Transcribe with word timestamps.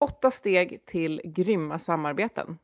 Åtta 0.00 0.30
steg 0.30 0.86
till 0.86 1.20
grymma 1.24 1.78
samarbeten. 1.78 2.58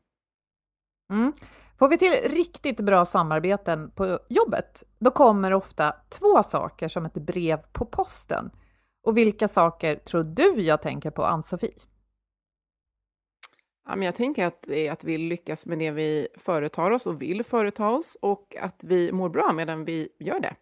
Mm. 1.13 1.33
Får 1.79 1.89
vi 1.89 1.97
till 1.97 2.13
riktigt 2.23 2.79
bra 2.79 3.05
samarbeten 3.05 3.91
på 3.91 4.19
jobbet, 4.29 4.83
då 4.99 5.11
kommer 5.11 5.53
ofta 5.53 5.95
två 6.09 6.43
saker 6.43 6.87
som 6.87 7.05
ett 7.05 7.13
brev 7.13 7.59
på 7.71 7.85
posten. 7.85 8.51
Och 9.03 9.17
vilka 9.17 9.47
saker 9.47 9.95
tror 9.95 10.23
du 10.23 10.61
jag 10.61 10.81
tänker 10.81 11.11
på, 11.11 11.23
Ann-Sofie? 11.23 11.73
Ja, 13.85 13.95
men 13.95 14.05
jag 14.05 14.15
tänker 14.15 14.45
att 14.45 14.61
det 14.61 14.87
är 14.87 14.91
att 14.91 15.03
vi 15.03 15.17
lyckas 15.17 15.65
med 15.65 15.79
det 15.79 15.91
vi 15.91 16.27
företar 16.35 16.91
oss 16.91 17.05
och 17.07 17.21
vill 17.21 17.43
företa 17.43 17.89
oss 17.89 18.17
och 18.21 18.55
att 18.59 18.83
vi 18.83 19.11
mår 19.11 19.29
bra 19.29 19.53
medan 19.53 19.85
vi 19.85 20.09
gör 20.19 20.39
det. 20.39 20.55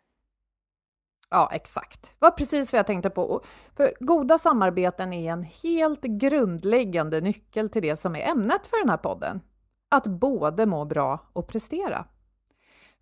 Ja, 1.29 1.49
exakt. 1.51 2.01
Det 2.01 2.09
var 2.19 2.31
precis 2.31 2.73
vad 2.73 2.79
jag 2.79 2.87
tänkte 2.87 3.09
på. 3.09 3.41
För 3.75 3.93
goda 3.99 4.37
samarbeten 4.37 5.13
är 5.13 5.31
en 5.31 5.43
helt 5.43 6.01
grundläggande 6.01 7.21
nyckel 7.21 7.69
till 7.69 7.81
det 7.81 7.99
som 7.99 8.15
är 8.15 8.31
ämnet 8.31 8.67
för 8.67 8.77
den 8.77 8.89
här 8.89 8.97
podden. 8.97 9.41
Att 9.89 10.07
både 10.07 10.65
må 10.65 10.85
bra 10.85 11.29
och 11.33 11.47
prestera. 11.47 12.05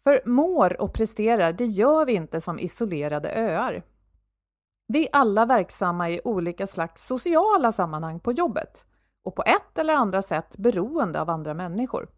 För 0.04 0.22
mår 0.26 0.81
och 0.81 0.94
presterar, 0.94 1.54
det 1.54 1.66
gör 1.66 2.05
vi 2.05 2.14
inte 2.14 2.41
som 2.41 2.59
isolerade 2.59 3.31
öar. 3.36 3.84
Vi 4.88 5.05
är 5.08 5.09
alla 5.12 5.45
verksamma 5.45 6.09
i 6.09 6.22
olika 6.23 6.67
slags 6.67 7.08
sociala 7.08 7.72
sammanhang 7.72 8.20
på 8.20 8.31
jobbet 8.31 8.86
och 9.23 9.36
på 9.36 9.44
ett 9.44 9.78
eller 9.78 9.94
andra 9.94 10.22
sätt 10.22 10.58
beroende 10.58 11.22
av 11.22 11.30
andra 11.30 11.53
människor. 11.53 12.09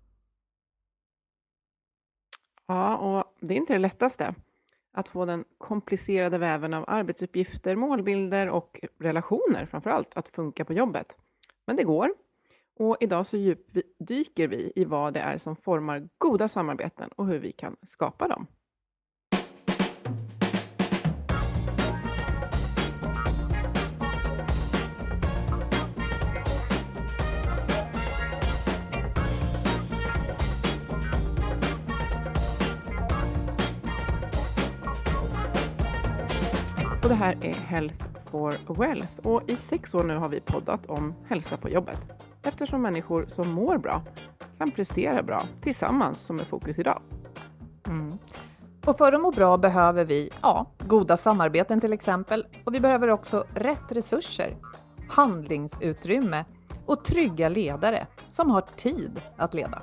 Ja, 2.68 2.98
och 2.98 3.35
det 3.40 3.54
är 3.54 3.58
inte 3.58 3.74
det 3.74 3.80
lättaste 3.80 4.35
att 4.95 5.09
få 5.09 5.26
den 5.26 5.45
komplicerade 5.58 6.38
väven 6.38 6.73
av 6.73 6.85
arbetsuppgifter, 6.88 7.76
målbilder 7.76 8.49
och 8.49 8.80
relationer 8.99 9.66
framför 9.66 9.90
allt 9.90 10.18
att 10.18 10.30
funka 10.30 10.66
på 10.66 10.73
jobbet. 10.73 11.16
Men 11.68 11.76
det 11.76 11.84
går. 11.84 12.13
Och 12.80 12.98
idag 12.99 13.26
så 13.26 13.38
djupdyker 13.38 14.48
vi 14.48 14.71
i 14.76 14.85
vad 14.85 15.13
det 15.13 15.20
är 15.20 15.38
som 15.38 15.55
formar 15.55 16.10
goda 16.18 16.48
samarbeten 16.49 17.10
och 17.16 17.27
hur 17.27 17.40
vi 17.40 17.51
kan 17.51 17.76
skapa 17.88 18.27
dem. 18.27 18.48
Och 37.05 37.09
det 37.09 37.15
här 37.15 37.37
är 37.41 37.53
Health 37.53 38.05
for 38.31 38.55
Wealth 38.67 39.20
och 39.23 39.49
i 39.49 39.55
sex 39.55 39.93
år 39.93 40.03
nu 40.03 40.15
har 40.15 40.29
vi 40.29 40.39
poddat 40.39 40.85
om 40.85 41.13
hälsa 41.27 41.57
på 41.57 41.70
jobbet 41.70 41.99
eftersom 42.43 42.81
människor 42.81 43.25
som 43.27 43.51
mår 43.51 43.77
bra 43.77 44.01
kan 44.57 44.71
prestera 44.71 45.23
bra 45.23 45.43
tillsammans 45.61 46.20
som 46.20 46.39
är 46.39 46.43
fokus 46.43 46.79
idag. 46.79 47.01
Mm. 47.87 48.17
Och 48.85 48.98
för 48.98 49.13
att 49.13 49.21
må 49.21 49.31
bra 49.31 49.57
behöver 49.57 50.05
vi 50.05 50.29
ja, 50.41 50.65
goda 50.87 51.17
samarbeten 51.17 51.81
till 51.81 51.93
exempel 51.93 52.45
och 52.63 52.76
vi 52.76 52.79
behöver 52.79 53.07
också 53.07 53.43
rätt 53.55 53.91
resurser, 53.91 54.55
handlingsutrymme 55.09 56.45
och 56.85 57.05
trygga 57.05 57.49
ledare 57.49 58.07
som 58.31 58.51
har 58.51 58.61
tid 58.61 59.21
att 59.37 59.53
leda. 59.53 59.81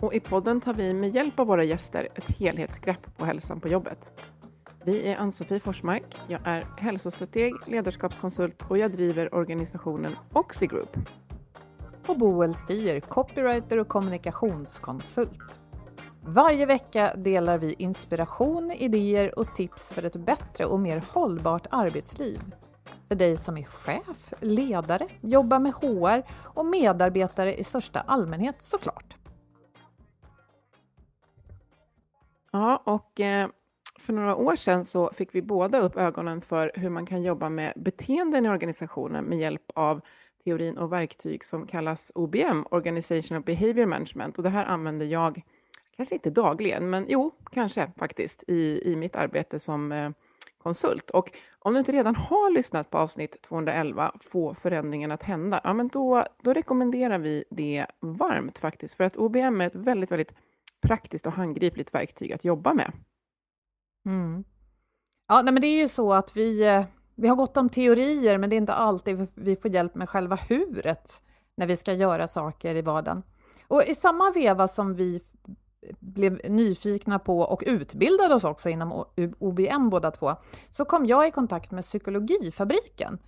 Och 0.00 0.14
I 0.14 0.20
podden 0.20 0.60
tar 0.60 0.74
vi 0.74 0.94
med 0.94 1.14
hjälp 1.14 1.40
av 1.40 1.46
våra 1.46 1.64
gäster 1.64 2.08
ett 2.14 2.36
helhetsgrepp 2.38 3.16
på 3.16 3.24
hälsan 3.24 3.60
på 3.60 3.68
jobbet. 3.68 3.98
Vi 4.84 5.08
är 5.08 5.16
Ann-Sofie 5.16 5.60
Forsmark. 5.60 6.16
Jag 6.28 6.40
är 6.44 6.66
hälsostrateg, 6.78 7.54
ledarskapskonsult 7.66 8.62
och 8.68 8.78
jag 8.78 8.92
driver 8.92 9.34
organisationen 9.34 10.12
Oxigroup. 10.32 10.96
Och 12.06 12.18
Boel 12.18 12.54
Stier, 12.54 13.00
copywriter 13.00 13.78
och 13.78 13.88
kommunikationskonsult. 13.88 15.38
Varje 16.22 16.66
vecka 16.66 17.14
delar 17.16 17.58
vi 17.58 17.74
inspiration, 17.78 18.70
idéer 18.70 19.38
och 19.38 19.54
tips 19.54 19.92
för 19.92 20.02
ett 20.02 20.16
bättre 20.16 20.64
och 20.64 20.80
mer 20.80 21.02
hållbart 21.12 21.66
arbetsliv. 21.70 22.40
För 23.08 23.14
dig 23.14 23.36
som 23.36 23.56
är 23.56 23.64
chef, 23.64 24.32
ledare, 24.40 25.08
jobbar 25.20 25.58
med 25.58 25.72
HR 25.72 26.22
och 26.42 26.66
medarbetare 26.66 27.58
i 27.58 27.64
största 27.64 28.00
allmänhet 28.00 28.62
såklart. 28.62 29.19
Ja, 32.50 32.82
och 32.84 33.20
eh, 33.20 33.48
för 33.98 34.12
några 34.12 34.36
år 34.36 34.56
sedan 34.56 34.84
så 34.84 35.10
fick 35.12 35.34
vi 35.34 35.42
båda 35.42 35.80
upp 35.80 35.96
ögonen 35.96 36.40
för 36.40 36.72
hur 36.74 36.90
man 36.90 37.06
kan 37.06 37.22
jobba 37.22 37.48
med 37.48 37.72
beteenden 37.76 38.46
i 38.46 38.48
organisationen 38.48 39.24
med 39.24 39.38
hjälp 39.38 39.62
av 39.74 40.00
teorin 40.44 40.78
och 40.78 40.92
verktyg 40.92 41.44
som 41.44 41.66
kallas 41.66 42.12
OBM, 42.14 42.64
Organizational 42.70 43.42
Behavior 43.42 43.86
Management. 43.86 44.36
Och 44.36 44.42
det 44.42 44.50
här 44.50 44.64
använder 44.64 45.06
jag, 45.06 45.42
kanske 45.96 46.14
inte 46.14 46.30
dagligen, 46.30 46.90
men 46.90 47.06
jo, 47.08 47.30
kanske 47.52 47.92
faktiskt, 47.96 48.44
i, 48.46 48.92
i 48.92 48.96
mitt 48.96 49.16
arbete 49.16 49.58
som 49.60 49.92
eh, 49.92 50.10
konsult. 50.62 51.10
Och 51.10 51.32
om 51.58 51.72
du 51.72 51.78
inte 51.78 51.92
redan 51.92 52.16
har 52.16 52.50
lyssnat 52.50 52.90
på 52.90 52.98
avsnitt 52.98 53.42
211, 53.42 54.12
Få 54.20 54.54
förändringen 54.54 55.10
att 55.10 55.22
hända, 55.22 55.60
ja, 55.64 55.72
men 55.72 55.88
då, 55.88 56.24
då 56.42 56.52
rekommenderar 56.52 57.18
vi 57.18 57.44
det 57.50 57.86
varmt 58.00 58.58
faktiskt, 58.58 58.94
för 58.94 59.04
att 59.04 59.16
OBM 59.16 59.60
är 59.60 59.66
ett 59.66 59.74
väldigt, 59.74 60.10
väldigt 60.10 60.34
praktiskt 60.80 61.26
och 61.26 61.32
handgripligt 61.32 61.94
verktyg 61.94 62.32
att 62.32 62.44
jobba 62.44 62.74
med. 62.74 62.92
Mm. 64.06 64.44
Ja, 65.28 65.42
nej, 65.42 65.52
men 65.52 65.60
det 65.60 65.66
är 65.66 65.80
ju 65.80 65.88
så 65.88 66.12
att 66.12 66.36
vi, 66.36 66.66
eh, 66.66 66.84
vi 67.14 67.28
har 67.28 67.36
gått 67.36 67.56
om 67.56 67.68
teorier, 67.68 68.38
men 68.38 68.50
det 68.50 68.56
är 68.56 68.58
inte 68.58 68.74
alltid 68.74 69.28
vi 69.34 69.56
får 69.56 69.70
hjälp 69.70 69.94
med 69.94 70.08
själva 70.08 70.36
huret 70.36 71.22
när 71.56 71.66
vi 71.66 71.76
ska 71.76 71.92
göra 71.92 72.28
saker 72.28 72.74
i 72.74 72.82
vardagen. 72.82 73.22
Och 73.68 73.82
i 73.82 73.94
samma 73.94 74.30
veva 74.30 74.68
som 74.68 74.94
vi 74.94 75.20
blev 75.98 76.40
nyfikna 76.50 77.18
på 77.18 77.40
och 77.40 77.62
utbildade 77.66 78.34
oss 78.34 78.44
också 78.44 78.68
inom 78.68 79.04
OBM 79.38 79.90
båda 79.90 80.10
två, 80.10 80.36
så 80.70 80.84
kom 80.84 81.06
jag 81.06 81.28
i 81.28 81.30
kontakt 81.30 81.70
med 81.70 81.84
Psykologifabriken 81.84 83.18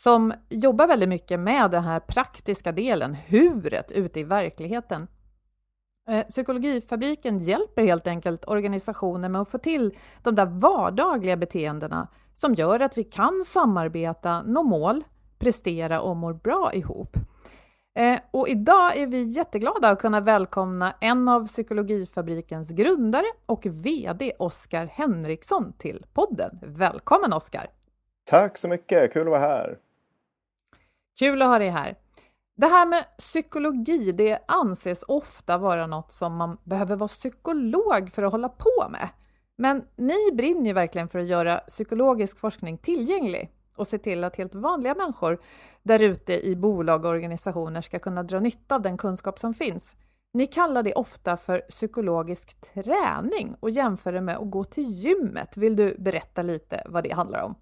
som 0.00 0.32
jobbar 0.48 0.86
väldigt 0.86 1.08
mycket 1.08 1.40
med 1.40 1.70
den 1.70 1.84
här 1.84 2.00
praktiska 2.00 2.72
delen, 2.72 3.14
huret 3.14 3.92
ute 3.92 4.20
i 4.20 4.24
verkligheten. 4.24 5.06
Eh, 6.08 6.26
Psykologifabriken 6.26 7.38
hjälper 7.38 7.82
helt 7.82 8.06
enkelt 8.06 8.48
organisationer 8.48 9.28
med 9.28 9.40
att 9.40 9.48
få 9.48 9.58
till 9.58 9.98
de 10.22 10.34
där 10.34 10.46
vardagliga 10.46 11.36
beteendena 11.36 12.08
som 12.34 12.54
gör 12.54 12.80
att 12.80 12.98
vi 12.98 13.04
kan 13.04 13.44
samarbeta, 13.46 14.42
nå 14.42 14.62
mål, 14.62 15.04
prestera 15.38 16.00
och 16.00 16.16
må 16.16 16.34
bra 16.34 16.74
ihop. 16.74 17.16
Eh, 17.96 18.18
och 18.30 18.48
idag 18.48 18.96
är 18.96 19.06
vi 19.06 19.22
jätteglada 19.22 19.88
att 19.88 20.00
kunna 20.00 20.20
välkomna 20.20 20.94
en 21.00 21.28
av 21.28 21.46
Psykologifabrikens 21.46 22.68
grundare 22.68 23.26
och 23.46 23.66
VD 23.66 24.32
Oskar 24.38 24.86
Henriksson 24.86 25.72
till 25.78 26.06
podden. 26.12 26.58
Välkommen 26.62 27.32
Oskar! 27.32 27.66
Tack 28.24 28.58
så 28.58 28.68
mycket, 28.68 29.12
kul 29.12 29.22
att 29.22 29.30
vara 29.30 29.40
här! 29.40 29.78
Kul 31.18 31.42
att 31.42 31.48
ha 31.48 31.58
dig 31.58 31.68
här! 31.68 32.03
Det 32.56 32.66
här 32.66 32.86
med 32.86 33.04
psykologi, 33.18 34.12
det 34.12 34.38
anses 34.48 35.02
ofta 35.08 35.58
vara 35.58 35.86
något 35.86 36.12
som 36.12 36.36
man 36.36 36.56
behöver 36.64 36.96
vara 36.96 37.08
psykolog 37.08 38.10
för 38.12 38.22
att 38.22 38.32
hålla 38.32 38.48
på 38.48 38.88
med. 38.90 39.08
Men 39.56 39.84
ni 39.96 40.32
brinner 40.32 40.66
ju 40.66 40.72
verkligen 40.72 41.08
för 41.08 41.18
att 41.18 41.26
göra 41.26 41.56
psykologisk 41.56 42.38
forskning 42.38 42.78
tillgänglig 42.78 43.50
och 43.76 43.86
se 43.86 43.98
till 43.98 44.24
att 44.24 44.36
helt 44.36 44.54
vanliga 44.54 44.94
människor 44.94 45.40
där 45.82 46.02
ute 46.02 46.46
i 46.46 46.56
bolag 46.56 47.04
och 47.04 47.10
organisationer 47.10 47.80
ska 47.80 47.98
kunna 47.98 48.22
dra 48.22 48.40
nytta 48.40 48.74
av 48.74 48.82
den 48.82 48.96
kunskap 48.96 49.38
som 49.38 49.54
finns. 49.54 49.96
Ni 50.32 50.46
kallar 50.46 50.82
det 50.82 50.94
ofta 50.94 51.36
för 51.36 51.58
psykologisk 51.58 52.60
träning 52.74 53.56
och 53.60 53.70
jämför 53.70 54.12
det 54.12 54.20
med 54.20 54.36
att 54.36 54.50
gå 54.50 54.64
till 54.64 54.84
gymmet. 54.84 55.56
Vill 55.56 55.76
du 55.76 55.96
berätta 55.98 56.42
lite 56.42 56.82
vad 56.86 57.04
det 57.04 57.12
handlar 57.12 57.42
om? 57.42 57.54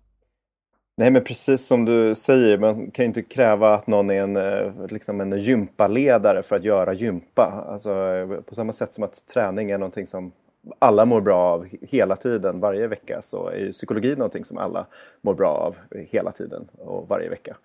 Nej 0.97 1.11
men 1.11 1.25
precis 1.25 1.67
som 1.67 1.85
du 1.85 2.15
säger, 2.15 2.59
man 2.59 2.91
kan 2.91 3.03
ju 3.03 3.07
inte 3.07 3.23
kräva 3.23 3.75
att 3.75 3.87
någon 3.87 4.11
är 4.11 4.23
en, 4.23 4.37
eh, 4.37 4.87
liksom 4.89 5.21
en 5.21 5.41
gympaledare 5.41 6.43
för 6.43 6.57
att 6.57 6.65
göra 6.65 6.93
gympa. 6.93 7.65
Alltså, 7.69 7.91
eh, 7.91 8.41
på 8.41 8.55
samma 8.55 8.73
sätt 8.73 8.95
som 8.95 9.05
att 9.05 9.27
träning 9.27 9.71
är 9.71 9.79
någonting 9.79 10.07
som 10.07 10.33
alla 10.79 11.05
mår 11.05 11.21
bra 11.21 11.39
av 11.39 11.69
hela 11.83 12.17
tiden, 12.17 12.61
varje 12.61 12.87
vecka, 12.87 13.23
så 13.23 13.49
är 13.49 13.59
ju 13.59 13.73
psykologi 13.73 14.17
någonting 14.17 14.45
som 14.45 14.59
alla 14.59 14.87
mår 15.21 15.35
bra 15.35 15.51
av 15.51 15.77
hela 16.11 16.33
tiden 16.33 16.69
och 16.79 17.09
varje 17.09 17.29
vecka. 17.29 17.57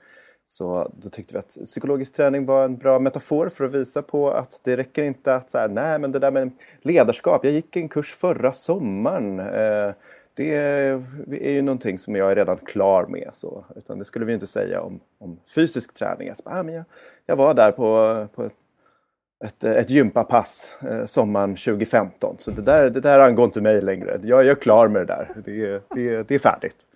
Så 0.46 0.92
då 0.98 1.10
tyckte 1.10 1.34
vi 1.34 1.40
att 1.40 1.58
psykologisk 1.66 2.14
träning 2.14 2.46
var 2.46 2.66
en 2.66 2.78
bra 2.78 3.00
metafor 3.00 3.50
för 3.50 3.66
att 3.66 3.72
visa 3.72 4.02
på 4.02 4.32
att 4.32 4.62
det 4.64 4.78
räcker 4.78 5.04
inte 5.04 5.36
att 5.36 5.52
så 5.52 5.68
nej 5.68 6.00
men 6.00 6.12
det 6.12 6.20
där 6.20 6.32
med 6.32 6.52
ledarskap, 6.82 7.46
jag 7.46 7.54
gick 7.54 7.76
en 7.76 7.90
kurs 7.90 8.14
förra 8.14 8.52
sommaren. 8.54 9.40
Eh, 9.40 9.94
det 10.38 11.48
är 11.48 11.52
ju 11.52 11.62
någonting 11.62 12.00
som 12.00 12.16
jag 12.16 12.32
är 12.32 12.36
redan 12.36 12.58
klar 12.58 13.06
med. 13.06 13.30
Så, 13.34 13.66
utan 13.76 14.00
det 14.00 14.06
skulle 14.06 14.26
vi 14.26 14.34
inte 14.34 14.48
säga 14.48 14.82
om, 14.82 15.00
om 15.18 15.40
fysisk 15.56 15.94
träning. 15.94 16.28
Jag, 16.28 16.38
bara, 16.46 16.60
ah, 16.60 16.64
men 16.64 16.76
jag, 16.76 16.84
jag 17.26 17.36
var 17.36 17.54
där 17.54 17.72
på, 17.72 18.28
på 18.36 18.44
ett, 18.44 18.56
ett, 19.46 19.64
ett 19.64 19.90
gympapass 19.90 20.78
eh, 20.82 21.06
sommaren 21.06 21.56
2015. 21.56 22.36
Så 22.38 22.52
det 22.52 22.62
där, 22.62 22.90
det 22.90 23.02
där 23.02 23.20
angår 23.20 23.46
inte 23.46 23.62
mig 23.62 23.82
längre. 23.82 24.20
Jag, 24.24 24.40
jag 24.40 24.52
är 24.52 24.56
klar 24.56 24.88
med 24.88 25.02
det 25.02 25.06
där. 25.06 25.34
Det, 25.46 25.84
det, 25.90 26.28
det 26.28 26.36
är 26.36 26.40
färdigt. 26.40 26.88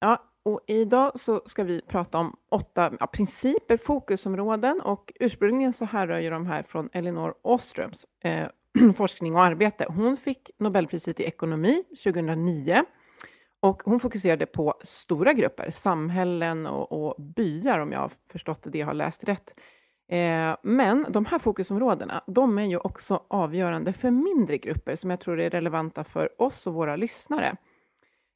Ja, 0.00 0.22
och 0.42 0.60
idag 0.66 1.20
så 1.20 1.42
ska 1.46 1.64
vi 1.64 1.80
prata 1.80 2.18
om 2.18 2.36
åtta 2.48 2.92
ja, 3.00 3.06
principer, 3.06 3.76
fokusområden 3.76 4.80
och 4.80 5.12
ursprungligen 5.20 5.72
så 5.72 5.84
härrör 5.84 6.18
ju 6.18 6.30
de 6.30 6.46
här 6.46 6.62
från 6.62 6.88
Elinor 6.92 7.34
Åströms 7.42 8.06
eh, 8.24 8.46
forskning 8.96 9.34
och 9.34 9.42
arbete. 9.42 9.86
Hon 9.88 10.16
fick 10.16 10.50
Nobelpriset 10.58 11.20
i 11.20 11.24
ekonomi 11.24 11.84
2009 12.04 12.84
och 13.60 13.82
hon 13.84 14.00
fokuserade 14.00 14.46
på 14.46 14.74
stora 14.84 15.32
grupper, 15.32 15.70
samhällen 15.70 16.66
och, 16.66 16.92
och 16.92 17.22
byar 17.22 17.78
om 17.78 17.92
jag 17.92 18.00
har 18.00 18.12
förstått 18.32 18.60
det, 18.62 18.78
jag 18.78 18.86
har 18.86 18.94
läst 18.94 19.24
rätt. 19.24 19.54
Eh, 20.10 20.56
men 20.62 21.06
de 21.08 21.24
här 21.24 21.38
fokusområdena, 21.38 22.24
de 22.26 22.58
är 22.58 22.64
ju 22.64 22.76
också 22.76 23.22
avgörande 23.28 23.92
för 23.92 24.10
mindre 24.10 24.58
grupper 24.58 24.96
som 24.96 25.10
jag 25.10 25.20
tror 25.20 25.40
är 25.40 25.50
relevanta 25.50 26.04
för 26.04 26.42
oss 26.42 26.66
och 26.66 26.74
våra 26.74 26.96
lyssnare. 26.96 27.56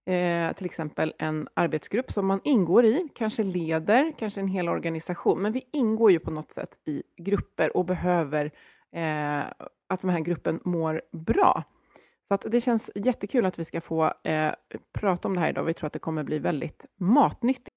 Eh, 0.06 0.52
till 0.52 0.66
exempel 0.66 1.14
en 1.19 1.48
arbetsgrupp 1.54 2.12
som 2.12 2.26
man 2.26 2.40
ingår 2.44 2.84
i, 2.84 3.08
kanske 3.14 3.42
leder, 3.42 4.12
kanske 4.19 4.40
en 4.40 4.48
hel 4.48 4.69
organisation, 4.69 5.42
men 5.42 5.52
vi 5.52 5.69
ingår 5.72 6.10
ju 6.10 6.19
på 6.19 6.30
något 6.30 6.52
sätt 6.52 6.78
i 6.87 7.02
grupper 7.16 7.76
och 7.76 7.84
behöver 7.84 8.50
eh, 8.92 9.44
att 9.94 10.00
den 10.00 10.11
här 10.11 10.20
gruppen 10.20 10.61
mår 10.64 11.02
bra. 11.12 11.64
Så 12.29 12.37
det 12.37 12.61
känns 12.61 12.91
jättekul 12.94 13.46
att 13.46 13.58
vi 13.58 13.64
ska 13.64 13.81
få 13.81 14.12
eh, 14.23 14.50
prata 14.93 15.29
om 15.29 15.35
det 15.35 15.41
här 15.41 15.49
idag. 15.49 15.64
Vi 15.64 15.75
tror 15.75 15.87
att 15.87 15.93
det 15.93 15.99
kommer 15.99 16.25
bli 16.25 16.38
väldigt 16.38 16.85
matnyttigt. 17.00 17.76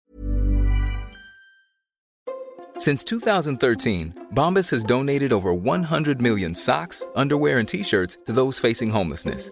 Since 2.80 3.04
2013, 3.06 4.14
Bombas 4.32 4.72
has 4.72 4.84
donated 4.84 5.34
over 5.34 5.52
100 5.52 6.22
million 6.22 6.56
socks, 6.56 7.08
underwear 7.16 7.60
and 7.60 7.68
t-shirts 7.68 8.18
to 8.26 8.34
those 8.34 8.60
facing 8.60 8.92
homelessness. 8.92 9.52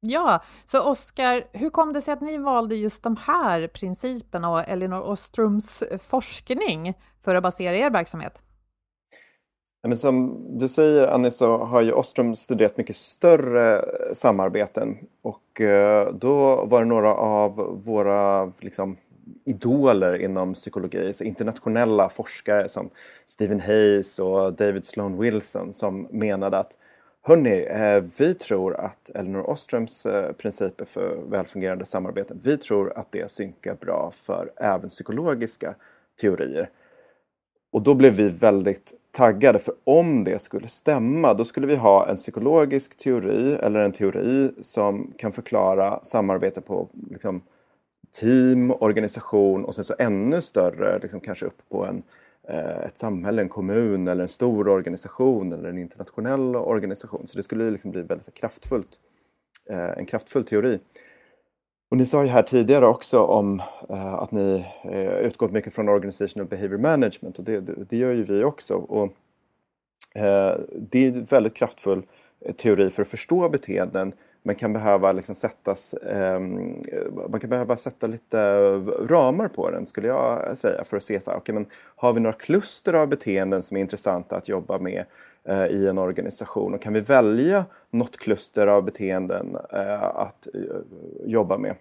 Ja, 0.00 0.42
så 0.66 0.90
Oskar, 0.90 1.44
hur 1.52 1.70
kom 1.70 1.92
det 1.92 2.00
sig 2.00 2.12
att 2.12 2.20
ni 2.20 2.38
valde 2.38 2.76
just 2.76 3.02
de 3.02 3.16
här 3.16 3.66
principerna 3.66 4.50
och 4.50 4.68
Elinor 4.68 5.00
Ostroms 5.00 5.82
forskning 6.00 6.94
för 7.24 7.34
att 7.34 7.42
basera 7.42 7.76
er 7.76 7.90
verksamhet? 7.90 8.42
men 9.82 9.96
som 9.96 10.44
du 10.58 10.68
säger 10.68 11.08
Annie 11.08 11.30
så 11.30 11.58
har 11.58 11.82
ju 11.82 11.92
Ostrom 11.92 12.36
studerat 12.36 12.76
mycket 12.76 12.96
större 12.96 13.84
samarbeten 14.14 14.98
och 15.22 15.60
eh, 15.60 16.12
då 16.12 16.64
var 16.64 16.80
det 16.80 16.88
några 16.88 17.14
av 17.14 17.80
våra 17.84 18.52
liksom, 18.58 18.96
idoler 19.44 20.22
inom 20.22 20.54
psykologi, 20.54 21.12
så 21.14 21.24
internationella 21.24 22.08
forskare 22.08 22.68
som 22.68 22.90
Stephen 23.26 23.60
Hayes 23.60 24.18
och 24.18 24.52
David 24.52 24.86
Sloan 24.86 25.18
Wilson 25.18 25.74
som 25.74 26.08
menade 26.10 26.58
att 26.58 26.76
Hörni, 27.28 27.66
eh, 27.70 28.04
vi 28.18 28.34
tror 28.34 28.80
att 28.80 29.10
Elinor 29.14 29.50
Ostroms 29.50 30.06
eh, 30.06 30.32
principer 30.32 30.84
för 30.84 31.16
välfungerande 31.30 31.84
samarbeten, 31.84 32.40
vi 32.42 32.58
tror 32.58 32.92
att 32.96 33.12
det 33.12 33.30
synkar 33.30 33.74
bra 33.74 34.12
för 34.22 34.50
även 34.56 34.88
psykologiska 34.88 35.74
teorier. 36.20 36.70
Och 37.72 37.82
då 37.82 37.94
blev 37.94 38.12
vi 38.12 38.28
väldigt 38.28 38.92
taggade 39.10 39.58
för 39.58 39.74
om 39.84 40.24
det 40.24 40.38
skulle 40.38 40.68
stämma 40.68 41.34
då 41.34 41.44
skulle 41.44 41.66
vi 41.66 41.76
ha 41.76 42.08
en 42.08 42.16
psykologisk 42.16 42.96
teori 42.96 43.54
eller 43.54 43.80
en 43.80 43.92
teori 43.92 44.50
som 44.60 45.12
kan 45.16 45.32
förklara 45.32 46.00
samarbete 46.04 46.60
på 46.60 46.88
liksom, 47.10 47.42
team, 48.20 48.70
organisation 48.70 49.64
och 49.64 49.74
sen 49.74 49.84
så 49.84 49.94
ännu 49.98 50.42
större, 50.42 50.98
liksom 50.98 51.20
kanske 51.20 51.46
upp 51.46 51.68
på 51.68 51.84
en, 51.84 52.02
Eh, 52.50 52.84
ett 52.84 52.98
samhälle, 52.98 53.42
en 53.42 53.48
kommun 53.48 54.08
eller 54.08 54.22
en 54.22 54.28
stor 54.28 54.68
organisation 54.68 55.52
eller 55.52 55.68
en 55.68 55.78
internationell 55.78 56.56
organisation. 56.56 57.26
Så 57.26 57.36
det 57.36 57.42
skulle 57.42 57.70
liksom 57.70 57.90
bli 57.90 58.02
väldigt 58.02 58.34
kraftfullt, 58.34 58.88
eh, 59.70 59.98
en 59.98 60.06
kraftfull 60.06 60.44
teori. 60.44 60.80
Och 61.90 61.96
ni 61.96 62.06
sa 62.06 62.22
ju 62.22 62.28
här 62.28 62.42
tidigare 62.42 62.86
också 62.86 63.20
om 63.20 63.62
eh, 63.88 64.14
att 64.14 64.32
ni 64.32 64.66
utgått 65.22 65.52
mycket 65.52 65.74
från 65.74 65.88
Organizational 65.88 66.48
Behavior 66.48 66.78
Management 66.78 67.38
och 67.38 67.44
det, 67.44 67.60
det, 67.60 67.96
gör 67.96 68.12
ju 68.12 68.22
vi 68.22 68.44
också. 68.44 68.74
Och, 68.74 69.12
det 70.72 70.98
är 70.98 71.08
en 71.08 71.24
väldigt 71.24 71.54
kraftfull 71.54 72.02
teori 72.56 72.90
för 72.90 73.02
att 73.02 73.08
förstå 73.08 73.48
beteenden 73.48 74.12
men 74.48 74.56
kan 74.56 74.72
behöva 74.72 75.12
liksom 75.12 75.34
sättas, 75.34 75.94
eh, 75.94 76.40
man 77.28 77.40
kan 77.40 77.50
behöva 77.50 77.76
sätta 77.76 78.06
lite 78.06 78.38
ramar 79.08 79.48
på 79.48 79.70
den 79.70 79.86
skulle 79.86 80.08
jag 80.08 80.58
säga 80.58 80.84
för 80.84 80.96
att 80.96 81.04
se 81.04 81.20
så 81.20 81.30
här, 81.30 81.38
okay, 81.38 81.54
men 81.54 81.66
har 81.96 82.12
vi 82.12 82.20
några 82.20 82.36
kluster 82.36 82.92
av 82.92 83.08
beteenden 83.08 83.62
som 83.62 83.76
är 83.76 83.80
intressanta 83.80 84.36
att 84.36 84.48
jobba 84.48 84.78
med 84.78 85.04
Eh, 85.48 85.66
i 85.66 85.88
en 85.88 85.98
organisation 85.98 86.74
och 86.74 86.82
kan 86.82 86.92
vi 86.92 87.00
välja 87.00 87.64
något 87.90 88.16
kluster 88.16 88.66
av 88.66 88.84
beteenden 88.84 89.56
eh, 89.72 90.02
att 90.02 90.48
eh, 90.54 90.60
jobba 91.24 91.58
med. 91.58 91.74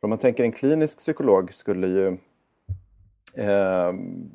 För 0.00 0.06
om 0.06 0.10
man 0.10 0.18
tänker 0.18 0.44
en 0.44 0.52
klinisk 0.52 0.98
psykolog 0.98 1.52
skulle 1.52 1.86
ju 1.86 2.16
ehm, 3.36 4.26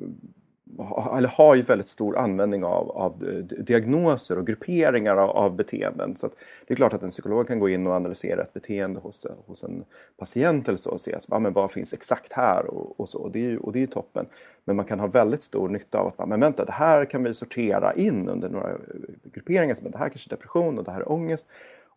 eller 1.17 1.29
har 1.29 1.55
ju 1.55 1.61
väldigt 1.61 1.87
stor 1.87 2.17
användning 2.17 2.63
av, 2.63 2.91
av 2.91 3.27
eh, 3.27 3.63
diagnoser 3.63 4.37
och 4.37 4.47
grupperingar 4.47 5.17
av, 5.17 5.29
av 5.29 5.55
beteenden. 5.55 6.15
Så 6.15 6.29
det 6.67 6.73
är 6.73 6.75
klart 6.75 6.93
att 6.93 7.03
en 7.03 7.09
psykolog 7.09 7.47
kan 7.47 7.59
gå 7.59 7.69
in 7.69 7.87
och 7.87 7.93
analysera 7.93 8.41
ett 8.41 8.53
beteende 8.53 8.99
hos, 8.99 9.25
hos 9.45 9.63
en 9.63 9.83
patient 10.17 10.67
eller 10.67 10.77
så 10.77 10.89
och 10.89 11.01
se 11.01 11.19
så, 11.19 11.27
ja, 11.31 11.39
men 11.39 11.53
vad 11.53 11.71
finns 11.71 11.93
exakt 11.93 12.33
här 12.33 12.65
och, 12.65 12.99
och 12.99 13.09
så. 13.09 13.19
Och 13.19 13.31
det, 13.31 13.39
är 13.39 13.49
ju, 13.49 13.57
och 13.57 13.71
det 13.71 13.79
är 13.79 13.81
ju 13.81 13.87
toppen. 13.87 14.25
Men 14.65 14.75
man 14.75 14.85
kan 14.85 14.99
ha 14.99 15.07
väldigt 15.07 15.43
stor 15.43 15.69
nytta 15.69 15.99
av 15.99 16.07
att 16.07 16.27
men 16.27 16.39
vänta, 16.39 16.65
det 16.65 16.71
här 16.71 17.05
kan 17.05 17.23
vi 17.23 17.33
sortera 17.33 17.93
in 17.93 18.29
under 18.29 18.49
några 18.49 18.69
eh, 18.69 18.77
grupperingar. 19.23 19.75
Så, 19.75 19.89
det 19.89 19.97
här 19.97 20.09
kanske 20.09 20.27
är 20.27 20.35
depression 20.35 20.77
och 20.77 20.83
det 20.83 20.91
här 20.91 21.01
är 21.01 21.11
ångest. 21.11 21.47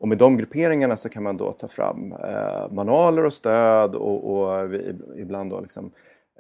Och 0.01 0.09
med 0.09 0.19
de 0.19 0.37
grupperingarna 0.37 0.97
så 0.97 1.09
kan 1.09 1.23
man 1.23 1.37
då 1.37 1.53
ta 1.53 1.69
fram 1.69 2.13
eh, 2.13 2.73
manualer 2.73 3.25
och 3.25 3.33
stöd 3.33 3.95
och, 3.95 4.31
och 4.33 4.71
ibland 5.17 5.51
då 5.51 5.61
liksom 5.61 5.91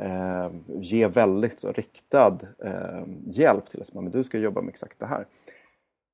eh, 0.01 0.51
ge 0.67 1.07
väldigt 1.07 1.61
så, 1.61 1.73
riktad 1.73 2.39
eh, 2.65 3.03
hjälp 3.27 3.71
till 3.71 3.81
oss. 3.81 3.95
Men 3.95 4.11
du 4.11 4.25
ska 4.25 4.39
jobba 4.39 4.61
med 4.61 4.71
exakt 4.71 4.99
det 4.99 5.07
här. 5.07 5.27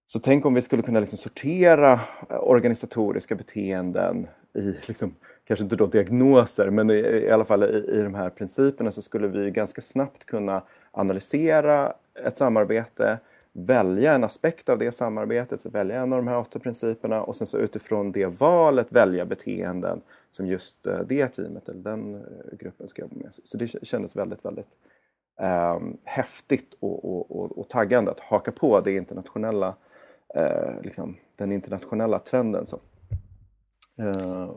Så 0.07 0.19
tänk 0.19 0.47
om 0.47 0.55
vi 0.55 0.62
skulle 0.62 0.83
kunna 0.83 1.00
liksom 1.00 1.19
sortera 1.19 1.93
eh, 2.31 2.38
organisatoriska 2.40 3.35
beteenden 3.35 4.26
i, 4.55 4.75
liksom, 4.87 5.14
kanske 5.45 5.62
inte 5.62 5.76
då 5.76 5.87
diagnoser, 5.87 6.71
men 6.71 6.90
i, 6.90 6.95
i 6.95 7.31
alla 7.31 7.45
fall 7.45 7.64
i, 7.64 7.99
i 7.99 8.02
de 8.02 8.14
här 8.14 8.31
principerna 8.31 8.93
så 8.93 9.02
skulle 9.02 9.28
vi 9.28 9.50
ganska 9.50 9.81
snabbt 9.81 10.25
kunna 10.25 10.62
analysera 10.90 11.93
ett 12.25 12.38
samarbete, 12.38 13.19
välja 13.52 14.14
en 14.14 14.25
aspekt 14.25 14.69
av 14.69 14.78
det 14.78 14.93
samarbetet, 14.93 15.61
så 15.61 15.71
välja 15.71 16.02
en 16.02 16.12
av 16.12 16.19
de 16.19 16.28
här 16.28 16.38
åtta 16.38 16.59
principerna 16.59 17.23
och 17.23 17.37
sen 17.37 17.47
så 17.47 17.59
utifrån 17.59 18.12
det 18.12 18.26
valet 18.26 18.93
välja 18.93 19.25
beteenden 19.25 20.00
som 20.30 20.47
just 20.47 20.87
eh, 20.87 21.00
det 21.00 21.28
teamet 21.28 21.68
eller 21.68 21.83
den 21.83 22.14
eh, 22.14 22.59
gruppen 22.59 22.88
ska 22.88 23.02
jobba 23.02 23.16
med. 23.16 23.35
Så 23.45 23.56
det 23.56 23.87
kändes 23.87 24.16
väldigt, 24.16 24.45
väldigt 24.45 24.68
eh, 25.40 25.80
häftigt 26.04 26.76
och, 26.80 27.04
och, 27.04 27.37
och, 27.37 27.59
och, 27.59 27.68
taggande 27.68 28.11
att 28.11 28.21
haka 28.21 28.52
på 28.52 28.80
det 28.80 28.92
internationella, 28.92 29.76
eh, 30.35 30.80
liksom, 30.83 31.16
den 31.37 31.52
internationella 31.52 32.18
trenden. 32.18 32.66
Så. 32.66 32.80
Eh, 33.99 34.50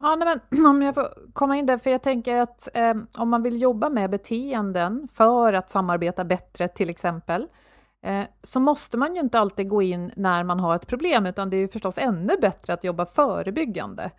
Ja, 0.00 0.16
nej, 0.16 0.40
men 0.50 0.66
om 0.66 0.82
jag 0.82 0.94
får 0.94 1.32
komma 1.32 1.56
in 1.56 1.66
där, 1.66 1.78
för 1.78 1.90
jag 1.90 2.02
tänker 2.02 2.36
att 2.36 2.68
eh, 2.74 2.94
om 3.14 3.28
man 3.28 3.42
vill 3.42 3.62
jobba 3.62 3.88
med 3.88 4.10
beteenden 4.10 5.08
för 5.14 5.52
att 5.52 5.70
samarbeta 5.70 6.24
bättre 6.24 6.68
till 6.68 6.90
exempel, 6.90 7.46
eh, 8.02 8.24
så 8.42 8.60
måste 8.60 8.96
man 8.96 9.14
ju 9.14 9.20
inte 9.20 9.38
alltid 9.38 9.68
gå 9.68 9.82
in 9.82 10.12
när 10.16 10.44
man 10.44 10.60
har 10.60 10.74
ett 10.74 10.86
problem, 10.86 11.26
utan 11.26 11.50
det 11.50 11.56
är 11.56 11.58
ju 11.58 11.68
förstås 11.68 11.98
ännu 11.98 12.36
bättre 12.40 12.72
att 12.72 12.84
jobba 12.84 13.06
förebyggande. 13.06 14.10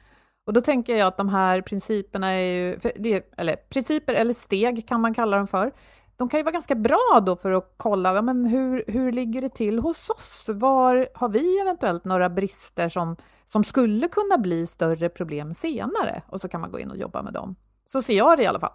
Och 0.50 0.54
då 0.54 0.62
tänker 0.62 0.96
jag 0.96 1.08
att 1.08 1.18
de 1.18 1.30
här 1.30 1.62
principerna 1.62 2.32
är 2.32 2.78
ju, 2.96 3.22
eller 3.38 3.56
principer 3.56 4.14
eller 4.14 4.34
steg 4.34 4.88
kan 4.88 5.02
man 5.02 5.14
kalla 5.14 5.38
dem 5.38 5.48
för, 5.48 5.72
de 6.18 6.30
kan 6.30 6.40
ju 6.40 6.44
vara 6.44 6.52
ganska 6.52 6.76
bra 6.76 7.22
då 7.26 7.36
för 7.36 7.52
att 7.52 7.74
kolla 7.78 8.16
ja, 8.16 8.22
men 8.22 8.46
hur, 8.46 8.84
hur 8.88 9.12
ligger 9.12 9.42
det 9.42 9.50
till 9.50 9.80
hos 9.80 10.10
oss? 10.10 10.46
Var 10.48 11.08
har 11.14 11.30
vi 11.30 11.60
eventuellt 11.60 12.06
några 12.06 12.30
brister 12.30 12.90
som, 12.90 13.16
som 13.48 13.64
skulle 13.64 14.08
kunna 14.08 14.38
bli 14.38 14.68
större 14.68 15.10
problem 15.10 15.54
senare? 15.54 16.22
Och 16.28 16.42
så 16.42 16.48
kan 16.48 16.62
man 16.62 16.72
gå 16.72 16.80
in 16.80 16.92
och 16.92 16.98
jobba 16.98 17.22
med 17.22 17.34
dem. 17.34 17.56
Så 17.86 18.02
ser 18.02 18.18
jag 18.18 18.38
det 18.38 18.44
i 18.44 18.48
alla 18.48 18.60
fall. 18.60 18.74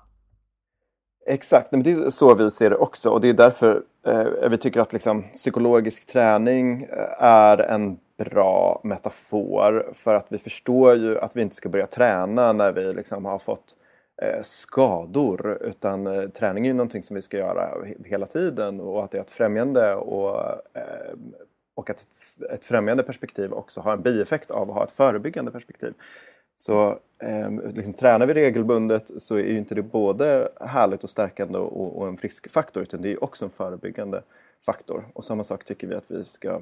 Exakt, 1.27 1.73
men 1.73 1.83
det 1.83 1.93
är 1.93 2.11
så 2.11 2.35
vi 2.35 2.51
ser 2.51 2.71
det 2.71 2.77
också 2.77 3.11
och 3.11 3.21
det 3.21 3.29
är 3.29 3.35
därför 3.35 3.83
eh, 4.07 4.49
vi 4.51 4.59
tycker 4.59 4.81
att 4.81 4.93
liksom, 4.93 5.23
psykologisk 5.23 6.07
träning 6.07 6.83
eh, 6.83 7.23
är 7.23 7.59
en 7.59 7.99
bra 8.17 8.81
metafor 8.85 9.91
för 9.93 10.15
att 10.15 10.33
vi 10.33 10.39
förstår 10.39 10.97
ju 10.97 11.19
att 11.19 11.37
vi 11.37 11.43
inte 11.43 11.57
ska 11.57 11.69
börja 11.69 11.87
träna 11.87 12.53
när 12.53 12.73
vi 12.73 12.95
liksom 12.95 13.25
har 13.25 13.39
fått 13.39 13.77
eh, 14.23 14.43
skador 14.43 15.59
utan 15.61 16.07
eh, 16.07 16.29
träning 16.29 16.67
är 16.67 16.75
någonting 16.75 17.03
som 17.03 17.17
vi 17.17 17.23
ska 17.23 17.37
göra 17.37 17.71
hela 18.05 18.27
tiden 18.27 18.81
och 18.81 19.05
att 19.05 19.11
det 19.11 19.19
är 19.19 19.23
ett 19.23 19.31
främjande 19.31 19.95
och, 19.95 20.41
eh, 20.75 21.15
och 21.75 21.91
att 21.91 22.07
ett 22.51 22.65
främjande 22.65 23.03
perspektiv 23.03 23.53
också 23.53 23.81
har 23.81 23.93
en 23.93 24.03
bieffekt 24.03 24.51
av 24.51 24.71
att 24.71 24.77
ha 24.77 24.85
ett 24.85 24.91
förebyggande 24.91 25.51
perspektiv. 25.51 25.95
Så 26.57 26.99
ehm, 27.19 27.63
liksom, 27.75 27.95
tränar 27.95 28.27
vi 28.27 28.35
regelbundet 28.35 29.23
så 29.23 29.35
är 29.35 29.43
ju 29.43 29.59
inte 29.59 29.75
det 29.75 29.83
både 29.83 30.49
härligt 30.61 31.05
och 31.05 31.11
stärkande 31.11 31.59
och, 31.59 31.99
och 31.99 32.09
en 32.09 32.17
frisk 32.17 32.51
faktor 32.51 32.83
utan 32.83 33.03
det 33.03 33.13
är 33.13 33.25
också 33.25 33.45
en 33.45 33.51
förebyggande 33.51 34.23
faktor. 34.67 35.05
Och 35.13 35.25
samma 35.25 35.45
sak 35.45 35.65
tycker 35.65 35.87
vi 35.87 35.95
att 35.95 36.11
vi 36.11 36.25
ska 36.25 36.61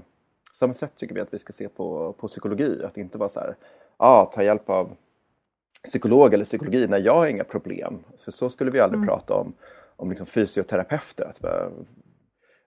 samma 0.52 0.74
sätt 0.74 0.92
tycker 0.96 1.14
vi 1.14 1.20
att 1.20 1.34
vi 1.34 1.38
ska 1.38 1.52
se 1.52 1.68
på, 1.68 2.12
på 2.12 2.28
psykologi, 2.28 2.84
att 2.84 2.96
inte 2.96 3.18
vara 3.18 3.28
så 3.28 3.40
här, 3.40 3.56
ah, 3.96 4.24
ta 4.24 4.42
hjälp 4.42 4.70
av 4.70 4.96
psykolog 5.84 6.34
eller 6.34 6.44
psykologi 6.44 6.86
när 6.86 6.98
jag 6.98 7.14
har 7.14 7.26
inga 7.26 7.44
problem. 7.44 7.98
För 8.24 8.32
så 8.32 8.50
skulle 8.50 8.70
vi 8.70 8.80
aldrig 8.80 8.98
mm. 8.98 9.08
prata 9.08 9.34
om, 9.34 9.52
om 9.96 10.08
liksom 10.08 10.26
fysioterapeuter. 10.26 11.24
Att, 11.24 11.44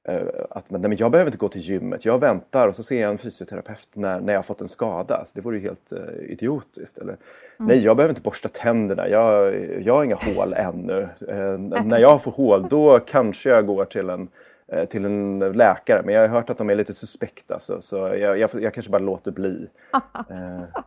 äh, 0.08 0.26
att 0.50 0.72
nej, 0.72 0.82
men 0.82 0.98
jag 0.98 1.12
behöver 1.12 1.30
inte 1.30 1.38
gå 1.38 1.50
till 1.50 1.62
gymmet, 1.62 2.06
jag 2.06 2.20
väntar 2.20 2.68
och 2.68 2.76
så 2.76 2.84
ser 2.84 3.02
jag 3.02 3.12
en 3.12 3.18
fysioterapeut 3.18 3.90
när, 3.94 4.20
när 4.20 4.34
jag 4.34 4.46
fått 4.46 4.62
en 4.62 4.68
skada. 4.68 5.26
Så 5.26 5.32
det 5.36 5.42
vore 5.42 5.58
ju 5.58 5.64
helt 5.64 5.94
uh, 5.94 6.32
idiotiskt. 6.32 6.98
Eller, 6.98 7.14
mm. 7.14 7.68
Nej, 7.68 7.84
jag 7.84 7.98
behöver 7.98 8.12
inte 8.12 8.22
borsta 8.22 8.50
tänderna, 8.50 9.10
jag, 9.10 9.56
jag 9.82 9.96
har 9.96 10.04
inga 10.04 10.16
hål 10.16 10.54
ännu. 10.54 11.08
Uh, 11.30 11.60
när 11.86 12.00
jag 12.00 12.24
får 12.24 12.32
hål 12.32 12.68
då 12.70 13.00
kanske 13.00 13.50
jag 13.50 13.66
går 13.66 13.86
till 13.86 14.10
en 14.10 14.28
till 14.90 15.06
en 15.06 15.40
läkare 15.40 16.02
men 16.06 16.16
jag 16.16 16.22
har 16.22 16.28
hört 16.28 16.50
att 16.50 16.58
de 16.58 16.70
är 16.70 16.76
lite 16.76 16.94
suspekta 16.94 17.60
så, 17.60 17.82
så 17.82 17.96
jag, 17.96 18.40
jag, 18.40 18.50
jag 18.54 18.74
kanske 18.74 18.92
bara 18.92 19.02
låter 19.02 19.32
bli. 19.32 19.70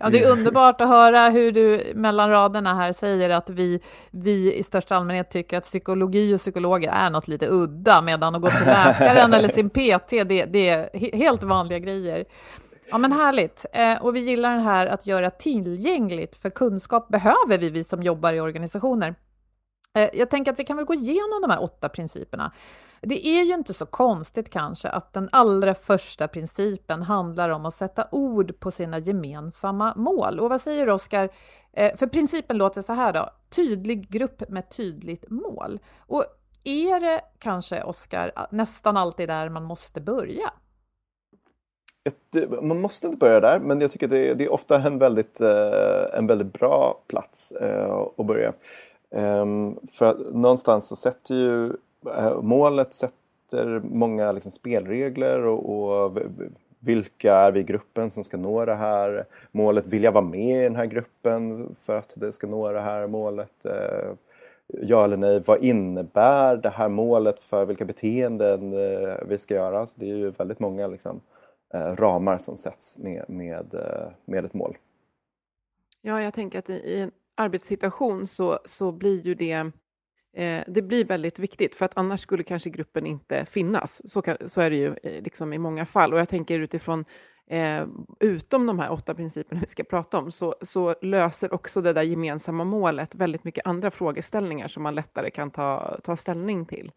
Ja, 0.00 0.10
det 0.10 0.22
är 0.22 0.32
underbart 0.32 0.80
att 0.80 0.88
höra 0.88 1.28
hur 1.28 1.52
du 1.52 1.92
mellan 1.94 2.30
raderna 2.30 2.74
här 2.74 2.92
säger 2.92 3.30
att 3.30 3.50
vi, 3.50 3.80
vi 4.10 4.54
i 4.54 4.62
största 4.62 4.96
allmänhet 4.96 5.30
tycker 5.30 5.58
att 5.58 5.64
psykologi 5.64 6.34
och 6.34 6.40
psykologer 6.40 6.92
är 6.92 7.10
något 7.10 7.28
lite 7.28 7.46
udda, 7.50 8.02
medan 8.02 8.34
att 8.34 8.42
gå 8.42 8.48
till 8.48 8.58
läkaren 8.66 9.34
eller 9.34 9.48
sin 9.48 9.70
PT, 9.70 10.10
det, 10.10 10.44
det 10.44 10.68
är 10.68 11.16
helt 11.16 11.42
vanliga 11.42 11.78
grejer. 11.78 12.24
Ja, 12.90 12.98
men 12.98 13.12
härligt. 13.12 13.66
Eh, 13.72 14.02
och 14.02 14.16
vi 14.16 14.20
gillar 14.20 14.54
det 14.54 14.60
här 14.60 14.86
att 14.86 15.06
göra 15.06 15.30
tillgängligt, 15.30 16.36
för 16.36 16.50
kunskap 16.50 17.08
behöver 17.08 17.58
vi, 17.58 17.70
vi 17.70 17.84
som 17.84 18.02
jobbar 18.02 18.32
i 18.32 18.40
organisationer. 18.40 19.14
Eh, 19.98 20.10
jag 20.12 20.30
tänker 20.30 20.52
att 20.52 20.58
vi 20.58 20.64
kan 20.64 20.76
väl 20.76 20.86
gå 20.86 20.94
igenom 20.94 21.40
de 21.42 21.50
här 21.50 21.62
åtta 21.62 21.88
principerna. 21.88 22.52
Det 23.00 23.26
är 23.26 23.42
ju 23.44 23.54
inte 23.54 23.74
så 23.74 23.86
konstigt 23.86 24.50
kanske 24.50 24.88
att 24.88 25.12
den 25.12 25.28
allra 25.32 25.74
första 25.74 26.28
principen 26.28 27.02
handlar 27.02 27.50
om 27.50 27.66
att 27.66 27.74
sätta 27.74 28.08
ord 28.10 28.60
på 28.60 28.70
sina 28.70 28.98
gemensamma 28.98 29.94
mål. 29.96 30.40
Och 30.40 30.50
vad 30.50 30.60
säger 30.60 30.86
du, 30.86 30.92
Oskar? 30.92 31.28
Eh, 31.72 31.96
för 31.96 32.06
principen 32.06 32.58
låter 32.58 32.82
så 32.82 32.92
här 32.92 33.12
då, 33.12 33.30
tydlig 33.50 34.10
grupp 34.10 34.48
med 34.48 34.70
tydligt 34.70 35.30
mål. 35.30 35.80
Och 35.98 36.24
är 36.64 37.00
det 37.00 37.20
kanske, 37.38 37.82
Oskar, 37.82 38.32
nästan 38.50 38.96
alltid 38.96 39.28
där 39.28 39.48
man 39.48 39.64
måste 39.64 40.00
börja? 40.00 40.52
Eh, 42.36 42.62
man 42.62 42.80
måste 42.80 43.06
inte 43.06 43.18
börja 43.18 43.40
där, 43.40 43.58
men 43.58 43.80
jag 43.80 43.90
tycker 43.90 44.08
det 44.08 44.30
är, 44.30 44.34
det 44.34 44.44
är 44.44 44.52
ofta 44.52 44.80
en 44.82 44.98
väldigt, 44.98 45.40
en 46.12 46.26
väldigt 46.26 46.52
bra 46.52 47.04
plats 47.08 47.52
att 48.18 48.26
börja. 48.26 48.52
Ehm, 49.10 49.78
för 49.92 50.06
att 50.06 50.18
någonstans 50.18 50.86
så 50.86 50.96
sätter 50.96 51.34
ju 51.34 51.72
eh, 52.06 52.42
målet 52.42 52.94
sätter 52.94 53.80
många 53.84 54.32
liksom 54.32 54.50
spelregler 54.50 55.46
och, 55.46 56.04
och, 56.04 56.18
vilka 56.78 57.34
är 57.34 57.52
vi 57.52 57.60
i 57.60 57.64
gruppen 57.64 58.10
som 58.10 58.24
ska 58.24 58.36
nå 58.36 58.64
det 58.64 58.74
här 58.74 59.24
målet? 59.52 59.86
Vill 59.86 60.02
jag 60.04 60.12
vara 60.12 60.24
med 60.24 60.60
i 60.60 60.64
den 60.64 60.76
här 60.76 60.86
gruppen 60.86 61.74
för 61.74 61.96
att 61.96 62.12
det 62.16 62.32
ska 62.32 62.46
nå 62.46 62.72
det 62.72 62.80
här 62.80 63.06
målet? 63.06 63.64
Eh, 63.64 64.12
ja 64.66 65.04
eller 65.04 65.16
nej? 65.16 65.42
Vad 65.46 65.64
innebär 65.64 66.56
det 66.56 66.70
här 66.70 66.88
målet 66.88 67.40
för 67.40 67.66
vilka 67.66 67.84
beteenden 67.84 68.72
eh, 68.72 69.16
vi 69.28 69.38
ska 69.38 69.54
göra? 69.54 69.86
Så 69.86 70.00
det 70.00 70.10
är 70.10 70.16
ju 70.16 70.30
väldigt 70.30 70.60
många 70.60 70.86
liksom, 70.86 71.20
ramar 71.72 72.38
som 72.38 72.56
sätts 72.56 72.98
med, 72.98 73.24
med, 73.28 73.74
med 74.24 74.44
ett 74.44 74.54
mål. 74.54 74.76
Ja, 76.02 76.22
jag 76.22 76.34
tänker 76.34 76.58
att 76.58 76.70
i 76.70 77.00
en 77.00 77.10
arbetssituation 77.40 78.26
så, 78.26 78.58
så 78.64 78.92
blir 78.92 79.26
ju 79.26 79.34
det 79.34 79.72
Eh, 80.36 80.64
det 80.66 80.82
blir 80.82 81.04
väldigt 81.04 81.38
viktigt, 81.38 81.74
för 81.74 81.84
att 81.84 81.92
annars 81.96 82.20
skulle 82.20 82.42
kanske 82.42 82.70
gruppen 82.70 83.06
inte 83.06 83.44
finnas. 83.44 84.12
Så, 84.12 84.22
kan, 84.22 84.36
så 84.46 84.60
är 84.60 84.70
det 84.70 84.76
ju 84.76 84.94
eh, 85.02 85.22
liksom 85.22 85.52
i 85.52 85.58
många 85.58 85.86
fall. 85.86 86.12
Och 86.12 86.20
jag 86.20 86.28
tänker 86.28 86.60
utifrån, 86.60 87.04
eh, 87.50 87.86
utom 88.20 88.66
de 88.66 88.78
här 88.78 88.92
åtta 88.92 89.14
principerna 89.14 89.60
vi 89.60 89.66
ska 89.66 89.84
prata 89.84 90.18
om, 90.18 90.32
så, 90.32 90.54
så, 90.62 90.94
löser 91.02 91.54
också 91.54 91.80
det 91.80 91.92
där 91.92 92.02
gemensamma 92.02 92.64
målet 92.64 93.14
väldigt 93.14 93.44
mycket 93.44 93.66
andra 93.66 93.90
frågeställningar 93.90 94.68
som 94.68 94.82
man 94.82 94.94
lättare 94.94 95.30
kan 95.30 95.50
ta, 95.50 96.00
ta 96.04 96.16
ställning 96.16 96.66
till. 96.66 96.92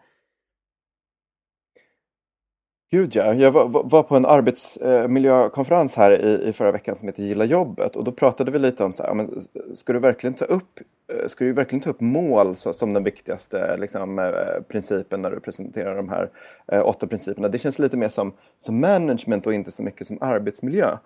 Gud 2.93 3.15
ja, 3.15 3.33
jag 3.33 3.51
var, 3.51 3.67
var 3.67 4.03
på 4.03 4.15
en 4.15 4.25
arbetsmiljökonferens 4.25 5.97
eh, 5.97 6.03
här 6.03 6.25
i, 6.25 6.49
i, 6.49 6.53
förra 6.53 6.71
veckan 6.71 6.95
som 6.95 7.07
heter 7.07 7.23
Gilla 7.23 7.45
jobbet 7.45 7.95
och 7.95 8.03
då 8.03 8.11
pratade 8.11 8.51
vi 8.51 8.59
lite 8.59 8.83
om 8.83 8.93
så 8.93 9.03
här, 9.03 9.13
men 9.13 9.41
ska 9.73 9.93
du 9.93 9.99
verkligen 9.99 10.33
ta 10.33 10.45
upp, 10.45 10.79
eh, 11.07 11.27
ska 11.27 11.45
du 11.45 11.53
verkligen 11.53 11.81
ta 11.81 11.89
upp 11.89 12.01
mål 12.01 12.55
så, 12.55 12.73
som 12.73 12.93
den 12.93 13.03
viktigaste 13.03 13.77
liksom, 13.77 14.19
eh, 14.19 14.63
principen 14.67 15.21
när 15.21 15.31
du 15.31 15.39
presenterar 15.39 15.95
de 15.95 16.09
här 16.09 16.29
eh, 16.67 16.87
åtta 16.87 17.07
principerna? 17.07 17.47
Det 17.47 17.57
känns 17.57 17.79
lite 17.79 17.97
mer 17.97 18.09
som, 18.09 18.33
som 18.59 18.81
management 18.81 19.47
och 19.47 19.53
inte 19.53 19.71
så 19.71 19.83
mycket 19.83 20.07
som 20.07 20.17
arbetsmiljö. 20.21 20.97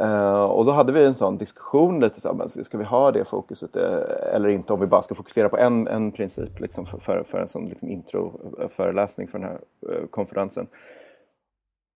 Uh, 0.00 0.42
och 0.42 0.64
då 0.64 0.72
hade 0.72 0.92
vi 0.92 1.04
en 1.04 1.14
sån 1.14 1.38
diskussion 1.38 2.00
lite 2.00 2.20
så 2.20 2.36
här, 2.36 2.62
ska 2.62 2.78
vi 2.78 2.84
ha 2.84 3.12
det 3.12 3.24
fokuset 3.24 3.76
eller 3.76 4.48
inte 4.48 4.72
om 4.72 4.80
vi 4.80 4.86
bara 4.86 5.02
ska 5.02 5.14
fokusera 5.14 5.48
på 5.48 5.58
en, 5.58 5.88
en 5.88 6.12
princip 6.12 6.60
liksom, 6.60 6.86
för, 6.86 6.98
för, 6.98 7.22
för 7.22 7.40
en 7.40 7.48
sån 7.48 7.64
liksom, 7.64 7.88
introföreläsning 7.88 9.28
för 9.28 9.38
den 9.38 9.48
här 9.48 9.58
uh, 9.88 10.06
konferensen. 10.06 10.66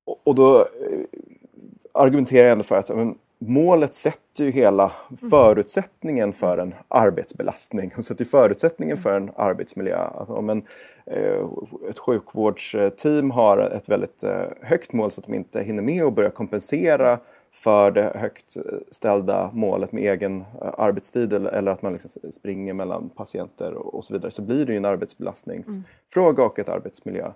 Och 0.07 0.35
då 0.35 0.61
eh, 0.61 0.67
argumenterar 1.93 2.45
jag 2.45 2.53
ändå 2.53 2.65
för 2.65 2.77
att 2.77 2.89
men, 2.89 3.19
målet 3.39 3.95
sätter 3.95 4.45
ju 4.45 4.51
hela 4.51 4.93
mm. 5.09 5.31
förutsättningen 5.31 6.33
för 6.33 6.59
en 6.59 6.75
arbetsbelastning 6.89 7.93
och 7.97 8.05
sätter 8.05 8.25
förutsättningen 8.25 8.97
för 8.97 9.17
en 9.17 9.31
arbetsmiljö. 9.37 9.99
Alltså 9.99 10.35
om 10.35 10.51
en, 10.51 10.63
eh, 11.07 11.47
ett 11.91 11.99
sjukvårdsteam 11.99 13.31
har 13.31 13.59
ett 13.59 13.89
väldigt 13.89 14.23
eh, 14.23 14.43
högt 14.63 14.93
mål 14.93 15.11
så 15.11 15.21
att 15.21 15.27
de 15.27 15.35
inte 15.35 15.63
hinner 15.63 15.83
med 15.83 16.05
att 16.05 16.15
börja 16.15 16.31
kompensera 16.31 17.19
för 17.51 17.91
det 17.91 18.13
högt 18.15 18.57
ställda 18.91 19.51
målet 19.53 19.93
med 19.93 20.03
egen 20.03 20.45
arbetstid 20.61 21.33
eller 21.33 21.73
att 21.73 21.83
man 21.83 21.93
liksom 21.93 22.33
springer 22.33 22.75
mellan 22.75 23.09
patienter 23.09 23.75
och 23.75 24.05
så 24.05 24.13
vidare 24.13 24.31
så 24.31 24.43
blir 24.43 24.67
det 24.67 24.73
ju 24.73 24.77
en 24.77 24.85
arbetsbelastningsfråga 24.85 26.45
och 26.45 26.59
ett 26.59 26.69
arbetsmiljö 26.69 27.31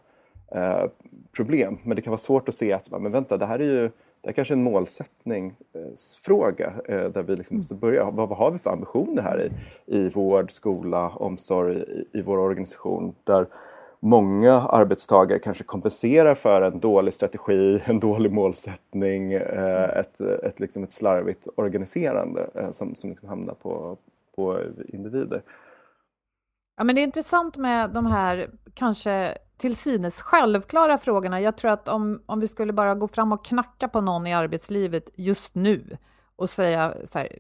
Eh, 0.50 0.85
problem. 1.33 1.78
Men 1.83 1.97
det 1.97 2.02
kan 2.02 2.11
vara 2.11 2.19
svårt 2.19 2.49
att 2.49 2.54
se 2.54 2.73
att 2.73 2.90
men 2.90 3.12
vänta, 3.12 3.37
det 3.37 3.47
här 3.47 3.59
är 3.59 3.64
ju 3.64 3.90
det 4.23 4.28
är 4.28 4.33
kanske 4.33 4.54
en 4.54 4.62
målsättningsfråga 4.62 6.73
eh, 6.88 7.04
där 7.04 7.23
vi 7.23 7.37
liksom 7.37 7.57
måste 7.57 7.75
börja. 7.75 8.11
Vad, 8.11 8.28
vad 8.28 8.38
har 8.38 8.50
vi 8.50 8.59
för 8.59 8.71
ambitioner 8.71 9.23
här 9.23 9.42
i, 9.42 9.50
i 9.99 10.09
vård, 10.09 10.52
skola, 10.52 11.09
omsorg, 11.09 11.78
i, 11.78 12.04
i 12.19 12.23
vår 12.23 12.38
organisation? 12.38 13.14
Där 13.25 13.47
många 14.00 14.52
arbetstagare 14.52 15.38
kanske 15.38 15.64
kompenserar 15.64 16.35
för 16.35 16.62
en 16.62 16.80
dålig 16.80 17.14
strategi, 17.14 17.83
en 17.85 17.99
dålig 17.99 18.33
målsättning, 18.33 19.33
eh, 19.33 19.99
ett, 19.99 20.21
ett, 20.21 20.61
liksom 20.61 20.85
ett 20.85 20.92
slarvigt 20.92 21.49
organiserande 21.57 22.50
som, 22.73 22.95
som 22.95 23.11
liksom 23.11 23.28
hamnar 23.28 23.54
på, 23.54 23.97
på 24.37 24.61
individer. 24.88 25.42
Ja, 26.76 26.85
men 26.85 26.95
det 26.95 27.00
är 27.00 27.04
intressant 27.04 27.57
med 27.57 27.90
de 27.90 28.07
här 28.07 28.50
kanske 28.75 29.38
till 29.61 29.76
synes 29.76 30.23
självklara 30.23 30.99
frågorna. 30.99 31.40
Jag 31.40 31.57
tror 31.57 31.71
att 31.71 31.88
om, 31.88 32.23
om 32.26 32.40
vi 32.40 32.49
skulle 32.49 32.73
bara 32.73 32.95
gå 32.95 33.09
fram 33.09 33.33
och 33.33 33.45
knacka 33.45 33.88
på 33.88 34.00
någon 34.00 34.26
i 34.26 34.35
arbetslivet 34.35 35.11
just 35.14 35.55
nu 35.55 35.97
och 36.37 36.50
säga 36.50 36.95
så 37.05 37.19
här, 37.19 37.38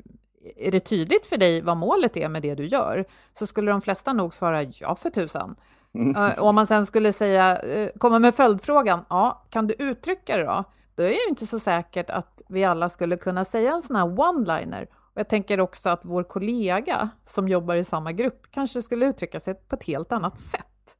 är 0.56 0.70
det 0.70 0.80
tydligt 0.80 1.26
för 1.26 1.36
dig 1.36 1.60
vad 1.60 1.76
målet 1.76 2.16
är 2.16 2.28
med 2.28 2.42
det 2.42 2.54
du 2.54 2.66
gör? 2.66 3.04
Så 3.38 3.46
skulle 3.46 3.70
de 3.70 3.80
flesta 3.80 4.12
nog 4.12 4.34
svara 4.34 4.62
ja 4.62 4.94
för 4.94 5.10
tusan. 5.10 5.56
Mm. 5.94 6.32
Och 6.38 6.48
om 6.48 6.54
man 6.54 6.66
sen 6.66 6.86
skulle 6.86 7.12
säga, 7.12 7.58
eh, 7.58 7.90
komma 7.98 8.18
med 8.18 8.34
följdfrågan, 8.34 9.04
ja, 9.08 9.46
kan 9.50 9.66
du 9.66 9.74
uttrycka 9.78 10.36
det 10.36 10.44
då? 10.44 10.64
Då 10.94 11.02
är 11.02 11.08
det 11.08 11.28
inte 11.28 11.46
så 11.46 11.60
säkert 11.60 12.10
att 12.10 12.42
vi 12.48 12.64
alla 12.64 12.88
skulle 12.88 13.16
kunna 13.16 13.44
säga 13.44 13.72
en 13.72 13.82
sån 13.82 13.96
här 13.96 14.06
one-liner. 14.06 14.86
Och 14.92 15.20
jag 15.20 15.28
tänker 15.28 15.60
också 15.60 15.88
att 15.88 16.00
vår 16.02 16.22
kollega 16.22 17.10
som 17.26 17.48
jobbar 17.48 17.76
i 17.76 17.84
samma 17.84 18.12
grupp 18.12 18.46
kanske 18.50 18.82
skulle 18.82 19.06
uttrycka 19.06 19.40
sig 19.40 19.54
på 19.54 19.76
ett 19.76 19.84
helt 19.84 20.12
annat 20.12 20.40
sätt. 20.40 20.96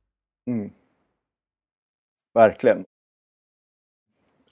Mm. 0.47 0.71
Verkligen. 2.35 2.85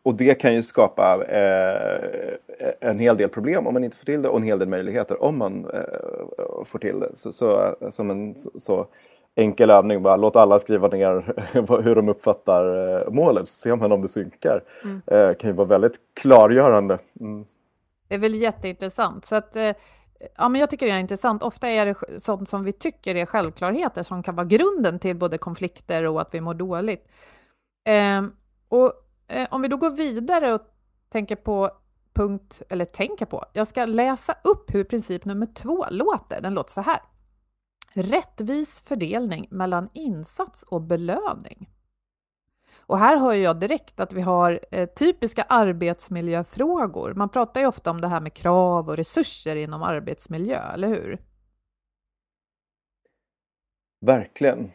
Och 0.03 0.15
det 0.15 0.35
kan 0.35 0.55
ju 0.55 0.63
skapa 0.63 1.25
eh, 1.25 2.37
en 2.81 2.99
hel 2.99 3.17
del 3.17 3.29
problem 3.29 3.67
om 3.67 3.75
man 3.75 3.85
inte 3.85 3.97
får 3.97 4.05
till 4.05 4.23
det 4.23 4.29
och 4.29 4.37
en 4.37 4.43
hel 4.43 4.59
del 4.59 4.69
möjligheter 4.69 5.23
om 5.23 5.39
man 5.39 5.65
eh, 5.65 6.65
får 6.65 6.79
till 6.79 7.01
det. 7.01 7.11
Så, 7.15 7.33
så, 7.33 7.77
som 7.91 8.11
en 8.11 8.35
så 8.59 8.87
enkel 9.35 9.71
övning, 9.71 10.03
bara 10.03 10.17
låt 10.17 10.37
alla 10.37 10.59
skriva 10.59 10.89
ner 10.89 11.35
hur 11.83 11.95
de 11.95 12.09
uppfattar 12.09 12.97
eh, 13.01 13.11
målet 13.11 13.49
så 13.49 13.55
ser 13.55 13.77
man 13.77 13.93
om 13.93 14.03
det 14.03 14.09
synkar. 14.09 14.63
Mm. 14.85 15.03
Eh, 15.07 15.35
kan 15.35 15.51
ju 15.51 15.57
vara 15.57 15.69
väldigt 15.69 16.01
klargörande. 16.15 16.99
Mm. 17.21 17.45
Det 18.09 18.15
är 18.15 18.19
väl 18.19 18.35
jätteintressant. 18.35 19.25
Så 19.25 19.37
att, 19.37 19.57
eh, 19.57 19.73
ja, 20.37 20.49
men 20.49 20.61
jag 20.61 20.71
tycker 20.71 20.87
det 20.87 20.93
är 20.93 20.99
intressant. 20.99 21.43
Ofta 21.43 21.69
är 21.69 21.87
det 21.87 22.21
sånt 22.21 22.49
som 22.49 22.65
vi 22.65 22.73
tycker 22.73 23.15
är 23.15 23.27
självklarheter 23.27 24.03
som 24.03 24.23
kan 24.23 24.37
vara 24.37 24.47
grunden 24.47 24.99
till 24.99 25.17
både 25.17 25.39
konflikter 25.39 26.05
och 26.05 26.21
att 26.21 26.35
vi 26.35 26.41
mår 26.41 26.55
dåligt. 26.55 27.09
Eh, 27.89 28.23
och 28.69 28.93
eh, 29.29 29.49
om 29.51 29.63
vi 29.63 29.69
då 29.69 29.77
går 29.77 29.91
vidare 29.91 30.55
och 30.55 30.63
tänker 31.09 31.37
på 31.37 31.71
punkt, 32.13 32.63
eller 32.69 32.85
tänker 32.85 33.27
på, 33.27 33.45
jag 33.53 33.67
ska 33.67 33.85
läsa 33.85 34.37
upp 34.45 34.75
hur 34.75 34.85
princip 34.85 35.25
nummer 35.25 35.47
två 35.47 35.87
låter. 35.91 36.41
Den 36.41 36.55
låter 36.55 36.73
så 36.73 36.81
här. 36.81 37.01
Rättvis 37.93 38.81
fördelning 38.81 39.49
mellan 39.51 39.89
insats 39.93 40.63
och 40.63 40.83
belöning. 40.83 41.71
Och 42.79 42.99
här 42.99 43.17
hör 43.17 43.33
jag 43.33 43.61
direkt 43.61 44.01
att 44.01 44.13
vi 44.13 44.21
har 44.21 44.61
eh, 44.71 44.89
typiska 44.89 45.43
arbetsmiljöfrågor. 45.43 47.15
Man 47.15 47.29
pratar 47.29 47.61
ju 47.61 47.67
ofta 47.67 47.91
om 47.91 48.01
det 48.01 48.09
här 48.09 48.21
med 48.21 48.35
krav 48.35 48.89
och 48.89 48.97
resurser 48.97 49.57
inom 49.57 49.83
arbetsmiljö, 49.83 50.73
eller 50.73 50.89
hur? 50.89 51.19
Verkligen. 54.01 54.71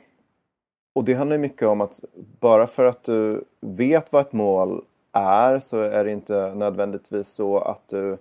Och 0.93 1.03
det 1.03 1.13
handlar 1.13 1.37
mycket 1.37 1.67
om 1.67 1.81
att 1.81 1.99
bara 2.39 2.67
för 2.67 2.85
att 2.85 3.03
du 3.03 3.43
vet 3.59 4.11
vad 4.11 4.21
ett 4.21 4.33
mål 4.33 4.83
är 5.11 5.59
så 5.59 5.81
är 5.81 6.03
det 6.03 6.11
inte 6.11 6.53
nödvändigtvis 6.55 7.27
så 7.27 7.59
att 7.59 7.87
du 7.87 8.17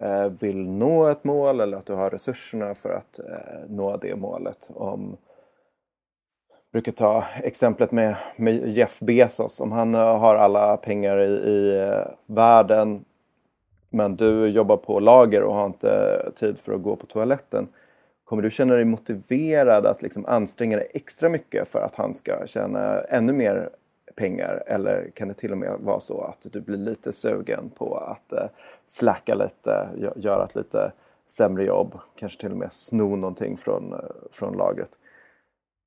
eh, 0.00 0.26
vill 0.26 0.68
nå 0.68 1.06
ett 1.06 1.24
mål 1.24 1.60
eller 1.60 1.76
att 1.76 1.86
du 1.86 1.92
har 1.92 2.10
resurserna 2.10 2.74
för 2.74 2.90
att 2.90 3.18
eh, 3.18 3.68
nå 3.68 3.96
det 3.96 4.16
målet. 4.16 4.70
Om 4.74 5.16
brukar 6.72 6.92
ta 6.92 7.24
exemplet 7.42 7.92
med, 7.92 8.16
med 8.36 8.68
Jeff 8.68 9.00
Bezos. 9.00 9.60
Om 9.60 9.72
han 9.72 9.94
eh, 9.94 10.18
har 10.18 10.34
alla 10.34 10.76
pengar 10.76 11.20
i, 11.20 11.30
i 11.30 11.80
eh, 11.80 12.06
världen 12.26 13.04
men 13.90 14.16
du 14.16 14.46
jobbar 14.46 14.76
på 14.76 15.00
lager 15.00 15.42
och 15.42 15.54
har 15.54 15.66
inte 15.66 16.22
eh, 16.24 16.32
tid 16.32 16.58
för 16.58 16.72
att 16.72 16.82
gå 16.82 16.96
på 16.96 17.06
toaletten. 17.06 17.68
Kommer 18.30 18.42
du 18.42 18.50
känna 18.50 18.74
dig 18.74 18.84
motiverad 18.84 19.86
att 19.86 20.02
liksom 20.02 20.26
anstränga 20.26 20.76
dig 20.76 20.90
extra 20.94 21.28
mycket 21.28 21.68
för 21.68 21.80
att 21.80 21.94
han 21.94 22.14
ska 22.14 22.46
tjäna 22.46 23.00
ännu 23.00 23.32
mer 23.32 23.70
pengar? 24.14 24.62
Eller 24.66 25.10
kan 25.14 25.28
det 25.28 25.34
till 25.34 25.52
och 25.52 25.58
med 25.58 25.76
vara 25.80 26.00
så 26.00 26.20
att 26.20 26.46
du 26.52 26.60
blir 26.60 26.76
lite 26.76 27.12
sugen 27.12 27.70
på 27.70 27.96
att 27.96 28.32
eh, 28.32 28.44
slacka 28.86 29.34
lite, 29.34 29.88
göra 30.16 30.44
ett 30.44 30.54
lite 30.54 30.92
sämre 31.28 31.64
jobb, 31.64 31.98
kanske 32.16 32.40
till 32.40 32.50
och 32.50 32.56
med 32.56 32.72
sno 32.72 33.16
någonting 33.16 33.56
från, 33.56 33.92
eh, 33.92 33.98
från 34.30 34.56
lagret. 34.56 34.90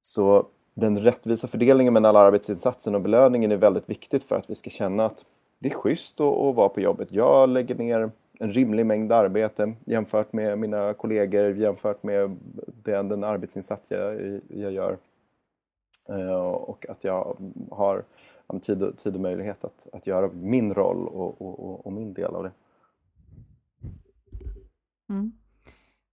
Så 0.02 0.48
den 0.74 1.00
rättvisa 1.00 1.48
fördelningen 1.48 1.94
mellan 1.94 2.16
arbetsinsatsen 2.16 2.96
och 2.96 3.02
belöningen 3.02 3.52
är 3.52 3.58
väldigt 3.58 3.90
viktigt 3.90 4.24
för 4.24 4.36
att 4.36 4.50
vi 4.50 4.56
ska 4.56 4.70
känna 4.70 5.06
att 5.06 5.26
det 5.60 5.70
är 5.70 5.74
schysst 5.74 6.22
att, 6.22 6.38
att 6.38 6.56
vara 6.56 6.70
på 6.70 6.82
jobbet. 6.82 7.08
Jag 7.12 7.50
lägger 7.50 7.76
ner 7.76 8.12
en 8.40 8.54
rimlig 8.54 8.86
mängd 8.86 9.12
arbete 9.12 9.74
jämfört 9.86 10.34
med 10.34 10.60
mina 10.60 10.94
kollegor, 10.94 11.56
jämfört 11.56 12.04
med 12.04 12.38
den, 12.84 13.10
den 13.10 13.24
arbetsinsats 13.24 13.92
jag, 13.92 14.42
jag 14.48 14.72
gör. 14.72 14.98
Eh, 16.10 16.44
och 16.44 16.86
att 16.90 17.04
jag 17.04 17.38
har 17.72 18.04
tid, 18.62 18.84
och, 18.84 18.98
tid 18.98 19.16
och 19.16 19.22
möjlighet 19.22 19.64
att, 19.64 19.88
att 19.94 20.08
göra 20.08 20.30
min 20.34 20.74
roll 20.74 21.08
och, 21.08 21.42
och, 21.42 21.86
och 21.86 21.94
min 21.94 22.14
del 22.14 22.36
av 22.36 22.44
det. 22.44 22.52
Mm. 25.10 25.32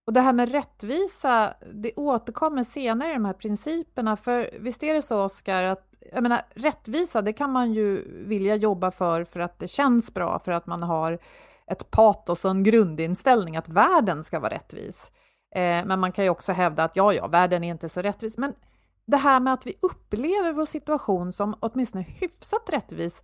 Och 0.06 0.12
det 0.12 0.20
här 0.20 0.32
med 0.32 0.52
rättvisa, 0.52 1.54
det 1.72 1.92
återkommer 1.96 2.64
senare 2.64 3.10
i 3.10 3.14
de 3.14 3.24
här 3.24 3.32
principerna. 3.32 4.16
För 4.16 4.50
visst 4.60 4.82
är 4.82 4.94
det 4.94 5.02
så, 5.02 5.24
Oskar, 5.24 5.62
att 5.62 5.94
jag 6.12 6.22
menar, 6.22 6.40
rättvisa, 6.54 7.22
det 7.22 7.32
kan 7.32 7.52
man 7.52 7.72
ju 7.72 8.04
vilja 8.26 8.56
jobba 8.56 8.90
för 8.90 9.24
för 9.24 9.40
att 9.40 9.58
det 9.58 9.68
känns 9.68 10.14
bra, 10.14 10.38
för 10.38 10.52
att 10.52 10.66
man 10.66 10.82
har 10.82 11.18
ett 11.70 11.90
patos 11.90 12.44
och 12.44 12.50
en 12.50 12.62
grundinställning 12.62 13.56
att 13.56 13.68
världen 13.68 14.24
ska 14.24 14.40
vara 14.40 14.54
rättvis. 14.54 15.10
Eh, 15.54 15.84
men 15.84 16.00
man 16.00 16.12
kan 16.12 16.24
ju 16.24 16.30
också 16.30 16.52
hävda 16.52 16.84
att 16.84 16.96
ja, 16.96 17.12
ja, 17.12 17.26
världen 17.26 17.64
är 17.64 17.70
inte 17.70 17.88
så 17.88 18.02
rättvis. 18.02 18.36
Men 18.36 18.54
det 19.06 19.16
här 19.16 19.40
med 19.40 19.52
att 19.52 19.66
vi 19.66 19.74
upplever 19.80 20.52
vår 20.52 20.64
situation 20.64 21.32
som 21.32 21.54
åtminstone 21.60 22.04
hyfsat 22.08 22.70
rättvis, 22.70 23.22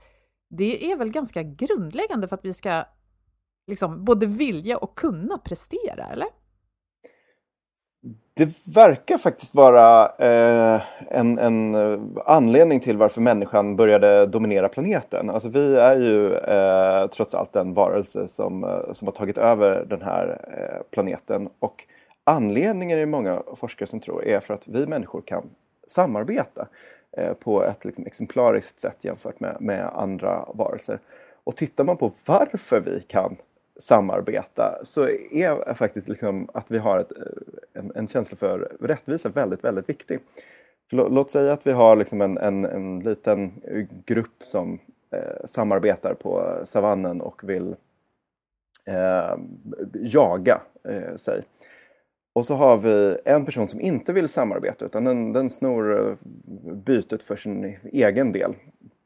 det 0.51 0.93
är 0.93 0.97
väl 0.97 1.11
ganska 1.11 1.43
grundläggande 1.43 2.29
för 2.29 2.37
att 2.37 2.45
vi 2.45 2.55
ska 2.55 2.85
liksom 3.67 4.05
både 4.05 4.27
vilja 4.27 4.79
och 4.79 4.99
kunna 4.99 5.39
prestera, 5.39 6.07
eller? 6.07 6.29
Det 8.38 8.49
verkar 8.64 9.18
faktiskt 9.18 9.55
vara 9.55 10.12
eh, 10.18 10.83
en, 11.09 11.38
en, 11.38 11.75
eh, 11.75 12.01
anledning 12.27 12.81
till 12.81 12.96
varför 12.96 13.20
människan 13.20 13.77
började 13.77 14.27
dominera 14.27 14.68
planeten. 14.68 15.31
Alltså 15.31 15.49
vi 15.49 15.77
är 15.77 15.96
ju 15.96 16.35
eh, 16.35 17.07
trots 17.07 17.35
allt 17.35 17.57
en 17.57 17.75
varelse 17.75 18.29
som, 18.29 18.64
eh, 18.64 18.92
som 18.92 19.09
har 19.09 19.12
tagit 19.12 19.38
över 19.38 19.85
den 19.85 20.03
här 20.03 20.40
eh, 20.59 20.83
planeten. 20.90 21.49
Och 21.59 21.85
anledningen 22.25 22.99
är 22.99 23.07
många 23.07 23.42
forskare 23.57 23.87
som 23.87 24.01
tror 24.01 24.25
är 24.25 24.40
för 24.40 24.55
att 24.55 24.68
vi 24.68 24.87
människor 24.87 25.20
kan 25.20 25.42
samarbeta 25.87 26.66
eh, 27.16 27.33
på 27.33 27.64
ett 27.64 27.85
liksom, 27.85 28.07
exemplariskt 28.07 28.81
sätt 28.81 28.96
jämfört 29.01 29.40
med, 29.40 29.57
med 29.61 29.90
andra 29.94 30.44
varelser. 30.55 30.99
Och 31.44 31.57
tittar 31.57 31.85
man 31.85 31.96
på 31.96 32.12
varför 32.27 32.81
vi 32.81 33.01
kan 33.01 33.37
samarbeta 33.79 34.79
så 34.83 35.09
är 35.31 35.75
faktiskt 35.75 36.09
liksom 36.09 36.49
att 36.55 36.71
vi 36.71 36.79
har 36.79 36.99
ett, 36.99 37.12
eh, 37.12 37.83
en, 37.83 37.93
en, 37.95 38.09
känsla 38.09 38.37
för 38.37 38.77
rättvisa 38.81 39.29
väldigt, 39.29 39.65
väldigt 39.65 39.89
viktig. 39.89 40.19
För 40.91 40.97
låt 40.97 41.31
säga 41.31 41.53
att 41.53 41.67
vi 41.67 41.73
har 41.73 41.97
liksom 41.97 42.21
en, 42.21 42.39
en, 42.39 42.65
en 42.65 43.01
liten 43.01 43.53
grupp 44.07 44.43
som 44.43 44.79
eh, 45.11 45.45
samarbetar 45.45 46.15
på 46.15 46.61
savannen 46.65 47.21
och 47.21 47.49
vill 47.49 47.77
eh, 48.87 49.37
jaga 49.93 50.61
eh, 50.89 51.17
sig. 51.17 51.43
Och 52.33 52.47
så 52.47 52.55
har 52.55 52.79
vi 52.79 53.19
en 53.25 53.45
person 53.45 53.69
som 53.69 53.81
inte 53.81 54.12
vill 54.12 54.29
samarbeta 54.29 54.85
utan 54.85 55.05
den, 55.05 55.33
den 55.33 55.51
snor 55.51 56.09
eh, 56.09 56.17
bytet 56.75 57.23
för 57.23 57.37
sin 57.37 57.77
egen 57.93 58.33
del 58.33 58.55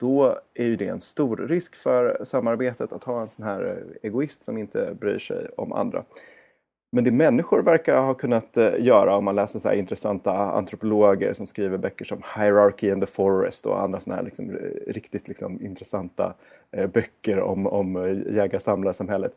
då 0.00 0.38
är 0.54 0.64
ju 0.64 0.76
det 0.76 0.88
en 0.88 1.00
stor 1.00 1.36
risk 1.36 1.76
för 1.76 2.24
samarbetet 2.24 2.92
att 2.92 3.04
ha 3.04 3.20
en 3.20 3.28
sån 3.28 3.44
här 3.44 3.64
eh, 3.64 4.08
egoist 4.08 4.44
som 4.44 4.58
inte 4.58 4.94
bryr 5.00 5.18
sig 5.18 5.48
om 5.56 5.72
andra. 5.72 6.04
Men 6.92 7.04
det 7.04 7.10
människor 7.10 7.62
verkar 7.62 8.00
ha 8.00 8.14
kunnat 8.14 8.56
eh, 8.56 8.72
göra 8.78 9.16
om 9.16 9.24
man 9.24 9.36
läser 9.36 9.58
så 9.58 9.72
intressanta 9.72 10.32
antropologer 10.32 11.32
som 11.32 11.46
skriver 11.46 11.78
böcker 11.78 12.04
som 12.04 12.22
Hierarchy 12.36 12.90
and 12.90 13.02
the 13.02 13.12
Forest 13.12 13.66
och 13.66 13.82
andra 13.82 14.00
såna 14.00 14.16
här 14.16 14.22
liksom, 14.22 14.50
eh, 14.50 14.92
riktigt 14.92 15.28
liksom, 15.28 15.62
intressanta 15.62 16.34
böcker 16.92 17.40
om, 17.40 17.66
om 17.66 17.94
jägar-samlarsamhället. 18.30 19.32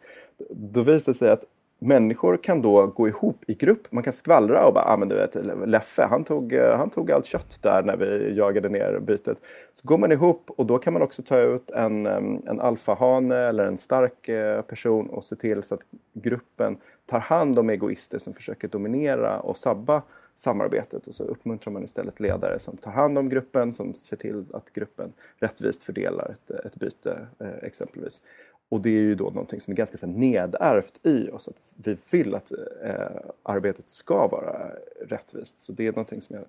Då 0.50 0.82
visar 0.82 1.12
det 1.12 1.18
sig 1.18 1.30
att 1.30 1.46
människor 1.84 2.38
kan 2.38 2.62
då 2.62 2.88
gå 2.88 3.08
ihop 3.08 3.44
i 3.48 3.54
grupp. 3.54 3.92
Man 3.92 4.04
kan 4.04 4.14
skvallra 4.14 4.66
och 4.66 4.74
bara, 4.74 4.86
ah, 4.86 4.98
men 4.98 5.10
du 5.10 5.16
vet, 5.16 5.36
Leffe, 5.66 6.08
han 6.10 6.24
tog, 6.24 6.54
eh, 6.54 6.78
han 6.78 6.90
tog 6.90 7.12
allt 7.12 7.26
kött 7.26 7.60
där 7.62 7.84
när 7.84 7.98
vi 7.98 8.34
jagade 8.38 8.70
ner 8.70 9.00
bytet. 9.00 9.38
Så 9.74 9.88
går 9.88 9.98
man 9.98 10.12
ihop 10.12 10.50
och 10.58 10.66
då 10.66 10.78
kan 10.78 10.94
man 10.94 11.02
också 11.02 11.22
ta 11.24 11.40
ut 11.40 11.72
en, 11.72 12.06
en 12.06 12.60
alfahane 12.60 13.38
eller 13.38 13.66
en 13.66 13.78
stark 13.78 14.30
eh, 14.30 14.62
person 14.62 15.10
och 15.10 15.24
se 15.24 15.36
till 15.36 15.64
så 15.64 15.76
att 15.76 15.82
gruppen 16.14 16.78
tar 17.06 17.20
hand 17.20 17.60
om 17.60 17.70
egoister 17.70 18.20
som 18.20 18.34
försöker 18.34 18.68
dominera 18.68 19.40
och 19.40 19.58
sabba 19.58 20.02
samarbetet 20.36 21.08
och 21.08 21.14
så 21.14 21.24
uppmuntrar 21.24 21.74
man 21.74 21.84
istället 21.84 22.20
ledare 22.20 22.60
som 22.60 22.78
tar 22.78 22.92
hand 22.92 23.18
om 23.18 23.30
gruppen, 23.30 23.74
som 23.74 23.94
ser 23.94 24.18
till 24.18 24.46
att 24.54 24.74
gruppen 24.74 25.14
rättvist 25.38 25.84
fördelar 25.84 26.32
ett, 26.32 26.50
ett 26.66 26.76
byte 26.76 27.28
eh, 27.40 27.48
exempelvis. 27.62 28.22
Och 28.70 28.82
det 28.82 28.90
är 28.90 29.02
ju 29.02 29.16
då 29.16 29.24
någonting 29.24 29.62
som 29.62 29.72
är 29.72 29.76
ganska 29.76 29.98
så 29.98 30.08
nedärvt 30.08 31.06
i 31.06 31.30
oss, 31.30 31.48
att 31.48 31.74
vi 31.76 31.98
vill 32.12 32.36
att 32.36 32.52
eh, 32.84 33.32
arbetet 33.44 33.90
ska 33.90 34.28
vara 34.28 34.72
rättvist. 35.02 35.60
Så 35.60 35.72
det 35.72 35.88
är 35.88 35.92
någonting 35.92 36.22
som 36.22 36.36
jag 36.36 36.46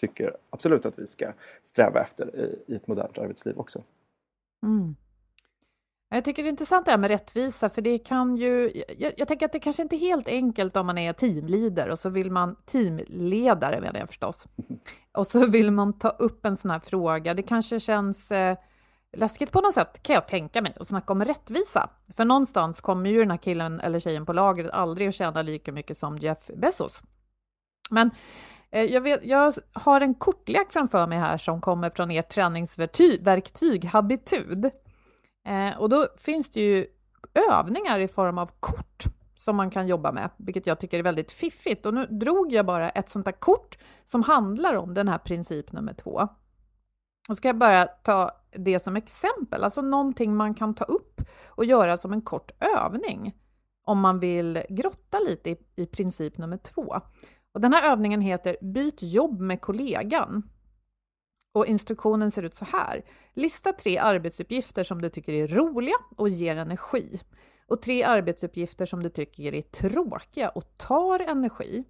tycker 0.00 0.36
absolut 0.50 0.86
att 0.86 0.98
vi 0.98 1.06
ska 1.06 1.32
sträva 1.64 2.00
efter 2.00 2.36
i, 2.36 2.72
i 2.72 2.76
ett 2.76 2.86
modernt 2.86 3.18
arbetsliv 3.18 3.58
också. 3.58 3.82
Mm. 4.62 4.96
Jag 6.08 6.24
tycker 6.24 6.42
det 6.42 6.48
är 6.48 6.50
intressant 6.50 6.84
det 6.84 6.90
här 6.90 6.98
med 6.98 7.10
rättvisa, 7.10 7.68
för 7.68 7.82
det 7.82 7.98
kan 7.98 8.36
ju... 8.36 8.82
Jag, 8.98 9.12
jag, 9.16 9.28
tänker 9.28 9.46
att 9.46 9.52
det 9.52 9.60
kanske 9.60 9.82
inte 9.82 9.96
är 9.96 9.98
helt 9.98 10.28
enkelt 10.28 10.76
om 10.76 10.86
man 10.86 10.98
är 10.98 11.12
teamleader 11.12 11.88
och 11.88 11.98
så 11.98 12.08
vill 12.08 12.30
man... 12.30 12.56
Teamledare 12.66 13.80
menar 13.80 14.00
jag 14.00 14.08
förstås. 14.08 14.46
Och 15.12 15.26
så 15.26 15.46
vill 15.46 15.70
man 15.70 15.98
ta 15.98 16.08
upp 16.08 16.46
en 16.46 16.56
sån 16.56 16.70
här 16.70 16.80
fråga. 16.80 17.34
Det 17.34 17.42
kanske 17.42 17.80
känns 17.80 18.30
eh, 18.30 18.56
läskigt 19.16 19.52
på 19.52 19.60
något 19.60 19.74
sätt, 19.74 20.02
kan 20.02 20.14
jag 20.14 20.28
tänka 20.28 20.62
mig, 20.62 20.76
att 20.80 20.88
snacka 20.88 21.12
om 21.12 21.24
rättvisa. 21.24 21.90
För 22.16 22.24
någonstans 22.24 22.80
kommer 22.80 23.10
ju 23.10 23.18
den 23.18 23.30
här 23.30 23.38
killen 23.38 23.80
eller 23.80 23.98
tjejen 23.98 24.26
på 24.26 24.32
lagret 24.32 24.70
aldrig 24.70 25.08
att 25.08 25.14
tjäna 25.14 25.42
lika 25.42 25.72
mycket 25.72 25.98
som 25.98 26.18
Jeff 26.18 26.46
Bezos. 26.56 27.02
Men 27.90 28.10
eh, 28.70 28.82
jag, 28.84 29.00
vet, 29.00 29.24
jag, 29.24 29.54
har 29.72 30.00
en 30.00 30.14
kortlek 30.14 30.72
framför 30.72 31.06
mig 31.06 31.18
här 31.18 31.38
som 31.38 31.60
kommer 31.60 31.90
från 31.90 32.10
ert 32.10 32.28
träningsverktyg 32.28 33.84
Habitud. 33.84 34.70
Eh, 35.48 35.78
och 35.78 35.88
då 35.88 36.08
finns 36.18 36.50
det 36.50 36.60
ju 36.60 36.86
övningar 37.50 37.98
i 37.98 38.08
form 38.08 38.38
av 38.38 38.50
kort 38.60 39.04
som 39.34 39.56
man 39.56 39.70
kan 39.70 39.88
jobba 39.88 40.12
med, 40.12 40.30
vilket 40.36 40.66
jag 40.66 40.80
tycker 40.80 40.98
är 40.98 41.02
väldigt 41.02 41.32
fiffigt. 41.32 41.86
Och 41.86 41.94
nu 41.94 42.06
drog 42.06 42.52
jag 42.52 42.66
bara 42.66 42.90
ett 42.90 43.08
sånt 43.08 43.26
här 43.26 43.32
kort 43.32 43.78
som 44.06 44.22
handlar 44.22 44.74
om 44.74 44.94
den 44.94 45.08
här 45.08 45.18
princip 45.18 45.72
nummer 45.72 45.94
två. 45.94 46.28
Och 47.28 47.36
ska 47.36 47.48
jag 47.48 47.56
bara 47.56 47.86
ta 47.86 48.30
det 48.58 48.80
som 48.80 48.96
exempel, 48.96 49.64
alltså 49.64 49.82
någonting 49.82 50.36
man 50.36 50.54
kan 50.54 50.74
ta 50.74 50.84
upp 50.84 51.20
och 51.46 51.64
göra 51.64 51.96
som 51.96 52.12
en 52.12 52.22
kort 52.22 52.50
övning 52.76 53.34
om 53.86 54.00
man 54.00 54.20
vill 54.20 54.62
grotta 54.68 55.18
lite 55.18 55.50
i, 55.50 55.56
i 55.76 55.86
princip 55.86 56.38
nummer 56.38 56.56
två. 56.56 57.00
Och 57.52 57.60
den 57.60 57.72
här 57.72 57.92
övningen 57.92 58.20
heter 58.20 58.56
Byt 58.60 59.02
jobb 59.02 59.40
med 59.40 59.60
kollegan. 59.60 60.50
Och 61.52 61.66
instruktionen 61.66 62.30
ser 62.30 62.42
ut 62.42 62.54
så 62.54 62.64
här. 62.64 63.04
Lista 63.34 63.72
tre 63.72 63.98
arbetsuppgifter 63.98 64.84
som 64.84 65.02
du 65.02 65.10
tycker 65.10 65.32
är 65.32 65.48
roliga 65.48 65.96
och 66.16 66.28
ger 66.28 66.56
energi. 66.56 67.20
Och 67.66 67.82
tre 67.82 68.02
arbetsuppgifter 68.02 68.86
som 68.86 69.02
du 69.02 69.08
tycker 69.08 69.54
är 69.54 69.62
tråkiga 69.62 70.48
och 70.48 70.78
tar 70.78 71.20
energi. 71.20 71.84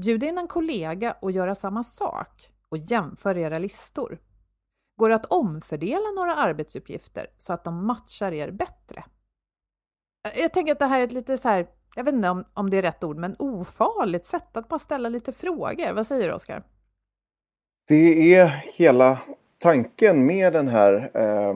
Bjud 0.00 0.22
in 0.22 0.38
en 0.38 0.48
kollega 0.48 1.16
och 1.22 1.30
göra 1.30 1.54
samma 1.54 1.84
sak 1.84 2.50
och 2.68 2.78
jämför 2.78 3.38
era 3.38 3.58
listor. 3.58 4.18
Går 4.96 5.08
det 5.08 5.14
att 5.14 5.26
omfördela 5.26 6.10
några 6.10 6.34
arbetsuppgifter 6.34 7.26
så 7.38 7.52
att 7.52 7.64
de 7.64 7.86
matchar 7.86 8.32
er 8.32 8.50
bättre? 8.50 9.04
Jag 10.36 10.52
tänker 10.52 10.72
att 10.72 10.78
det 10.78 10.86
här 10.86 11.00
är 11.00 11.04
ett 11.04 11.12
lite 11.12 11.38
så 11.38 11.48
här, 11.48 11.66
jag 11.96 12.04
vet 12.04 12.14
inte 12.14 12.28
om, 12.28 12.44
om 12.54 12.70
det 12.70 12.76
är 12.76 12.82
rätt 12.82 13.04
ord, 13.04 13.16
men 13.16 13.36
ofarligt 13.38 14.26
sätt 14.26 14.56
att 14.56 14.68
bara 14.68 14.78
ställa 14.78 15.08
lite 15.08 15.32
frågor. 15.32 15.92
Vad 15.92 16.06
säger 16.06 16.28
du, 16.28 16.34
Oskar? 16.34 16.62
Det 17.88 18.34
är 18.34 18.46
hela 18.76 19.18
tanken 19.58 20.26
med 20.26 20.52
den 20.52 20.68
här 20.68 21.10
eh, 21.14 21.54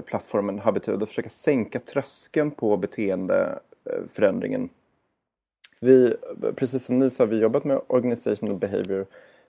plattformen 0.00 0.58
Habitud 0.58 1.02
att 1.02 1.08
försöka 1.08 1.28
sänka 1.28 1.78
tröskeln 1.78 2.50
på 2.50 2.76
beteendeförändringen. 2.76 4.62
Eh, 4.62 4.68
vi, 5.80 6.16
precis 6.56 6.84
som 6.84 6.98
ni 6.98 7.10
sa, 7.10 7.24
vi 7.26 7.40
jobbat 7.40 7.64
med 7.64 7.80
Organizational 7.86 8.58
Behavior 8.58 9.06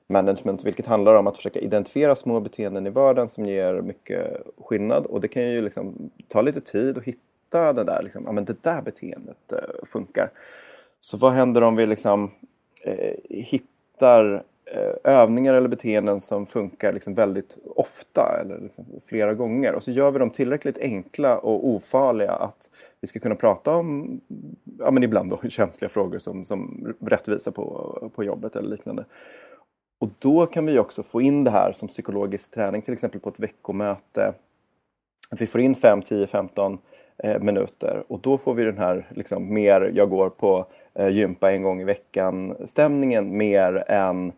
Management 0.08 0.64
vilket 0.64 0.86
handlar 0.86 1.16
om 1.16 1.28
att 1.28 1.38
försöka 1.38 1.60
identifiera 1.60 2.16
små 2.16 2.40
beteenden 2.40 2.88
i 2.88 2.90
vardagen 2.90 3.30
som 3.30 3.46
ger 3.46 3.82
mycket 3.82 4.38
skillnad 4.58 5.06
och 5.06 5.22
det 5.22 5.28
kan 5.28 5.44
ju 5.44 5.62
liksom 5.62 6.10
ta 6.28 6.42
lite 6.42 6.62
tid 6.62 6.98
att 6.98 7.04
hitta 7.04 7.74
det 7.74 7.84
där, 7.84 8.02
liksom, 8.04 8.24
ja 8.26 8.32
men 8.32 8.46
det 8.46 8.64
där 8.64 8.82
beteendet 8.82 9.52
eh, 9.52 9.86
funkar. 9.86 10.32
Så 11.00 11.18
vad 11.18 11.34
händer 11.34 11.62
om 11.62 11.76
vi 11.76 11.86
liksom 11.86 12.32
eh, 12.84 13.16
hittar 13.30 14.44
Eh, 14.68 15.14
övningar 15.14 15.54
eller 15.54 15.68
beteenden 15.68 16.22
som 16.22 16.46
funkar 16.46 16.94
liksom 16.94 17.14
väldigt 17.14 17.58
ofta 17.76 18.40
eller 18.42 18.60
liksom 18.60 18.86
flera 19.06 19.34
gånger. 19.34 19.74
Och 19.74 19.84
så 19.84 19.92
gör 19.92 20.12
vi 20.12 20.20
dem 20.20 20.30
tillräckligt 20.30 20.78
enkla 20.78 21.38
och 21.38 21.68
ofarliga 21.68 22.32
att 22.32 22.70
vi 23.02 23.08
ska 23.08 23.20
kunna 23.20 23.36
prata 23.36 23.76
om, 23.76 24.22
ja 24.80 24.92
men 24.92 25.04
ibland 25.04 25.30
då 25.30 25.40
känsliga 25.50 25.90
frågor 25.90 26.20
som, 26.20 26.46
som 26.46 26.88
rättvisa 27.02 27.52
på, 27.52 28.12
på 28.16 28.24
jobbet 28.24 28.56
eller 28.56 28.70
liknande. 28.70 29.06
Och 30.00 30.10
då 30.20 30.46
kan 30.46 30.66
vi 30.66 30.80
också 30.80 31.04
få 31.04 31.22
in 31.22 31.44
det 31.44 31.52
här 31.52 31.72
som 31.72 31.88
psykologisk 31.88 32.52
träning, 32.52 32.82
till 32.82 32.94
exempel 32.94 33.22
på 33.22 33.30
ett 33.30 33.40
veckomöte. 33.40 34.34
Att 35.30 35.42
vi 35.42 35.48
får 35.48 35.62
in 35.62 35.76
5, 35.76 36.02
10, 36.02 36.28
15 36.28 36.78
eh, 37.18 37.42
minuter 37.42 38.04
och 38.08 38.20
då 38.20 38.38
får 38.38 38.54
vi 38.54 38.64
den 38.64 38.78
här 38.78 39.08
liksom, 39.10 39.54
mer 39.54 39.92
jag 39.94 40.10
går 40.10 40.30
på 40.30 40.66
eh, 40.94 41.10
gympa 41.10 41.52
en 41.52 41.64
gång 41.64 41.82
i 41.82 41.84
veckan 41.84 42.56
stämningen 42.66 43.38
mer 43.38 43.84
än 43.88 44.32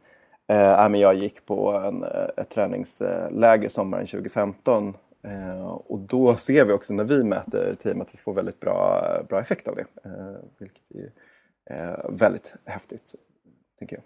Eh, 0.48 0.86
äh, 0.86 0.96
jag 0.96 1.15
gick 1.15 1.46
på 1.46 1.72
en, 1.72 2.04
eh, 2.04 2.30
ett 2.38 2.50
träningsläger 2.50 3.70
sommaren 3.70 4.08
2015 4.08 4.98
eh, 5.24 5.67
och 5.67 6.00
då 6.00 6.36
ser 6.36 6.65
vi 6.65 6.74
också 6.74 6.93
när 6.93 7.04
vi 7.04 7.24
mäter 7.24 7.76
team 7.80 8.02
att 8.02 8.13
vi 8.13 8.17
får 8.17 8.34
väldigt 8.34 8.60
bra, 8.60 9.04
bra 9.30 9.39
effekt 9.39 9.67
av 9.67 9.76
det. 9.76 9.86
Eh, 10.04 10.36
vilket 10.58 10.84
är 11.65 11.89
eh, 11.89 12.10
väldigt 12.10 12.56
häftigt, 12.65 13.15
tänker 13.80 13.96
jag. 13.96 14.04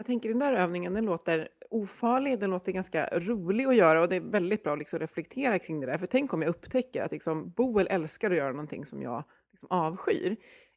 Jag 0.00 0.06
tänker 0.06 0.28
den 0.28 0.38
där 0.38 0.52
övningen, 0.52 0.94
den 0.94 1.04
låter 1.04 1.48
ofarlig, 1.70 2.40
den 2.40 2.50
låter 2.50 2.72
ganska 2.72 3.06
rolig 3.12 3.66
att 3.66 3.76
göra 3.76 4.00
och 4.00 4.08
det 4.08 4.16
är 4.16 4.20
väldigt 4.20 4.62
bra 4.62 4.72
att 4.72 4.78
liksom 4.78 4.98
reflektera 4.98 5.58
kring 5.58 5.80
det 5.80 5.86
där. 5.86 5.98
För 5.98 6.06
tänk 6.06 6.34
om 6.34 6.42
jag 6.42 6.48
upptäcker 6.48 7.02
att 7.02 7.12
liksom, 7.12 7.50
Boel 7.50 7.86
älskar 7.90 8.30
att 8.30 8.36
göra 8.36 8.50
någonting 8.50 8.86
som 8.86 9.02
jag 9.02 9.24
liksom 9.50 9.68
avskyr. 9.70 10.36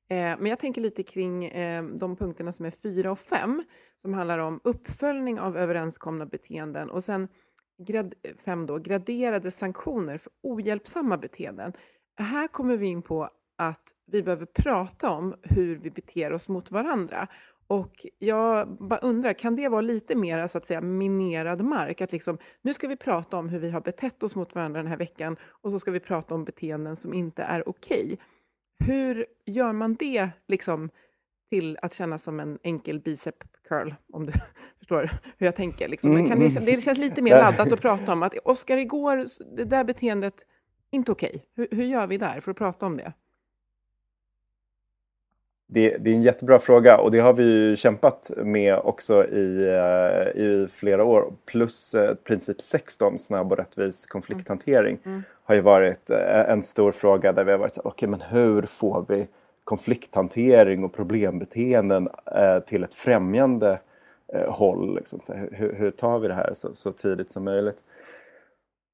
Eh, 0.10 0.18
men 0.18 0.46
jag 0.46 0.60
tänker 0.60 0.82
lite 0.82 1.04
kring 1.04 1.46
eh, 1.46 1.84
de 1.84 2.16
punkterna 2.16 2.52
som 2.52 2.66
är 2.66 2.72
fyra 2.72 3.12
och 3.12 3.20
fem 3.20 3.64
som 4.02 4.14
handlar 4.14 4.40
om 4.40 4.60
uppföljning 4.64 5.40
av 5.40 5.58
överenskomna 5.58 6.26
beteenden 6.26 6.90
och 6.90 7.04
sen 7.04 7.28
grad, 7.78 8.14
fem 8.46 8.66
då, 8.66 8.78
graderade 8.78 9.52
sanktioner 9.52 10.18
för 10.18 10.32
ohjälpsamma 10.42 11.18
beteenden. 11.18 11.74
Här 12.18 12.48
kommer 12.48 12.78
vi 12.78 12.88
in 12.88 13.02
på 13.02 13.30
att 13.56 13.94
vi 14.06 14.24
behöver 14.24 14.46
prata 14.46 15.10
om 15.10 15.36
hur 15.42 15.76
vi 15.76 15.90
beter 15.90 16.34
oss 16.34 16.50
mot 16.50 16.72
varandra. 16.72 17.28
Och 17.74 18.06
jag 18.20 18.68
bara 18.68 19.00
undrar, 19.00 19.34
kan 19.34 19.56
det 19.56 19.68
vara 19.68 19.82
lite 19.82 20.16
mer 20.16 20.48
så 20.48 20.58
att 20.58 20.66
säga 20.66 20.82
minerad 20.82 21.62
mark? 21.62 22.02
Att 22.02 22.12
liksom, 22.12 22.38
nu 22.62 22.74
ska 22.74 22.88
vi 22.88 22.96
prata 22.96 23.38
om 23.38 23.50
hur 23.50 23.60
vi 23.60 23.70
har 23.70 23.82
betett 23.82 24.24
oss 24.24 24.36
mot 24.36 24.56
varandra 24.56 24.82
den 24.82 24.88
här 24.88 24.98
veckan 24.98 25.38
och 25.44 25.72
så 25.72 25.80
ska 25.80 25.92
vi 25.92 26.00
prata 26.00 26.36
om 26.36 26.46
beteenden 26.46 26.96
som 26.96 27.14
inte 27.14 27.44
är 27.44 27.70
okej. 27.70 28.04
Okay. 28.04 28.18
Hur 28.80 29.26
gör 29.46 29.74
man 29.74 29.96
det 29.96 30.30
liksom, 30.48 30.90
till 31.50 31.78
att 31.82 31.94
kännas 31.94 32.24
som 32.24 32.40
en 32.40 32.60
enkel 32.64 33.00
bicep 33.00 33.36
curl, 33.70 33.94
om 34.14 34.26
du 34.26 34.34
förstår 34.80 35.10
hur 35.38 35.48
jag 35.48 35.56
tänker. 35.56 35.88
Liksom. 35.88 36.30
Kan 36.30 36.40
det, 36.40 36.48
mm. 36.48 36.66
det 36.66 36.82
känns 36.82 36.98
lite 36.98 37.22
mer 37.22 37.38
laddat 37.38 37.74
att 37.74 37.82
prata 37.82 38.14
om 38.14 38.24
att 38.24 38.34
Oskar, 38.46 38.78
igår, 38.78 39.26
det 39.56 39.64
där 39.64 39.84
beteendet, 39.84 40.36
inte 40.92 41.12
okej. 41.12 41.30
Okay. 41.30 41.42
Hur, 41.56 41.78
hur 41.78 41.84
gör 41.84 42.08
vi 42.08 42.18
där 42.18 42.40
för 42.40 42.52
att 42.52 42.58
prata 42.58 42.86
om 42.86 42.98
det? 42.98 43.14
Det, 45.74 45.98
det, 45.98 46.10
är 46.10 46.16
en 46.16 46.24
jättebra 46.24 46.60
fråga 46.60 46.98
och 46.98 47.12
det 47.12 47.20
har 47.20 47.34
vi 47.34 47.76
kämpat 47.76 48.32
med 48.38 48.76
också 48.76 49.26
i, 49.26 49.66
uh, 49.66 50.42
i 50.42 50.68
flera 50.72 51.04
år. 51.04 51.34
Plus 51.46 51.96
uh, 51.96 52.14
princip 52.14 52.62
16, 52.62 53.20
snabb 53.20 53.52
och 53.52 53.58
rättvis 53.58 54.06
konflikthantering, 54.06 54.98
mm. 55.04 55.16
Mm. 55.16 55.24
har 55.44 55.56
ju 55.56 55.62
varit 55.62 56.10
uh, 56.10 56.50
en 56.50 56.64
stor 56.64 56.92
fråga 56.92 57.34
där 57.34 57.44
vi 57.44 57.52
har 57.52 57.60
varit 57.60 57.76
så 57.76 57.82
okej 57.82 57.90
okay, 57.90 58.10
men 58.10 58.22
hur 58.22 58.62
får 58.62 59.06
vi 59.08 59.28
konflikthantering 59.64 60.84
och 60.84 60.94
problembeteenden 60.94 62.10
eh, 62.36 62.60
till 62.60 62.84
ett 62.84 62.94
främjande 62.94 63.80
eh, 64.34 64.54
håll. 64.54 64.96
Liksom. 64.96 65.20
Hur, 65.52 65.74
hur, 65.74 65.92
tar 65.92 66.20
vi 66.20 66.28
det 66.28 66.34
här 66.34 66.54
så, 66.54 66.76
så, 66.76 66.92
tidigt 66.92 67.32
som 67.32 67.44
möjligt? 67.44 67.78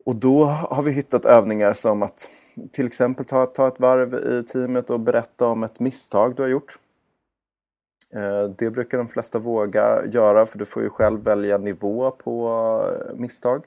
Och 0.06 0.16
då 0.16 0.44
har 0.46 0.84
vi 0.84 0.92
hittat 0.92 1.26
övningar 1.26 1.74
som 1.74 2.04
att 2.04 2.30
till 2.72 2.88
exempel 2.88 3.26
ta, 3.26 3.46
ta 3.46 3.68
ett 3.68 3.80
varv 3.80 4.14
i 4.14 4.44
teamet 4.44 4.90
och 4.90 5.00
berätta 5.00 5.48
om 5.48 5.64
ett 5.64 5.80
misstag 5.80 6.36
du 6.36 6.42
har 6.42 6.50
gjort. 6.50 6.78
Eh, 8.14 8.44
det 8.44 8.70
brukar 8.70 8.98
de 8.98 9.08
flesta 9.08 9.40
våga 9.40 10.06
göra 10.06 10.46
för 10.46 10.58
du 10.58 10.66
får 10.66 10.84
ju 10.84 10.90
själv 10.90 11.24
välja 11.24 11.58
nivå 11.58 12.12
på 12.12 12.50
eh, 13.10 13.16
misstag. 13.16 13.64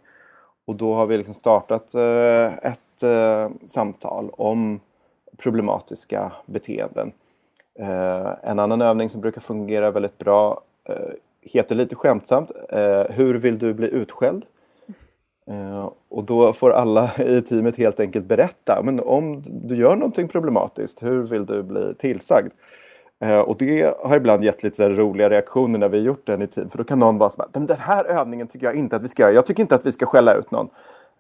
Och 0.65 0.77
då 0.77 0.95
har 0.95 1.07
vi 1.07 1.17
liksom 1.17 1.35
startat 1.35 1.95
eh, 1.95 2.47
ett 2.47 2.79
samtal 3.67 4.31
om 4.33 4.81
problematiska 5.37 6.33
beteenden. 6.47 7.13
En 8.43 8.59
annan 8.59 8.83
övning 8.83 9.09
som 9.09 9.21
brukar 9.21 9.41
fungera 9.41 9.91
väldigt 9.91 10.19
bra 10.19 10.61
heter 11.41 11.75
lite 11.75 11.95
skämtsamt 11.95 12.51
Hur 13.09 13.35
vill 13.35 13.59
du 13.59 13.75
bli 13.75 13.89
utskälld? 13.89 14.47
Eh, 15.51 15.91
och 16.09 16.25
då 16.25 16.53
får 16.53 16.71
alla 16.71 17.11
i 17.17 17.43
teamet 17.43 17.77
helt 17.77 18.01
enkelt 18.01 18.27
berätta 18.27 18.81
men 18.85 19.01
om 19.01 19.43
du 19.47 19.77
gör 19.77 19.97
någonting 19.97 20.29
problematiskt, 20.29 21.03
hur 21.03 21.23
vill 21.23 21.47
du 21.47 21.63
bli 21.63 21.95
tillsagd? 21.95 22.53
Eh, 23.21 23.41
och 23.41 23.57
det 23.59 23.95
har 24.03 24.17
ibland 24.17 24.45
gett 24.45 24.63
lite 24.63 24.89
roliga 24.89 25.31
reaktioner 25.31 25.79
när 25.79 25.89
vi 25.89 25.99
har 25.99 26.07
gjort 26.07 26.27
den 26.27 26.43
i 26.43 26.47
team. 26.47 26.71
För 26.71 26.79
då 26.79 26.85
kan 26.85 26.99
någon 26.99 27.19
vara 27.19 27.31
så 27.31 27.43
här, 27.43 27.67
den 27.67 27.77
här 27.79 28.05
övningen 28.05 28.47
tycker 28.47 28.67
jag 28.67 28.75
inte 28.75 28.97
att 28.97 29.03
vi 29.03 29.09
ska 29.09 29.23
göra. 29.23 29.33
Jag 29.33 29.47
tycker 29.47 29.63
inte 29.63 29.75
att 29.75 29.87
vi 29.87 29.93
ska 29.93 30.07
skälla 30.07 30.35
ut 30.35 30.51
någon. 30.51 30.69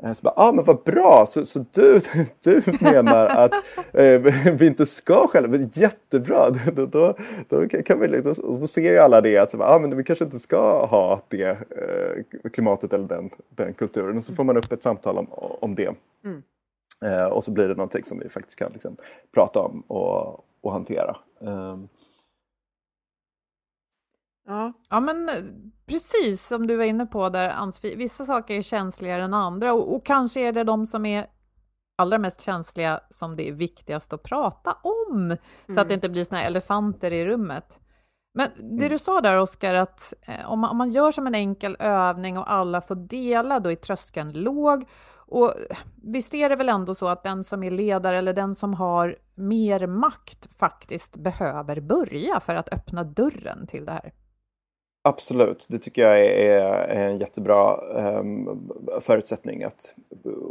Eh, 0.02 0.12
så 0.12 0.22
bara, 0.22 0.35
ah, 0.37 0.52
men 0.52 0.64
vad 0.64 0.83
bra, 0.83 1.26
så, 1.26 1.46
så 1.46 1.64
du, 1.72 2.00
du 2.44 2.62
menar 2.81 3.26
att 3.26 3.52
eh, 3.92 4.20
vi 4.52 4.66
inte 4.66 4.87
ska 4.87 5.26
skälla? 5.26 5.48
Men 5.48 5.70
jättebra, 5.74 6.50
då, 6.72 6.87
då, 6.87 7.16
då, 7.48 7.68
kan 7.68 8.00
vi, 8.00 8.20
då, 8.20 8.35
då 8.61 8.66
ser 8.66 8.92
ju 8.92 8.98
alla 8.98 9.20
det 9.20 9.38
att 9.38 9.50
så 9.50 9.57
bara, 9.57 9.68
ah, 9.68 9.78
men 9.78 9.96
vi 9.96 10.05
kanske 10.05 10.24
inte 10.24 10.38
ska 10.38 10.87
ha 10.87 11.20
det 11.28 11.48
eh, 11.50 12.50
klimatet 12.52 12.92
eller 12.92 13.09
den, 13.09 13.31
den 13.48 13.74
kulturen. 13.74 14.16
Och 14.16 14.24
så 14.24 14.35
får 14.35 14.44
man 14.44 14.57
upp 14.57 14.72
ett 14.72 14.83
samtal 14.83 15.18
om, 15.18 15.26
om 15.61 15.74
det. 15.74 15.94
Mm. 16.24 16.42
Eh, 17.05 17.26
och 17.26 17.44
så 17.44 17.50
blir 17.50 17.68
det 17.68 17.74
någonting 17.74 18.05
som 18.05 18.18
vi 18.18 18.28
faktiskt 18.28 18.59
kan 18.59 18.70
liksom, 18.72 18.96
prata 19.35 19.61
om 19.61 19.83
och, 19.87 20.44
och 20.61 20.72
hantera. 20.72 21.16
Um, 21.40 21.88
Ja. 24.46 24.72
ja, 24.90 25.00
men 25.00 25.28
eh, 25.28 25.35
precis 25.87 26.46
som 26.46 26.66
du 26.66 26.76
var 26.76 26.85
inne 26.85 27.07
på 27.07 27.28
där, 27.28 27.96
vissa 27.96 28.24
saker 28.24 28.55
är 28.55 28.62
känsligare 28.62 29.22
än 29.22 29.35
andra 29.35 29.72
och, 29.72 29.96
och, 29.96 30.07
kanske 30.07 30.40
är 30.40 30.52
det 30.52 30.64
de 30.64 30.87
som 30.87 31.07
är 31.07 31.26
allra 31.98 32.18
mest 32.18 32.40
känsliga 32.40 33.00
som 33.11 33.37
det 33.37 33.48
är 33.48 33.52
viktigast 33.52 34.12
att 34.12 34.22
prata 34.22 34.76
om, 34.83 35.24
mm. 35.24 35.38
så 35.66 35.72
att 35.72 35.76
det 35.76 35.81
mm. 35.81 35.92
inte 35.92 36.09
blir 36.09 36.24
såna 36.24 36.42
elefanter 36.42 37.11
i 37.11 37.26
rummet. 37.26 37.78
Men 38.35 38.50
det 38.57 38.85
mm. 38.85 38.88
du 38.88 38.98
sa 38.98 39.20
där, 39.20 39.38
Oskar, 39.38 39.74
att 39.74 40.14
eh, 40.22 40.50
om 40.50 40.61
man, 40.61 40.70
om 40.70 40.76
man 40.76 40.92
gör 40.92 41.12
som 41.12 41.26
en 41.26 41.35
enkel 41.35 41.76
övning 41.78 42.38
och 42.38 42.52
alla 42.52 42.81
får 42.81 42.94
dela, 42.94 43.61
då 43.61 43.70
är 43.70 43.76
tröskeln 43.76 44.33
låg. 44.33 44.85
Och 45.14 45.55
visst 46.02 46.35
är 46.35 46.48
det 46.48 46.57
väl 46.57 46.68
ändå 46.68 46.94
så 46.94 47.09
att 47.09 47.22
den 47.22 47.44
som 47.44 47.62
är 47.62 47.70
ledare 47.70 48.18
eller 48.18 48.33
den 48.33 48.55
som 48.55 48.74
har 48.74 49.16
mer 49.35 49.87
makt 49.87 50.48
faktiskt 50.59 51.16
behöver 51.16 51.81
börja 51.81 52.40
för 52.40 52.55
att 52.55 52.72
öppna 52.72 53.05
dörren 53.05 53.66
till 53.66 53.85
det 53.85 53.92
här? 53.92 54.12
Absolut, 55.04 55.66
det 55.68 55.78
tycker 55.78 56.02
jag 56.02 56.20
är, 56.26 56.88
en 56.88 57.18
jättebra 57.18 57.80
ehm, 57.98 58.48
förutsättning. 59.00 59.64
Att 59.64 59.94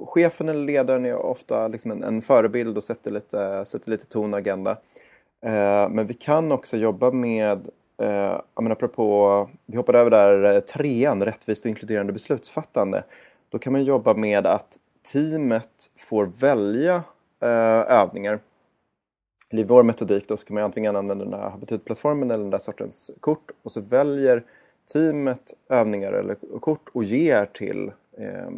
chefen 0.08 0.50
eller 0.50 0.66
ledaren 0.66 1.06
är 1.06 1.16
ofta 1.16 1.68
liksom 1.68 1.92
en, 1.92 2.04
en 2.04 2.22
förebild 2.22 2.78
och 2.78 2.84
sätter 2.84 3.12
lite, 3.12 3.66
sätter 3.66 3.92
lite 3.92 4.06
ton 4.06 4.34
och 4.34 4.40
agenda. 4.40 4.72
Eh, 5.46 5.90
men 5.90 6.06
vi 6.08 6.14
kan 6.14 6.52
också 6.52 6.78
jobba 6.78 7.12
med, 7.12 7.70
eh, 8.02 8.40
jag 8.56 8.64
menar, 8.64 8.72
apropå, 8.72 9.50
vi 9.66 9.78
hoppade 9.78 10.00
över 10.00 10.12
där 10.12 10.56
eh, 10.56 10.60
trean, 10.60 11.26
rättvist 11.26 11.66
och 11.66 11.70
inkluderande 11.70 12.14
beslutsfattande. 12.14 13.04
Då 13.50 13.60
kan 13.60 13.74
man 13.74 13.84
jobba 13.84 14.14
med 14.14 14.48
att 14.48 14.78
teamet 15.12 15.90
får 15.98 16.26
välja 16.26 17.04
övningar 17.88 18.40
i 19.60 19.64
vår 19.64 19.84
metodik 19.84 20.28
då 20.28 20.38
ska 20.38 20.54
man 20.54 20.64
antingen 20.64 20.96
använda 20.96 21.26
den 21.26 21.34
här 21.34 21.50
habitutplattformen 21.50 22.32
eller 22.32 22.44
den 22.44 22.52
där 22.52 22.58
sortens 22.58 23.12
kort 23.20 23.52
och 23.64 23.72
så 23.72 23.82
väljer 23.82 24.44
teamet 24.94 25.54
övningar 25.70 26.14
eller 26.14 26.36
kort 26.60 26.90
och 26.94 27.04
ger 27.04 27.46
till 27.46 27.92
eh, 28.18 28.52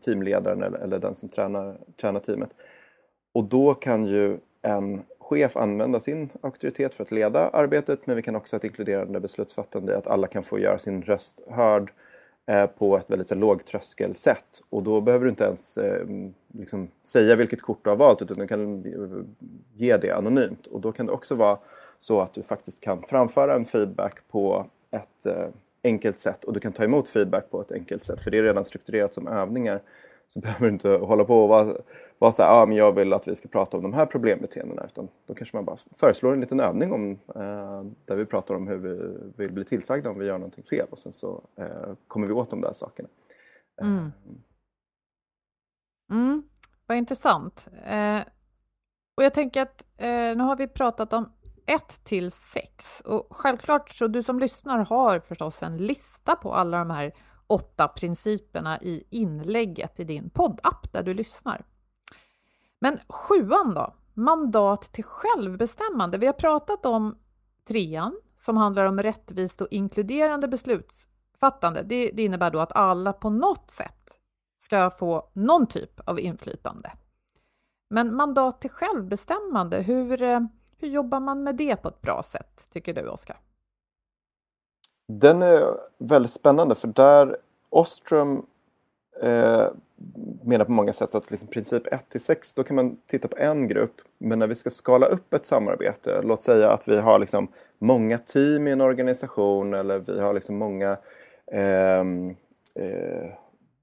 teamledaren 0.00 0.62
eller, 0.62 0.78
eller, 0.78 0.98
den 0.98 1.14
som 1.14 1.28
tränar, 1.28 1.76
tränar 2.00 2.20
teamet. 2.20 2.50
Och 3.32 3.44
då 3.44 3.74
kan 3.74 4.04
ju 4.04 4.38
en 4.62 5.02
chef 5.18 5.56
använda 5.56 6.00
sin 6.00 6.28
auktoritet 6.40 6.94
för 6.94 7.04
att 7.04 7.10
leda 7.10 7.48
arbetet 7.48 8.06
men 8.06 8.16
vi 8.16 8.22
kan 8.22 8.36
också 8.36 8.56
ha 8.56 8.58
ett 8.58 8.64
inkluderande 8.64 9.20
beslutsfattande 9.20 9.96
att 9.96 10.06
alla 10.06 10.26
kan 10.26 10.42
få 10.42 10.58
göra 10.58 10.78
sin 10.78 11.02
röst 11.02 11.42
hörd 11.50 11.90
Eh, 11.90 12.05
Eh, 12.48 12.66
på 12.66 12.96
ett 12.96 13.10
väldigt 13.10 13.30
lågtröskelsätt. 13.30 14.62
Och 14.70 14.82
då 14.82 15.00
behöver 15.00 15.24
du 15.24 15.30
inte 15.30 15.44
ens 15.44 15.78
eh, 15.78 16.06
liksom, 16.52 16.88
säga 17.02 17.36
vilket 17.36 17.62
kort 17.62 17.84
du 17.84 17.90
har 17.90 17.96
valt 17.96 18.22
utan 18.22 18.38
du 18.38 18.46
kan 18.46 18.84
eh, 18.84 19.24
ge 19.74 19.96
det 19.96 20.10
anonymt. 20.10 20.66
Och 20.66 20.80
då 20.80 20.92
kan 20.92 21.06
det 21.06 21.12
också 21.12 21.34
vara 21.34 21.58
så 21.98 22.20
att 22.20 22.34
du 22.34 22.42
faktiskt 22.42 22.80
kan 22.80 23.02
framföra 23.02 23.54
en 23.54 23.64
feedback 23.64 24.28
på 24.28 24.66
ett 24.90 25.26
eh, 25.26 25.48
enkelt 25.84 26.18
sätt 26.18 26.44
och 26.44 26.52
du 26.52 26.60
kan 26.60 26.72
ta 26.72 26.84
emot 26.84 27.08
feedback 27.08 27.50
på 27.50 27.60
ett 27.60 27.72
enkelt 27.72 28.04
sätt 28.04 28.20
för 28.20 28.30
det 28.30 28.38
är 28.38 28.42
redan 28.42 28.64
strukturerat 28.64 29.14
som 29.14 29.28
övningar 29.28 29.80
så 30.28 30.40
behöver 30.40 30.66
du 30.66 30.72
inte 30.72 30.88
hålla 30.88 31.24
på 31.24 31.42
och 31.42 31.48
vara, 31.48 31.76
vara 32.18 32.32
så 32.32 32.42
här, 32.42 32.50
ah, 32.50 32.66
men 32.66 32.76
jag 32.76 32.92
vill 32.92 33.12
att 33.12 33.28
vi 33.28 33.34
ska 33.34 33.48
prata 33.48 33.76
om 33.76 33.82
de 33.82 33.92
här 33.92 34.06
problembeteendena. 34.06 34.84
Utan 34.84 35.08
då 35.26 35.34
kanske 35.34 35.56
man 35.56 35.64
bara 35.64 35.76
föreslår 35.96 36.32
en 36.32 36.40
liten 36.40 36.60
övning 36.60 36.92
om, 36.92 37.10
eh, 37.10 37.84
där 38.04 38.16
vi 38.16 38.26
pratar 38.26 38.54
om 38.54 38.68
hur 38.68 38.76
vi 38.76 39.18
vill 39.36 39.52
bli 39.52 39.64
tillsagda 39.64 40.10
om 40.10 40.18
vi 40.18 40.26
gör 40.26 40.38
någonting 40.38 40.64
fel 40.64 40.86
och 40.90 40.98
sen 40.98 41.12
så 41.12 41.42
eh, 41.56 41.94
kommer 42.08 42.26
vi 42.26 42.32
åt 42.32 42.50
de 42.50 42.60
där 42.60 42.72
sakerna. 42.72 43.08
Mm. 43.82 43.98
Eh. 43.98 44.10
Mm, 46.10 46.42
vad 46.86 46.98
intressant. 46.98 47.68
Eh, 47.84 48.20
och 49.16 49.24
jag 49.24 49.34
tänker 49.34 49.62
att 49.62 49.84
eh, 49.96 50.36
nu 50.36 50.42
har 50.42 50.56
vi 50.56 50.68
pratat 50.68 51.12
om 51.12 51.32
1 51.66 52.04
till 52.04 52.30
6 52.30 53.00
och 53.00 53.26
självklart 53.30 53.90
så 53.90 54.06
du 54.06 54.22
som 54.22 54.38
lyssnar 54.38 54.78
har 54.78 55.20
förstås 55.20 55.62
en 55.62 55.76
lista 55.76 56.36
på 56.36 56.54
alla 56.54 56.78
de 56.78 56.90
här 56.90 57.12
åtta 57.46 57.88
principerna 57.88 58.80
i 58.80 59.04
inlägget 59.10 60.00
i 60.00 60.04
din 60.04 60.30
poddapp 60.30 60.92
där 60.92 61.02
du 61.02 61.14
lyssnar. 61.14 61.64
Men 62.78 62.98
sjuan 63.08 63.74
då? 63.74 63.94
Mandat 64.14 64.92
till 64.92 65.04
självbestämmande. 65.04 66.18
Vi 66.18 66.26
har 66.26 66.32
pratat 66.32 66.86
om 66.86 67.18
trean 67.68 68.20
som 68.38 68.56
handlar 68.56 68.84
om 68.84 69.02
rättvist 69.02 69.60
och 69.60 69.68
inkluderande 69.70 70.48
beslutsfattande. 70.48 71.82
Det, 71.82 72.10
det 72.10 72.22
innebär 72.22 72.50
då 72.50 72.58
att 72.58 72.72
alla 72.72 73.12
på 73.12 73.30
något 73.30 73.70
sätt 73.70 74.18
ska 74.58 74.90
få 74.90 75.30
någon 75.32 75.66
typ 75.66 76.00
av 76.08 76.20
inflytande. 76.20 76.92
Men 77.88 78.14
mandat 78.14 78.60
till 78.60 78.70
självbestämmande, 78.70 79.82
hur, 79.82 80.22
eh, 80.22 80.40
hur 80.78 80.88
jobbar 80.88 81.20
man 81.20 81.42
med 81.42 81.56
det 81.56 81.76
på 81.76 81.88
ett 81.88 82.00
bra 82.00 82.22
sätt, 82.22 82.68
tycker 82.72 82.94
du, 82.94 83.08
Oskar? 83.08 83.40
Den 85.08 85.42
är 85.42 85.74
väldigt 85.98 86.32
spännande 86.32 86.74
för 86.74 86.88
där 86.88 87.36
Ostrom 87.70 88.46
eh, 89.22 89.66
menar 90.42 90.64
på 90.64 90.72
många 90.72 90.92
sätt 90.92 91.14
att 91.14 91.30
liksom 91.30 91.48
princip 91.48 91.86
1 91.86 92.08
till 92.08 92.20
6 92.20 92.54
då 92.54 92.64
kan 92.64 92.76
man 92.76 92.96
titta 93.06 93.28
på 93.28 93.36
en 93.36 93.68
grupp 93.68 94.00
men 94.18 94.38
när 94.38 94.46
vi 94.46 94.54
ska 94.54 94.70
skala 94.70 95.06
upp 95.06 95.34
ett 95.34 95.46
samarbete, 95.46 96.22
låt 96.22 96.42
säga 96.42 96.70
att 96.70 96.88
vi 96.88 96.96
har 96.96 97.18
liksom 97.18 97.48
många 97.78 98.18
team 98.18 98.68
i 98.68 98.70
en 98.70 98.80
organisation 98.80 99.74
eller 99.74 99.98
vi 99.98 100.20
har 100.20 100.34
liksom 100.34 100.56
många 100.56 100.96
eh, 101.46 102.00
eh, 102.74 103.30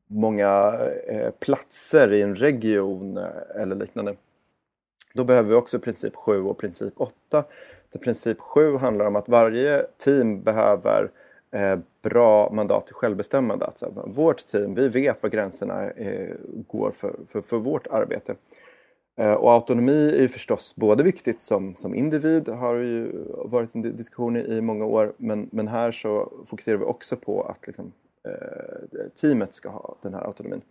många 0.07 0.79
eh, 1.07 1.31
platser 1.31 2.13
i 2.13 2.21
en 2.21 2.35
region 2.35 3.17
eh, 3.17 3.61
eller 3.61 3.75
liknande. 3.75 4.15
Då 5.13 5.23
behöver 5.23 5.49
vi 5.49 5.55
också 5.55 5.79
princip 5.79 6.15
7 6.15 6.43
och 6.43 6.57
princip 6.57 6.93
8 6.97 7.43
där 7.93 7.99
princip 7.99 8.39
7 8.39 8.77
handlar 8.77 9.05
om 9.05 9.15
att 9.15 9.29
varje 9.29 9.85
team 9.97 10.41
behöver 10.41 11.11
eh, 11.51 11.79
bra 12.01 12.49
mandat 12.51 12.85
till 12.85 12.95
självbestämmande. 12.95 13.65
Alltså, 13.65 14.03
vårt 14.07 14.45
team, 14.45 14.73
vi 14.73 14.87
vet 14.87 15.23
var 15.23 15.29
gränserna 15.29 15.89
eh, 15.89 16.35
går 16.67 16.91
för, 16.91 17.15
för, 17.27 17.41
för, 17.41 17.57
vårt 17.57 17.87
arbete. 17.87 18.35
Eh, 19.17 19.33
och 19.33 19.51
autonomi 19.51 20.13
är 20.15 20.21
ju 20.21 20.27
förstås 20.27 20.75
både 20.75 21.03
viktigt 21.03 21.41
som, 21.41 21.75
som 21.75 21.95
individ, 21.95 22.49
har 22.49 22.75
ju 22.75 23.25
varit 23.45 23.75
en 23.75 23.81
diskussion 23.81 24.37
i, 24.37 24.39
i 24.39 24.61
många 24.61 24.85
år, 24.85 25.13
men, 25.17 25.49
men 25.51 25.67
här 25.67 25.91
så 25.91 26.33
fokuserar 26.45 26.77
vi 26.77 26.85
också 26.85 27.15
på 27.15 27.41
att 27.41 27.67
liksom, 27.67 27.91
eh, 28.27 29.07
teamet 29.21 29.53
ska 29.53 29.69
ha 29.69 29.95
den 30.01 30.13
här 30.13 30.21
autonomin. 30.21 30.61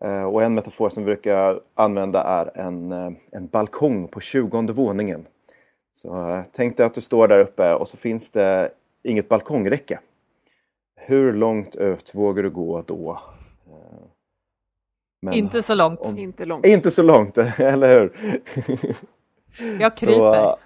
Eh, 0.00 0.24
och 0.24 0.42
en 0.42 0.54
metafor 0.54 0.88
som 0.88 1.04
vi 1.04 1.06
brukar 1.06 1.60
använda 1.74 2.22
är 2.22 2.50
en, 2.54 2.90
eh, 2.92 3.12
en 3.30 3.46
balkong 3.46 4.08
på 4.08 4.20
20 4.20 4.72
våningen 4.72 5.26
så 6.02 6.30
eh, 6.30 6.42
tänk 6.52 6.76
dig 6.76 6.86
att 6.86 6.94
du 6.94 7.00
står 7.00 7.28
där 7.28 7.38
uppe 7.38 7.74
och 7.74 7.88
så 7.88 7.96
finns 7.96 8.30
det 8.30 8.70
inget 9.02 9.28
balkongräcke. 9.28 10.00
Hur 10.96 11.32
långt 11.32 11.76
ut 11.76 12.14
vågar 12.14 12.42
du 12.42 12.50
gå 12.50 12.82
då? 12.86 13.18
Eh, 13.66 14.06
men 15.22 15.34
inte 15.34 15.62
så 15.62 15.74
långt. 15.74 16.00
Om, 16.00 16.18
inte 16.18 16.44
långt. 16.44 16.66
Inte 16.66 16.90
så 16.90 17.02
långt, 17.02 17.38
eller 17.58 18.00
hur? 18.00 18.12
Jag 19.80 19.96
kryper. 19.96 20.16
Så, 20.32 20.58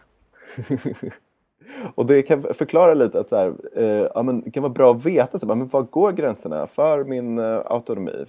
och 1.95 2.07
det 2.07 2.23
kan 2.23 2.43
förklara 2.55 2.95
lite 2.95 3.21
att 3.21 3.29
så 3.29 3.37
här, 3.37 3.55
eh, 3.77 4.09
ja, 4.15 4.23
men 4.23 4.41
det 4.41 4.51
kan 4.51 4.63
vara 4.63 4.73
bra 4.73 4.95
att 4.95 5.07
veta 5.07 5.39
så, 5.39 5.47
men 5.47 5.69
var 5.69 5.83
går 5.83 6.13
gränserna 6.13 6.67
för 6.67 7.05
min 7.05 7.39
autonomi? 7.39 8.25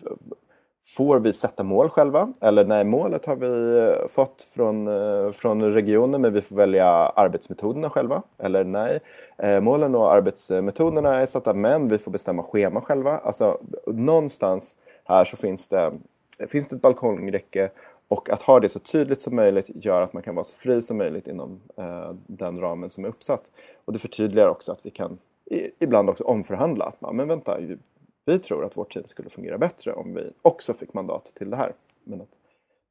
Får 0.88 1.20
vi 1.20 1.34
sätta 1.34 1.64
mål 1.64 1.90
själva? 1.90 2.34
Eller 2.42 2.66
nej, 2.66 2.84
målet 2.84 3.26
har 3.26 3.36
vi 3.36 3.78
eh, 3.80 4.08
fått 4.08 4.42
från, 4.42 4.88
eh, 4.88 5.32
från 5.32 5.74
regionen 5.74 6.22
men 6.22 6.34
vi 6.34 6.42
får 6.42 6.56
välja 6.56 6.88
arbetsmetoderna 6.90 7.90
själva. 7.90 8.22
Eller 8.38 8.64
nej, 8.64 9.00
eh, 9.38 9.60
målen 9.60 9.96
och 9.96 10.14
arbetsmetoderna 10.14 11.20
är 11.20 11.26
satta 11.26 11.54
men 11.54 11.88
vi 11.88 11.98
får 11.98 12.12
bestämma 12.12 12.44
schema 12.44 12.82
själva. 12.82 13.18
Alltså 13.18 13.60
någonstans 13.88 14.76
här 15.04 15.26
så 15.26 15.38
finns 15.38 15.68
det, 15.68 15.92
finns 16.48 16.68
det 16.68 16.76
ett 16.76 16.82
balkongräcke 16.82 17.70
och 18.08 18.30
att 18.30 18.42
ha 18.42 18.60
det 18.60 18.70
så 18.70 18.80
tydligt 18.80 19.22
som 19.22 19.36
möjligt 19.36 19.70
gör 19.86 20.02
att 20.02 20.14
man 20.14 20.24
kan 20.24 20.36
vara 20.36 20.44
så 20.44 20.56
fri 20.56 20.82
som 20.82 20.98
möjligt 20.98 21.28
inom 21.28 21.62
eh, 21.78 22.12
den 22.28 22.60
ramen 22.60 22.90
som 22.90 23.06
är 23.06 23.10
uppsatt. 23.10 23.50
Och 23.86 23.94
det 23.94 24.00
förtydligar 24.00 24.48
också 24.48 24.72
att 24.72 24.80
vi 24.84 24.92
kan 24.92 25.18
i, 25.46 25.72
ibland 25.80 26.10
också 26.10 26.24
omförhandla. 26.24 26.86
Att, 26.86 27.14
men 27.14 27.28
vänta, 27.28 27.60
vi 28.26 28.40
tror 28.40 28.66
att 28.66 28.78
vårt 28.78 28.94
team 28.94 29.08
skulle 29.08 29.30
fungera 29.30 29.58
bättre 29.58 29.94
om 29.94 30.14
vi 30.14 30.32
också 30.42 30.74
fick 30.74 30.94
mandat 30.94 31.26
till 31.26 31.50
det 31.50 31.58
här. 31.58 31.74
Men 32.04 32.22
att 32.22 32.30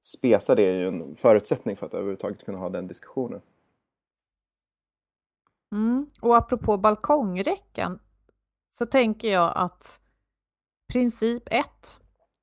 spesa 0.01 0.55
det 0.55 0.63
är 0.63 0.75
ju 0.75 0.89
en 0.89 1.17
förutsättning 1.17 1.77
för 1.77 1.87
att 1.87 1.95
överhuvudtaget 1.95 2.45
kunna 2.45 2.59
ha 2.59 2.69
den 2.69 2.87
diskussionen. 2.87 3.41
Mm. 5.73 6.07
Och 6.21 6.37
apropå 6.37 6.77
balkongräcken 6.77 7.99
så 8.79 8.87
tänker 8.87 9.33
jag 9.33 9.53
att 9.57 10.01
princip 10.93 11.43
1 11.47 11.67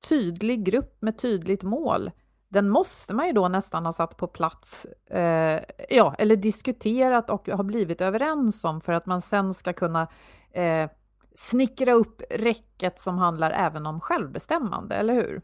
tydlig 0.08 0.64
grupp 0.64 1.02
med 1.02 1.18
tydligt 1.18 1.62
mål, 1.62 2.10
den 2.48 2.68
måste 2.68 3.14
man 3.14 3.26
ju 3.26 3.32
då 3.32 3.48
nästan 3.48 3.86
ha 3.86 3.92
satt 3.92 4.16
på 4.16 4.26
plats, 4.26 4.86
eh, 5.06 5.60
ja, 5.88 6.14
eller 6.18 6.36
diskuterat 6.36 7.30
och 7.30 7.48
har 7.48 7.64
blivit 7.64 8.00
överens 8.00 8.64
om 8.64 8.80
för 8.80 8.92
att 8.92 9.06
man 9.06 9.22
sen 9.22 9.54
ska 9.54 9.72
kunna 9.72 10.08
eh, 10.50 10.90
snickra 11.34 11.92
upp 11.92 12.22
räcket 12.30 12.98
som 12.98 13.18
handlar 13.18 13.50
även 13.50 13.86
om 13.86 14.00
självbestämmande, 14.00 14.94
eller 14.94 15.14
hur? 15.14 15.40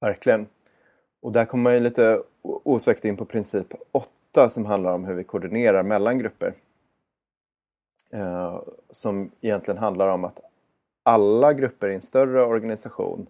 Verkligen. 0.00 0.46
Och 1.22 1.32
där 1.32 1.44
kommer 1.44 1.62
man 1.62 1.74
ju 1.74 1.80
lite 1.80 2.22
osökt 2.42 3.04
in 3.04 3.16
på 3.16 3.24
princip 3.24 3.66
8 3.92 4.50
som 4.50 4.66
handlar 4.66 4.92
om 4.92 5.04
hur 5.04 5.14
vi 5.14 5.24
koordinerar 5.24 5.82
mellan 5.82 6.18
grupper. 6.18 6.54
Eh, 8.10 8.62
som 8.90 9.30
egentligen 9.40 9.78
handlar 9.78 10.08
om 10.08 10.24
att 10.24 10.40
alla 11.02 11.52
grupper 11.52 11.88
i 11.88 11.94
en 11.94 12.02
större 12.02 12.44
organisation 12.44 13.26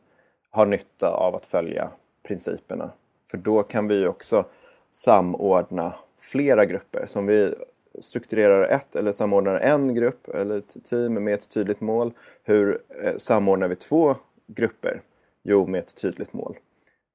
har 0.51 0.67
nytta 0.67 1.09
av 1.09 1.35
att 1.35 1.47
följa 1.47 1.91
principerna. 2.23 2.91
För 3.31 3.39
då 3.39 3.63
kan 3.63 3.89
vi 3.89 4.07
också 4.07 4.45
samordna 4.91 5.95
flera 6.19 6.65
grupper. 6.65 7.07
Som 7.07 7.27
vi 7.27 7.55
strukturerar 7.99 8.63
ett 8.63 8.97
eller 8.97 9.13
samordnar 9.13 9.55
en 9.57 9.95
grupp 9.95 10.29
eller 10.29 10.59
ett 10.59 10.77
team 10.85 11.25
med 11.25 11.35
ett 11.35 11.49
tydligt 11.51 11.81
mål. 11.81 12.13
Hur 12.45 12.83
eh, 13.03 13.17
samordnar 13.17 13.69
vi 13.69 13.77
två 13.77 14.17
grupper? 14.47 15.03
Jo, 15.43 15.67
med 15.67 15.81
ett 15.81 15.97
tydligt 15.97 16.33
mål. 16.33 16.57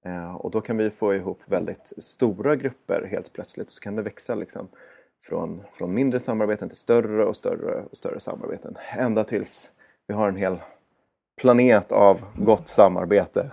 Eh, 0.06 0.36
och 0.36 0.52
då 0.52 0.62
kan 0.62 0.78
vi 0.78 0.90
få 0.90 1.14
ihop 1.14 1.42
väldigt 1.46 1.94
stora 1.98 2.56
grupper 2.56 3.08
helt 3.12 3.34
plötsligt. 3.34 3.70
Så 3.72 3.82
kan 3.82 3.96
det 3.96 4.02
växa 4.02 4.36
liksom 4.36 4.68
från, 5.24 5.64
från 5.74 5.94
mindre 5.94 6.20
samarbeten 6.20 6.70
till 6.70 6.78
större 6.78 7.26
och 7.26 7.36
större 7.36 7.84
och 7.92 7.98
större 7.98 8.20
samarbeten. 8.20 8.76
Ända 8.98 9.24
tills 9.24 9.72
vi 10.08 10.14
har 10.14 10.28
en 10.28 10.36
hel 10.36 10.58
planet 11.42 11.92
av 11.92 12.22
gott 12.36 12.68
samarbete. 12.68 13.52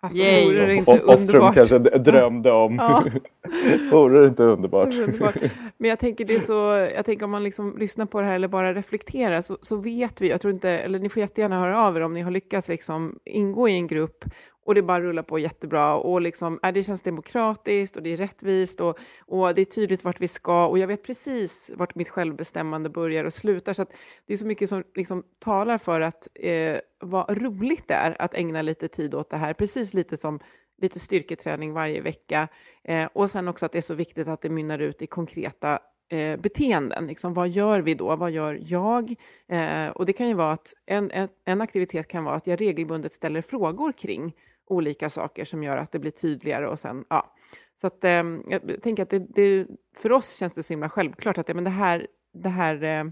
Alltså, 0.00 0.18
inte 0.18 0.84
Som 0.84 1.08
Ostrom 1.08 1.28
underbart? 1.28 1.54
kanske 1.54 1.78
drömde 1.78 2.52
om. 2.52 2.76
Ja. 2.76 3.04
vore 3.90 4.20
det 4.20 4.28
inte 4.28 4.42
underbart? 4.42 4.94
Underbart. 4.94 5.36
Men 5.76 5.90
jag 5.90 5.98
tänker, 5.98 6.24
det 6.24 6.40
så, 6.40 6.88
jag 6.94 7.04
tänker 7.04 7.24
om 7.24 7.30
man 7.30 7.44
liksom 7.44 7.78
lyssnar 7.78 8.06
på 8.06 8.20
det 8.20 8.26
här 8.26 8.34
eller 8.34 8.48
bara 8.48 8.74
reflekterar 8.74 9.40
så, 9.40 9.58
så 9.62 9.76
vet 9.76 10.20
vi, 10.20 10.28
jag 10.28 10.40
tror 10.40 10.52
inte, 10.52 10.70
eller 10.70 10.98
ni 10.98 11.08
får 11.08 11.20
jättegärna 11.20 11.60
höra 11.60 11.82
av 11.82 11.96
er 11.96 12.00
om 12.00 12.14
ni 12.14 12.20
har 12.20 12.30
lyckats 12.30 12.68
liksom 12.68 13.18
ingå 13.24 13.68
i 13.68 13.72
en 13.72 13.86
grupp 13.86 14.24
och 14.66 14.74
det 14.74 14.82
bara 14.82 15.00
rullar 15.00 15.22
på 15.22 15.38
jättebra 15.38 15.94
och 15.94 16.20
liksom, 16.20 16.60
äh, 16.62 16.72
det 16.72 16.84
känns 16.84 17.02
demokratiskt 17.02 17.96
och 17.96 18.02
det 18.02 18.12
är 18.12 18.16
rättvist 18.16 18.80
och, 18.80 18.98
och 19.20 19.54
det 19.54 19.60
är 19.60 19.64
tydligt 19.64 20.04
vart 20.04 20.20
vi 20.20 20.28
ska 20.28 20.66
och 20.66 20.78
jag 20.78 20.86
vet 20.86 21.02
precis 21.02 21.70
vart 21.74 21.94
mitt 21.94 22.08
självbestämmande 22.08 22.88
börjar 22.88 23.24
och 23.24 23.34
slutar. 23.34 23.72
Så 23.72 23.82
att 23.82 23.92
det 24.26 24.32
är 24.32 24.36
så 24.36 24.46
mycket 24.46 24.68
som 24.68 24.84
liksom 24.94 25.22
talar 25.38 25.78
för 25.78 26.00
att 26.00 26.28
eh, 26.34 26.76
vad 27.00 27.42
roligt 27.42 27.88
det 27.88 27.94
är 27.94 28.22
att 28.22 28.34
ägna 28.34 28.62
lite 28.62 28.88
tid 28.88 29.14
åt 29.14 29.30
det 29.30 29.36
här, 29.36 29.54
precis 29.54 29.94
lite 29.94 30.16
som 30.16 30.40
lite 30.78 31.00
styrketräning 31.00 31.72
varje 31.72 32.00
vecka. 32.00 32.48
Eh, 32.84 33.08
och 33.12 33.30
sen 33.30 33.48
också 33.48 33.66
att 33.66 33.72
det 33.72 33.78
är 33.78 33.82
så 33.82 33.94
viktigt 33.94 34.28
att 34.28 34.42
det 34.42 34.50
mynnar 34.50 34.78
ut 34.78 35.02
i 35.02 35.06
konkreta 35.06 35.78
eh, 36.08 36.40
beteenden. 36.40 37.06
Liksom, 37.06 37.34
vad 37.34 37.48
gör 37.48 37.80
vi 37.80 37.94
då? 37.94 38.16
Vad 38.16 38.30
gör 38.30 38.58
jag? 38.62 39.14
Eh, 39.48 39.88
och 39.88 40.06
det 40.06 40.12
kan 40.12 40.28
ju 40.28 40.34
vara 40.34 40.52
att 40.52 40.74
en, 40.86 41.10
en, 41.10 41.28
en 41.44 41.60
aktivitet 41.60 42.08
kan 42.08 42.24
vara 42.24 42.34
att 42.34 42.46
jag 42.46 42.60
regelbundet 42.60 43.12
ställer 43.12 43.42
frågor 43.42 43.92
kring 43.92 44.34
olika 44.66 45.10
saker 45.10 45.44
som 45.44 45.62
gör 45.62 45.76
att 45.76 45.92
det 45.92 45.98
blir 45.98 46.10
tydligare 46.10 46.68
och 46.68 46.80
sen, 46.80 47.04
ja. 47.08 47.32
Så 47.80 47.86
att, 47.86 48.04
eh, 48.04 48.24
jag 48.48 48.82
tänker 48.82 49.02
att 49.02 49.10
det, 49.10 49.18
det, 49.18 49.66
för 49.98 50.12
oss 50.12 50.36
känns 50.36 50.54
det 50.54 50.62
så 50.62 50.72
himla 50.72 50.88
självklart 50.88 51.38
att 51.38 51.48
ja, 51.48 51.54
men 51.54 51.64
det 51.64 51.70
här, 51.70 52.06
det 52.32 52.48
här 52.48 52.82
eh, 52.82 53.04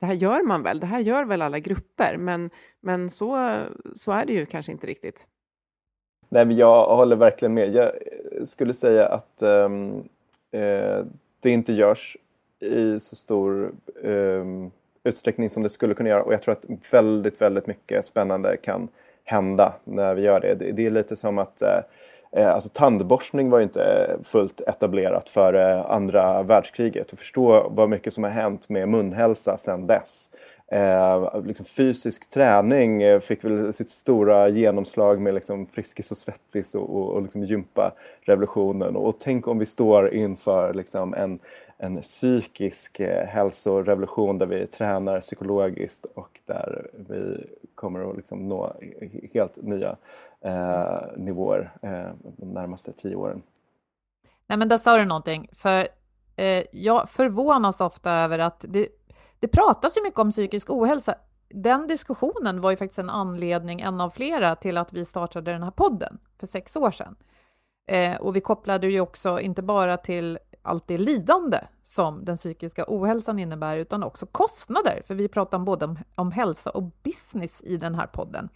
det 0.00 0.06
här 0.06 0.14
gör 0.14 0.42
man 0.42 0.62
väl, 0.62 0.80
det 0.80 0.86
här 0.86 1.00
gör 1.00 1.24
väl 1.24 1.42
alla 1.42 1.58
grupper, 1.58 2.16
men, 2.16 2.50
men 2.80 3.10
så, 3.10 3.60
så 3.96 4.12
är 4.12 4.26
det 4.26 4.32
ju 4.32 4.46
kanske 4.46 4.72
inte 4.72 4.86
riktigt. 4.86 5.26
Nej, 6.34 6.44
men 6.44 6.56
jag 6.56 6.84
håller 6.84 7.16
verkligen 7.16 7.54
med. 7.54 7.74
Jag 7.74 7.84
eh, 7.84 8.44
skulle 8.44 8.74
säga 8.74 9.06
att 9.06 9.42
ehm, 9.42 10.04
eh, 10.50 11.04
det 11.40 11.50
inte 11.50 11.72
görs 11.72 12.16
i 12.60 13.00
så 13.00 13.16
stor 13.16 13.72
ehm, 14.04 14.70
utsträckning 15.04 15.50
som 15.50 15.62
det 15.62 15.68
skulle 15.68 15.94
kunna 15.94 16.08
göra 16.08 16.22
och 16.22 16.32
jag 16.32 16.42
tror 16.42 16.52
att 16.52 16.64
väldigt, 16.90 17.40
väldigt 17.40 17.66
mycket 17.66 18.06
spännande 18.06 18.56
kan 18.56 18.88
hända 19.24 19.72
när 19.84 20.14
vi 20.14 20.22
gör 20.22 20.40
det. 20.40 20.54
Det, 20.54 20.72
det 20.72 20.86
är 20.86 20.90
lite 20.90 21.16
som 21.16 21.38
att 21.38 21.62
eh, 21.62 21.80
eh 22.32 22.54
Alltså 22.54 22.70
tandborstning 22.72 23.50
var 23.50 23.58
ju 23.58 23.64
inte 23.64 24.16
fullt 24.24 24.60
etablerat 24.60 25.28
före 25.28 25.82
andra 25.82 26.42
världskriget. 26.42 27.12
Och 27.12 27.18
förstå 27.18 27.68
vad 27.70 27.88
mycket 27.88 28.12
som 28.12 28.24
har 28.24 28.30
hänt 28.30 28.68
med 28.68 28.88
munhälsa 28.88 29.58
sedan 29.58 29.86
dess. 29.86 30.30
Eh, 30.66 31.42
liksom 31.44 31.66
fysisk 31.66 32.30
träning 32.30 33.02
eh, 33.02 33.20
fick 33.20 33.44
väl 33.44 33.72
sitt 33.72 33.90
stora 33.90 34.48
genomslag 34.48 35.20
med 35.20 35.34
liksom 35.34 35.66
Friskis 35.66 36.10
och 36.10 36.18
Svettis 36.18 36.74
och, 36.74 36.96
och, 36.96 37.14
och 37.14 37.22
liksom 37.22 37.44
gympa-revolutionen. 37.44 38.96
Och 38.96 39.20
tänk 39.20 39.48
om 39.48 39.58
vi 39.58 39.66
står 39.66 40.14
inför 40.14 40.74
liksom 40.74 41.14
en, 41.14 41.38
en 41.78 42.00
psykisk 42.00 43.00
eh, 43.00 43.26
hälsorevolution 43.26 44.38
där 44.38 44.46
vi 44.46 44.66
tränar 44.66 45.20
psykologiskt 45.20 46.06
och 46.14 46.40
där 46.46 46.90
vi 47.08 47.46
kommer 47.74 48.10
att 48.10 48.16
liksom 48.16 48.48
nå 48.48 48.72
helt 49.34 49.62
nya 49.62 49.96
eh, 50.40 50.98
nivåer 51.16 51.72
eh, 51.82 52.08
de 52.22 52.52
närmaste 52.52 52.92
tio 52.92 53.16
åren. 53.16 53.42
Nej, 54.46 54.58
men 54.58 54.68
där 54.68 54.78
sa 54.78 54.96
du 54.96 55.04
någonting. 55.04 55.48
För 55.52 55.86
eh, 56.36 56.64
jag 56.72 57.08
förvånas 57.10 57.80
ofta 57.80 58.10
över 58.12 58.38
att 58.38 58.64
det, 58.68 58.88
det 59.44 59.48
pratas 59.48 59.96
ju 59.96 60.02
mycket 60.02 60.18
om 60.18 60.30
psykisk 60.30 60.70
ohälsa. 60.70 61.14
Den 61.48 61.86
diskussionen 61.86 62.60
var 62.60 62.70
ju 62.70 62.76
faktiskt 62.76 62.98
en 62.98 63.10
anledning, 63.10 63.80
en 63.80 64.00
av 64.00 64.10
flera, 64.10 64.56
till 64.56 64.76
att 64.76 64.92
vi 64.92 65.04
startade 65.04 65.52
den 65.52 65.62
här 65.62 65.70
podden 65.70 66.18
för 66.40 66.46
sex 66.46 66.76
år 66.76 66.90
sedan. 66.90 67.16
Eh, 67.86 68.16
och 68.16 68.36
vi 68.36 68.40
kopplade 68.40 68.86
ju 68.86 69.00
också 69.00 69.40
inte 69.40 69.62
bara 69.62 69.96
till 69.96 70.38
allt 70.62 70.86
det 70.86 70.98
lidande 70.98 71.58
som 71.82 72.24
den 72.24 72.36
psykiska 72.36 72.84
ohälsan 72.88 73.38
innebär, 73.38 73.76
utan 73.76 74.02
också 74.02 74.26
kostnader, 74.26 75.02
för 75.06 75.14
vi 75.14 75.28
pratar 75.28 75.58
både 75.58 75.84
om, 75.84 75.98
om 76.14 76.32
hälsa 76.32 76.70
och 76.70 76.82
business 77.02 77.62
i 77.64 77.76
den 77.76 77.94
här 77.94 78.06
podden. 78.06 78.48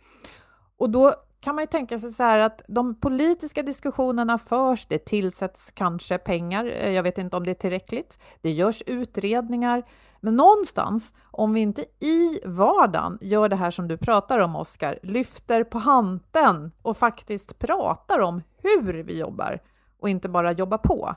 Och 0.77 0.91
då 0.91 1.15
kan 1.41 1.55
man 1.55 1.63
ju 1.63 1.67
tänka 1.67 1.99
sig 1.99 2.13
så 2.13 2.23
här 2.23 2.39
att 2.39 2.63
de 2.69 2.95
politiska 2.95 3.63
diskussionerna 3.63 4.39
förs, 4.39 4.87
det 4.87 4.99
tillsätts 4.99 5.71
kanske 5.75 6.19
pengar, 6.19 6.65
eh, 6.65 6.91
jag 6.91 7.03
vet 7.03 7.19
inte 7.19 7.37
om 7.37 7.45
det 7.45 7.51
är 7.51 7.55
tillräckligt, 7.55 8.19
det 8.41 8.51
görs 8.51 8.83
utredningar, 8.87 9.83
men 10.21 10.37
någonstans, 10.37 11.13
om 11.31 11.53
vi 11.53 11.61
inte 11.61 11.85
i 12.01 12.41
vardagen 12.45 13.19
gör 13.21 13.49
det 13.49 13.57
här 13.57 13.71
som 13.71 13.89
du 13.89 13.97
pratar 13.97 14.39
om, 14.39 14.57
Oskar, 14.57 14.99
lyfter 15.03 15.65
på 15.65 15.79
hanten 15.79 16.73
och 16.83 16.97
faktiskt 16.97 17.59
pratar 17.59 18.19
om 18.19 18.43
hur 18.63 19.03
vi 19.03 19.19
jobbar 19.19 19.61
och 19.99 20.09
inte 20.09 20.29
bara 20.29 20.53
jobbar 20.53 20.79
på, 20.79 21.15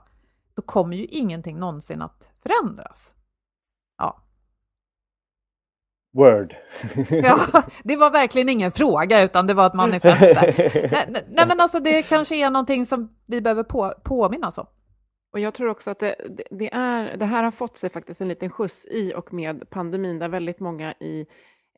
då 0.53 0.61
kommer 0.61 0.97
ju 0.97 1.05
ingenting 1.05 1.59
någonsin 1.59 2.01
att 2.01 2.27
förändras. 2.43 3.13
Ja, 3.97 4.21
Word! 6.13 6.55
Ja, 7.23 7.63
det 7.83 7.95
var 7.95 8.09
verkligen 8.09 8.49
ingen 8.49 8.71
fråga, 8.71 9.21
utan 9.21 9.47
det 9.47 9.53
var 9.53 9.67
ett 9.67 9.73
manifest. 9.73 10.21
nej, 10.21 10.91
nej, 11.09 11.25
nej, 11.29 11.45
men 11.47 11.59
alltså 11.59 11.79
det 11.79 12.01
kanske 12.01 12.35
är 12.35 12.49
någonting 12.49 12.85
som 12.85 13.15
vi 13.27 13.41
behöver 13.41 13.63
på, 13.63 13.93
påminnas 14.03 14.57
om. 14.57 14.67
Och 15.31 15.39
jag 15.39 15.53
tror 15.53 15.69
också 15.69 15.91
att 15.91 15.99
det, 15.99 16.15
det, 16.29 16.43
det, 16.51 16.73
är, 16.73 17.17
det 17.17 17.25
här 17.25 17.43
har 17.43 17.51
fått 17.51 17.77
sig 17.77 17.89
faktiskt 17.89 18.21
en 18.21 18.27
liten 18.27 18.49
skjuts 18.49 18.85
i 18.85 19.13
och 19.15 19.33
med 19.33 19.69
pandemin, 19.69 20.19
där 20.19 20.29
väldigt 20.29 20.59
många 20.59 20.93
i 20.99 21.25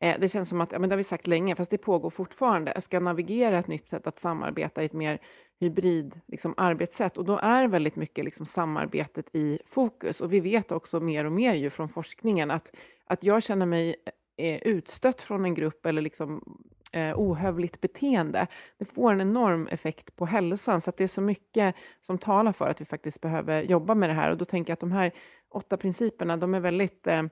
eh, 0.00 0.16
det 0.20 0.28
känns 0.28 0.48
som 0.48 0.60
att, 0.60 0.72
ja, 0.72 0.78
men 0.78 0.88
det 0.88 0.92
har 0.92 0.98
vi 0.98 1.04
sagt 1.04 1.26
länge, 1.26 1.56
fast 1.56 1.70
det 1.70 1.78
pågår 1.78 2.10
fortfarande, 2.10 2.80
ska 2.80 3.00
navigera 3.00 3.58
ett 3.58 3.66
nytt 3.66 3.88
sätt 3.88 4.06
att 4.06 4.18
samarbeta 4.18 4.82
i 4.82 4.86
ett 4.86 4.92
mer 4.92 5.18
hybrid 5.60 6.20
liksom, 6.26 6.54
arbetssätt. 6.56 7.18
Och 7.18 7.24
då 7.24 7.38
är 7.38 7.68
väldigt 7.68 7.96
mycket 7.96 8.24
liksom, 8.24 8.46
samarbetet 8.46 9.34
i 9.34 9.58
fokus. 9.66 10.20
Och 10.20 10.32
vi 10.32 10.40
vet 10.40 10.72
också 10.72 11.00
mer 11.00 11.24
och 11.24 11.32
mer 11.32 11.54
ju 11.54 11.70
från 11.70 11.88
forskningen 11.88 12.50
att, 12.50 12.72
att 13.04 13.24
jag 13.24 13.42
känner 13.42 13.66
mig 13.66 13.96
eh, 14.36 14.62
utstött 14.62 15.20
från 15.20 15.44
en 15.44 15.54
grupp 15.54 15.86
eller 15.86 16.02
liksom, 16.02 16.42
eh, 16.94 17.18
ohövligt 17.18 17.80
beteende, 17.80 18.46
det 18.78 18.84
får 18.84 19.12
en 19.12 19.20
enorm 19.20 19.66
effekt 19.66 20.16
på 20.16 20.26
hälsan. 20.26 20.80
Så 20.80 20.90
att 20.90 20.96
det 20.96 21.04
är 21.04 21.08
så 21.08 21.20
mycket 21.20 21.74
som 22.00 22.18
talar 22.18 22.52
för 22.52 22.68
att 22.68 22.80
vi 22.80 22.84
faktiskt 22.84 23.20
behöver 23.20 23.62
jobba 23.62 23.94
med 23.94 24.10
det 24.10 24.14
här. 24.14 24.30
Och 24.30 24.36
då 24.36 24.44
tänker 24.44 24.70
jag 24.70 24.74
att 24.74 24.80
de 24.80 24.92
här 24.92 25.12
åtta 25.50 25.76
principerna, 25.76 26.36
de 26.36 26.54
är 26.54 26.60
väldigt 26.60 27.06
eh, 27.06 27.22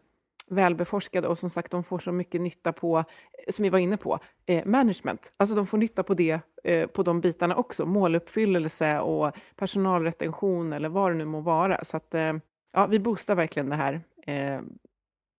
välbeforskade 0.49 1.29
och 1.29 1.39
som 1.39 1.51
sagt, 1.51 1.71
de 1.71 1.85
får 1.85 1.99
så 1.99 2.13
mycket 2.13 2.41
nytta 2.41 2.73
på, 2.73 2.99
eh, 2.99 3.53
som 3.53 3.63
vi 3.63 3.69
var 3.69 3.79
inne 3.79 3.97
på, 3.97 4.19
eh, 4.47 4.67
management. 4.67 5.33
Alltså 5.37 5.57
de 5.57 5.67
får 5.67 5.79
nytta 5.79 6.03
på 6.03 6.15
det, 6.15 6.41
eh, 6.65 6.87
på 6.87 7.03
de 7.03 7.21
bitarna 7.21 7.57
också, 7.57 7.87
måluppfyllelse 7.87 9.01
och 9.01 9.33
personalretention 9.57 10.73
eller 10.73 10.89
vad 10.89 11.11
det 11.11 11.17
nu 11.17 11.25
må 11.25 11.41
vara. 11.41 11.85
Så 11.85 11.97
att, 11.97 12.15
eh, 12.15 12.33
ja, 12.73 12.87
vi 12.87 12.99
boostar 12.99 13.35
verkligen 13.35 13.69
det 13.69 13.77
här, 13.77 14.01
eh, 14.27 14.55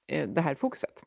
eh 0.08 0.30
det 0.30 0.42
här 0.42 0.56
fokuset. 0.56 1.04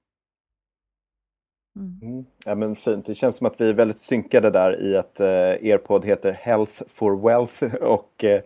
Mm. 1.77 2.25
Ja, 2.45 2.55
men 2.55 2.77
fint. 2.77 3.07
Det 3.07 3.15
känns 3.15 3.37
som 3.37 3.47
att 3.47 3.61
vi 3.61 3.69
är 3.69 3.75
väldigt 3.75 3.99
synkade 3.99 4.51
där 4.51 4.83
i 4.83 4.97
att 4.97 5.21
eh, 5.21 5.67
er 5.67 5.79
podd 5.79 6.05
heter 6.05 6.33
Health 6.33 6.83
for 6.87 7.17
Wealth 7.17 7.75
och 7.83 8.25
eh, 8.25 8.41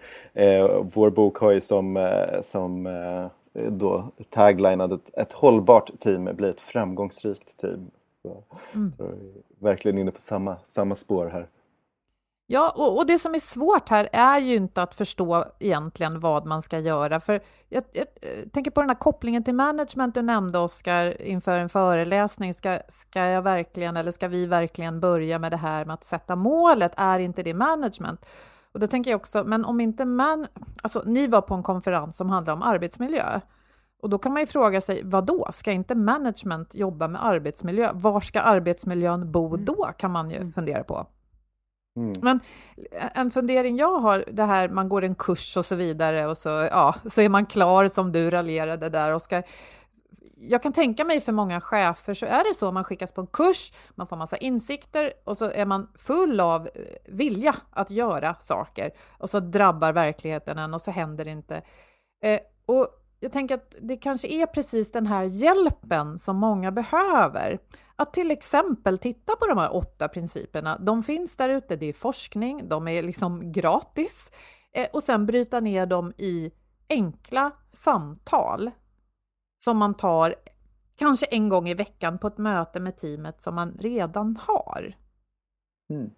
eh, 0.44 0.84
vår 0.94 1.10
bok 1.10 1.38
har 1.38 1.50
ju 1.50 1.60
som, 1.60 1.96
eh, 1.96 2.42
som 2.42 2.86
eh, 2.86 3.26
då 3.68 4.04
tagline 4.30 4.80
att 4.80 4.92
ett, 4.92 5.18
ett 5.18 5.32
hållbart 5.32 5.90
team 6.00 6.24
blir 6.24 6.48
ett 6.48 6.60
framgångsrikt 6.60 7.56
team. 7.56 7.90
Så, 8.22 8.42
mm. 8.74 8.92
så 8.98 9.10
verkligen 9.58 9.98
inne 9.98 10.10
på 10.10 10.20
samma, 10.20 10.56
samma 10.64 10.94
spår 10.94 11.26
här. 11.26 11.46
Ja, 12.52 12.72
och, 12.76 12.98
och, 12.98 13.06
det 13.06 13.18
som 13.18 13.34
är 13.34 13.38
svårt 13.38 13.88
här 13.88 14.08
är 14.12 14.38
ju 14.38 14.56
inte 14.56 14.82
att 14.82 14.94
förstå 14.94 15.44
egentligen 15.58 16.20
vad 16.20 16.46
man 16.46 16.62
ska 16.62 16.78
göra. 16.78 17.20
För 17.20 17.40
jag, 17.68 17.84
jag, 17.92 18.06
jag 18.42 18.52
tänker 18.52 18.70
på 18.70 18.80
den 18.80 18.90
här 18.90 18.96
kopplingen 18.96 19.44
till 19.44 19.54
management 19.54 20.14
du 20.14 20.22
nämnde, 20.22 20.58
Oskar, 20.58 21.22
inför 21.22 21.58
en 21.58 21.68
föreläsning. 21.68 22.54
Ska, 22.54 22.78
ska 22.88 23.24
jag 23.24 23.42
verkligen, 23.42 23.96
eller 23.96 24.12
ska 24.12 24.28
vi 24.28 24.46
verkligen 24.46 25.00
börja 25.00 25.38
med 25.38 25.52
det 25.52 25.56
här 25.56 25.84
med 25.84 25.94
att 25.94 26.04
sätta 26.04 26.36
målet? 26.36 26.92
Är 26.96 27.18
inte 27.18 27.42
det 27.42 27.54
management? 27.54 28.26
Och 28.72 28.80
då 28.80 28.86
tänker 28.86 29.10
jag 29.10 29.20
också, 29.20 29.44
men 29.44 29.64
om 29.64 29.80
inte 29.80 30.04
man... 30.04 30.46
Alltså, 30.82 31.02
ni 31.06 31.26
var 31.26 31.40
på 31.40 31.54
en 31.54 31.62
konferens 31.62 32.16
som 32.16 32.30
handlade 32.30 32.56
om 32.56 32.62
arbetsmiljö. 32.62 33.40
Och 34.02 34.10
då 34.10 34.18
kan 34.18 34.32
man 34.32 34.42
ju 34.42 34.46
fråga 34.46 34.80
sig, 34.80 35.00
vad 35.04 35.26
då? 35.26 35.48
Ska 35.52 35.72
inte 35.72 35.94
management 35.94 36.74
jobba 36.74 37.08
med 37.08 37.24
arbetsmiljö? 37.24 37.90
Var 37.94 38.20
ska 38.20 38.40
arbetsmiljön 38.40 39.32
bo 39.32 39.46
mm. 39.46 39.64
då? 39.64 39.90
Kan 39.98 40.10
man 40.10 40.30
ju 40.30 40.36
mm. 40.36 40.52
fundera 40.52 40.84
på. 40.84 41.06
Mm. 41.96 42.12
Men 42.22 42.40
eh, 42.92 43.08
en 43.14 43.30
fundering 43.30 43.76
jag 43.76 43.98
har, 43.98 44.24
det 44.32 44.44
här 44.44 44.68
man 44.68 44.88
går 44.88 45.04
en 45.04 45.14
kurs 45.14 45.56
och 45.56 45.64
så 45.64 45.74
vidare 45.74 46.26
och 46.26 46.38
så, 46.38 46.48
ja, 46.48 46.94
så 47.06 47.20
är 47.20 47.28
man 47.28 47.46
klar 47.46 47.88
som 47.88 48.12
du 48.12 48.30
raljerade 48.30 48.88
där, 48.88 49.14
Oskar. 49.14 49.42
Jag 50.42 50.62
kan 50.62 50.72
tänka 50.72 51.04
mig 51.04 51.20
för 51.20 51.32
många 51.32 51.60
chefer 51.60 52.14
så 52.14 52.26
är 52.26 52.44
det 52.44 52.54
så, 52.54 52.72
man 52.72 52.84
skickas 52.84 53.12
på 53.12 53.20
en 53.20 53.26
kurs, 53.26 53.72
man 53.94 54.06
får 54.06 54.16
massa 54.16 54.36
insikter 54.36 55.12
och 55.24 55.36
så 55.36 55.50
är 55.50 55.66
man 55.66 55.88
full 55.94 56.40
av 56.40 56.66
eh, 56.66 56.70
vilja 57.06 57.56
att 57.70 57.90
göra 57.90 58.34
saker 58.34 58.90
och 59.18 59.30
så 59.30 59.40
drabbar 59.40 59.92
verkligheten 59.92 60.58
en 60.58 60.74
och 60.74 60.82
så 60.82 60.90
händer 60.90 61.24
det 61.24 61.30
inte. 61.30 61.62
Eh, 62.22 62.40
och 62.66 62.88
jag 63.20 63.32
tänker 63.32 63.54
att 63.54 63.74
det 63.80 63.96
kanske 63.96 64.28
är 64.28 64.46
precis 64.46 64.92
den 64.92 65.06
här 65.06 65.22
hjälpen 65.24 66.18
som 66.18 66.36
många 66.36 66.72
behöver. 66.72 67.58
Att 68.00 68.12
till 68.12 68.30
exempel 68.30 68.98
titta 68.98 69.36
på 69.36 69.46
de 69.46 69.58
här 69.58 69.76
åtta 69.76 70.08
principerna. 70.08 70.78
De 70.78 71.02
finns 71.02 71.36
där 71.36 71.48
ute, 71.48 71.76
det 71.76 71.86
är 71.86 71.92
forskning, 71.92 72.68
de 72.68 72.88
är 72.88 73.02
liksom 73.02 73.52
gratis. 73.52 74.30
Eh, 74.72 74.88
och 74.92 75.02
sen 75.02 75.26
bryta 75.26 75.60
ner 75.60 75.86
dem 75.86 76.12
i 76.18 76.52
enkla 76.88 77.52
samtal 77.72 78.70
som 79.64 79.76
man 79.76 79.94
tar 79.94 80.34
kanske 80.96 81.26
en 81.26 81.48
gång 81.48 81.68
i 81.68 81.74
veckan 81.74 82.18
på 82.18 82.26
ett 82.26 82.38
möte 82.38 82.80
med 82.80 82.96
teamet 82.96 83.42
som 83.42 83.54
man 83.54 83.78
redan 83.80 84.38
har. 84.40 84.96
Mm. 85.90 86.10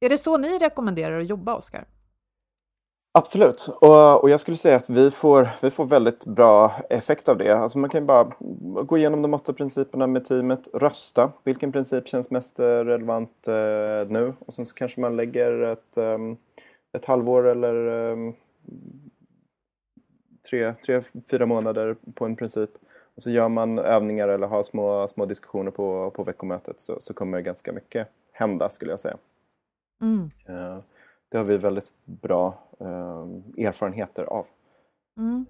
Är 0.00 0.08
det 0.08 0.18
så 0.18 0.38
ni 0.38 0.58
rekommenderar 0.58 1.20
att 1.20 1.28
jobba, 1.28 1.54
Oskar? 1.54 1.88
Absolut, 3.18 3.68
och, 3.80 4.22
och 4.22 4.30
jag 4.30 4.40
skulle 4.40 4.56
säga 4.56 4.76
att 4.76 4.90
vi 4.90 5.10
får, 5.10 5.48
vi 5.62 5.70
får 5.70 5.84
väldigt 5.84 6.24
bra 6.24 6.72
effekt 6.90 7.28
av 7.28 7.38
det. 7.38 7.58
Alltså 7.58 7.78
man 7.78 7.90
kan 7.90 8.06
bara 8.06 8.32
gå 8.84 8.98
igenom 8.98 9.22
de 9.22 9.34
åtta 9.34 9.52
principerna 9.52 10.06
med 10.06 10.24
teamet, 10.24 10.68
rösta. 10.72 11.32
Vilken 11.44 11.72
princip 11.72 12.08
känns 12.08 12.30
mest 12.30 12.58
eh, 12.58 12.64
relevant 12.64 13.48
eh, 13.48 14.08
nu? 14.08 14.32
Och 14.38 14.54
sen 14.54 14.66
så 14.66 14.74
kanske 14.74 15.00
man 15.00 15.16
lägger 15.16 15.60
ett, 15.62 15.96
um, 15.96 16.36
ett 16.92 17.04
halvår 17.04 17.46
eller 17.46 17.74
um, 17.86 18.34
tre, 20.50 20.74
tre, 20.86 21.02
fyra 21.30 21.46
månader 21.46 21.96
på 22.14 22.24
en 22.24 22.36
princip. 22.36 22.70
Och 23.16 23.22
så 23.22 23.30
gör 23.30 23.48
man 23.48 23.78
övningar 23.78 24.28
eller 24.28 24.46
har 24.46 24.62
små, 24.62 25.08
små 25.08 25.26
diskussioner 25.26 25.70
på, 25.70 26.10
på 26.10 26.24
veckomötet 26.24 26.80
så, 26.80 27.00
så 27.00 27.14
kommer 27.14 27.40
ganska 27.40 27.72
mycket 27.72 28.08
hända 28.32 28.68
skulle 28.68 28.90
jag 28.90 29.00
säga. 29.00 29.16
Mm. 30.00 30.30
Uh, 30.48 30.78
det 31.34 31.38
har 31.38 31.44
vi 31.44 31.56
väldigt 31.56 31.92
bra 32.04 32.58
eh, 32.80 33.66
erfarenheter 33.66 34.24
av. 34.24 34.46
Mm. 35.16 35.46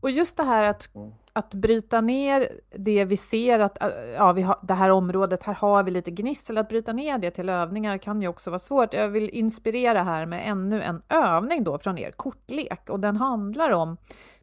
Och 0.00 0.10
just 0.10 0.36
det 0.36 0.42
här 0.42 0.62
att, 0.62 0.94
mm. 0.94 1.12
att 1.32 1.54
bryta 1.54 2.00
ner 2.00 2.48
det 2.70 3.04
vi 3.04 3.16
ser 3.16 3.60
att 3.60 3.82
äh, 3.82 3.88
ja, 4.16 4.32
vi 4.32 4.42
har, 4.42 4.58
det 4.62 4.74
här 4.74 4.90
området, 4.90 5.42
här 5.42 5.54
har 5.54 5.82
vi 5.82 5.90
lite 5.90 6.10
gnissel, 6.10 6.58
att 6.58 6.68
bryta 6.68 6.92
ner 6.92 7.18
det 7.18 7.30
till 7.30 7.48
övningar 7.48 7.98
kan 7.98 8.22
ju 8.22 8.28
också 8.28 8.50
vara 8.50 8.58
svårt. 8.58 8.94
Jag 8.94 9.08
vill 9.08 9.30
inspirera 9.30 10.02
här 10.02 10.26
med 10.26 10.48
ännu 10.48 10.82
en 10.82 11.02
övning 11.08 11.64
då 11.64 11.78
från 11.78 11.98
er 11.98 12.10
kortlek 12.10 12.90
och 12.90 13.00
den 13.00 13.16
handlar 13.16 13.70
om 13.70 13.96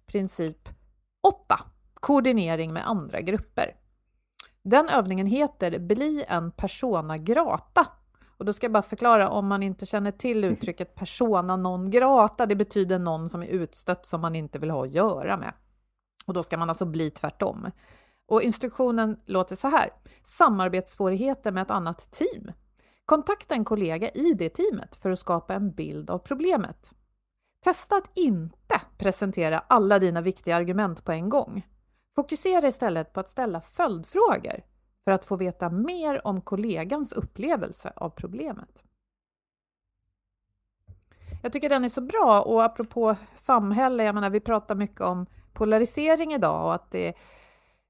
princip 0.06 0.70
8, 1.28 1.60
koordinering 1.94 2.74
med 2.74 2.90
andra 2.90 3.22
grupper. 3.22 3.76
Den 4.62 4.90
övningen 4.90 5.28
heter 5.28 5.80
Bli 5.80 6.26
en 6.28 6.52
persona 6.52 7.18
grata 7.18 7.88
och 8.38 8.46
då 8.46 8.54
ska 8.54 8.66
jag 8.66 8.72
bara 8.72 8.84
förklara 8.84 9.30
om 9.30 9.48
man 9.48 9.64
inte 9.64 9.86
känner 9.86 10.12
till 10.12 10.44
uttrycket 10.44 10.96
persona 10.96 11.56
non 11.56 11.92
grata. 11.92 12.46
Det 12.46 12.56
betyder 12.56 13.00
någon 13.00 13.30
som 13.30 13.44
är 13.44 13.48
utstött 13.48 14.06
som 14.06 14.22
man 14.22 14.36
inte 14.36 14.60
vill 14.60 14.70
ha 14.70 14.86
att 14.86 14.92
göra 14.92 15.38
med. 15.38 15.54
Och 16.26 16.34
då 16.34 16.44
ska 16.44 16.58
man 16.58 16.70
alltså 16.70 16.86
bli 16.86 17.10
tvärtom. 17.10 17.72
Och 18.28 18.42
instruktionen 18.42 19.20
låter 19.26 19.56
så 19.56 19.68
här. 19.68 19.90
Samarbetssvårigheter 20.26 21.52
med 21.52 21.64
ett 21.64 21.72
annat 21.72 22.12
team. 22.12 22.52
Kontakta 23.06 23.54
en 23.54 23.66
kollega 23.66 24.10
i 24.10 24.34
det 24.34 24.50
teamet 24.50 24.96
för 24.96 25.10
att 25.10 25.20
skapa 25.20 25.54
en 25.54 25.72
bild 25.72 26.10
av 26.10 26.18
problemet. 26.18 26.92
Testa 27.64 27.96
att 27.96 28.18
inte 28.18 28.82
presentera 28.98 29.60
alla 29.60 30.00
dina 30.00 30.22
viktiga 30.22 30.56
argument 30.56 31.04
på 31.04 31.12
en 31.12 31.30
gång. 31.30 31.68
Fokusera 32.16 32.68
istället 32.68 33.14
på 33.14 33.20
att 33.20 33.30
ställa 33.30 33.62
följdfrågor 33.62 34.64
för 35.08 35.12
att 35.12 35.26
få 35.26 35.36
veta 35.36 35.70
mer 35.70 36.28
om 36.28 36.42
kollegans 36.42 37.12
upplevelse 37.12 37.94
av 37.96 38.10
problemet. 38.10 38.84
Jag 41.44 41.54
tycker 41.54 41.70
den 41.70 41.84
är 41.84 41.90
så 41.90 42.02
bra 42.02 42.42
och 42.42 42.64
apropå 42.64 43.16
samhälle, 43.36 44.04
jag 44.04 44.16
menar 44.16 44.30
vi 44.30 44.40
pratar 44.40 44.76
mycket 44.76 45.02
om 45.02 45.26
polarisering 45.54 46.34
idag 46.34 46.66
och 46.66 46.74
att 46.74 46.92
det, 46.92 47.08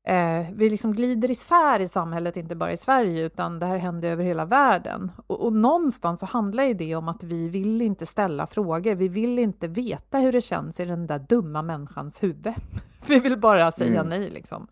eh, 0.07 0.45
vi 0.53 0.70
liksom 0.70 0.93
glider 0.93 1.32
isär 1.32 1.80
i 1.80 1.88
samhället, 1.88 2.38
inte 2.38 2.55
bara 2.55 2.72
i 2.72 2.78
Sverige, 2.78 3.26
utan 3.26 3.59
det 3.59 3.65
här 3.65 3.78
händer 3.78 4.09
över 4.09 4.24
hela 4.24 4.45
världen. 4.45 5.11
Och, 5.28 5.45
och 5.45 5.53
någonstans 5.53 6.20
så 6.20 6.26
handlar 6.26 6.63
ju 6.63 6.74
det 6.74 6.95
om 6.95 7.07
att 7.07 7.24
vi 7.24 7.49
vill 7.49 7.82
inte 7.82 8.05
ställa 8.05 8.47
frågor, 8.47 8.95
vi 8.95 9.07
vill 9.07 9.39
inte 9.39 9.68
veta 9.68 10.18
hur 10.20 10.32
det 10.32 10.41
känns 10.41 10.80
i 10.80 10.86
den 10.86 11.07
där 11.07 11.20
dumma 11.20 11.61
människans 11.61 12.24
huvud. 12.24 12.53
Vi 13.07 13.20
vill 13.20 13.39
bara 13.39 13.72
säga 13.72 14.01
mm. 14.01 14.09
nej 14.20 14.30
liksom. 14.30 14.68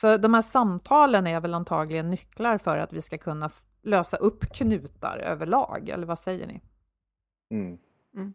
Så 0.00 0.16
de 0.16 0.34
här 0.34 0.42
samtalen 0.42 1.26
är 1.26 1.40
väl 1.40 1.54
antagligen 1.54 2.10
nycklar 2.10 2.58
för 2.58 2.78
att 2.78 2.92
vi 2.92 3.00
ska 3.00 3.18
kunna 3.18 3.50
lösa 3.82 4.16
upp 4.16 4.40
knutar 4.40 5.18
överlag, 5.18 5.88
eller 5.88 6.06
vad 6.06 6.18
säger 6.18 6.46
ni? 6.46 6.60
Mm. 7.50 7.78
Mm. 8.16 8.34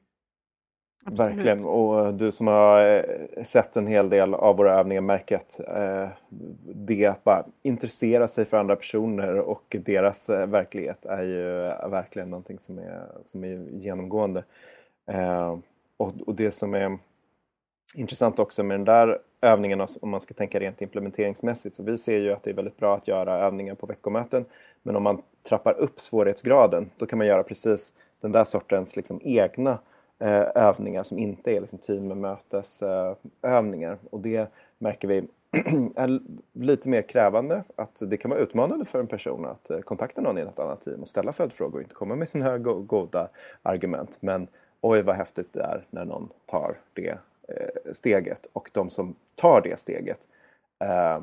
Verkligen, 1.05 1.65
och 1.65 2.13
du 2.13 2.31
som 2.31 2.47
har 2.47 2.87
eh, 2.87 3.43
sett 3.43 3.75
en 3.75 3.87
hel 3.87 4.09
del 4.09 4.33
av 4.33 4.57
våra 4.57 4.79
övningar 4.79 5.01
märker 5.01 5.35
att 5.35 5.59
eh, 5.59 6.07
det 6.75 7.23
bara 7.23 7.45
intressera 7.61 8.27
sig 8.27 8.45
för 8.45 8.57
andra 8.57 8.75
personer 8.75 9.39
och 9.39 9.75
deras 9.85 10.29
eh, 10.29 10.47
verklighet 10.47 11.05
är 11.05 11.23
ju 11.23 11.45
verkligen 11.89 12.29
någonting 12.29 12.59
som 12.59 12.79
är, 12.79 13.07
som 13.23 13.43
är 13.43 13.69
genomgående. 13.71 14.43
Eh, 15.07 15.57
och, 15.97 16.11
och 16.27 16.35
det 16.35 16.51
som 16.51 16.73
är 16.73 16.97
intressant 17.95 18.39
också 18.39 18.63
med 18.63 18.79
den 18.79 18.85
där 18.85 19.19
övningen 19.41 19.81
alltså, 19.81 19.99
om 20.01 20.09
man 20.09 20.21
ska 20.21 20.33
tänka 20.33 20.59
rent 20.59 20.81
implementeringsmässigt. 20.81 21.75
Så 21.75 21.83
vi 21.83 21.97
ser 21.97 22.19
ju 22.19 22.31
att 22.31 22.43
det 22.43 22.49
är 22.49 22.53
väldigt 22.53 22.77
bra 22.77 22.95
att 22.95 23.07
göra 23.07 23.39
övningar 23.39 23.75
på 23.75 23.85
veckomöten. 23.85 24.45
Men 24.83 24.95
om 24.95 25.03
man 25.03 25.21
trappar 25.43 25.73
upp 25.73 25.99
svårighetsgraden 25.99 26.89
då 26.97 27.05
kan 27.05 27.17
man 27.17 27.27
göra 27.27 27.43
precis 27.43 27.93
den 28.21 28.31
där 28.31 28.43
sortens 28.43 28.95
liksom 28.95 29.21
egna 29.23 29.79
eh, 30.19 30.45
övningar 30.55 31.03
som 31.03 31.19
inte 31.19 31.51
är 31.51 31.61
liksom 31.61 31.79
teammötesövningar. 31.79 33.91
Eh, 33.91 33.97
och 34.09 34.19
det 34.19 34.51
märker 34.77 35.07
vi 35.07 35.23
är 35.95 36.19
lite 36.53 36.89
mer 36.89 37.01
krävande. 37.01 37.63
Att 37.75 38.01
det 38.09 38.17
kan 38.17 38.31
vara 38.31 38.39
utmanande 38.39 38.85
för 38.85 38.99
en 38.99 39.07
person 39.07 39.45
att 39.45 39.69
eh, 39.69 39.79
kontakta 39.79 40.21
någon 40.21 40.37
i 40.37 40.41
ett 40.41 40.59
annat 40.59 40.81
team 40.81 41.01
och 41.01 41.07
ställa 41.07 41.33
följdfrågor 41.33 41.75
och 41.75 41.81
inte 41.81 41.95
komma 41.95 42.15
med 42.15 42.29
sina 42.29 42.57
goda 42.57 43.29
argument. 43.61 44.17
Men 44.19 44.47
oj 44.81 45.01
vad 45.01 45.15
häftigt 45.15 45.53
det 45.53 45.61
är 45.61 45.85
när 45.89 46.05
någon 46.05 46.29
tar 46.45 46.77
det 46.93 47.17
steget 47.93 48.47
och 48.53 48.69
de 48.73 48.89
som 48.89 49.15
tar 49.35 49.61
det 49.61 49.79
steget 49.79 50.27
eh, 50.79 51.21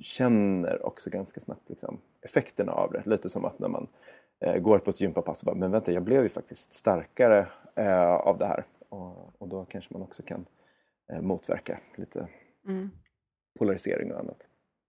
känner 0.00 0.86
också 0.86 1.10
ganska 1.10 1.40
snabbt 1.40 1.68
liksom, 1.68 2.00
effekterna 2.22 2.72
av 2.72 2.92
det. 2.92 3.06
Lite 3.06 3.28
som 3.28 3.44
att 3.44 3.58
när 3.58 3.68
man 3.68 3.88
eh, 4.40 4.56
går 4.56 4.78
på 4.78 4.90
ett 4.90 5.00
gympapass 5.00 5.42
och 5.42 5.46
bara, 5.46 5.56
men 5.56 5.70
vänta, 5.70 5.92
jag 5.92 6.02
blev 6.02 6.22
ju 6.22 6.28
faktiskt 6.28 6.72
starkare 6.72 7.46
eh, 7.74 8.14
av 8.14 8.38
det 8.38 8.46
här. 8.46 8.64
Och, 8.88 9.42
och, 9.42 9.48
då 9.48 9.64
kanske 9.64 9.92
man 9.94 10.02
också 10.02 10.22
kan 10.22 10.46
eh, 11.12 11.20
motverka 11.20 11.78
lite 11.96 12.28
mm. 12.66 12.90
polarisering 13.58 14.12
och 14.12 14.20
annat. 14.20 14.42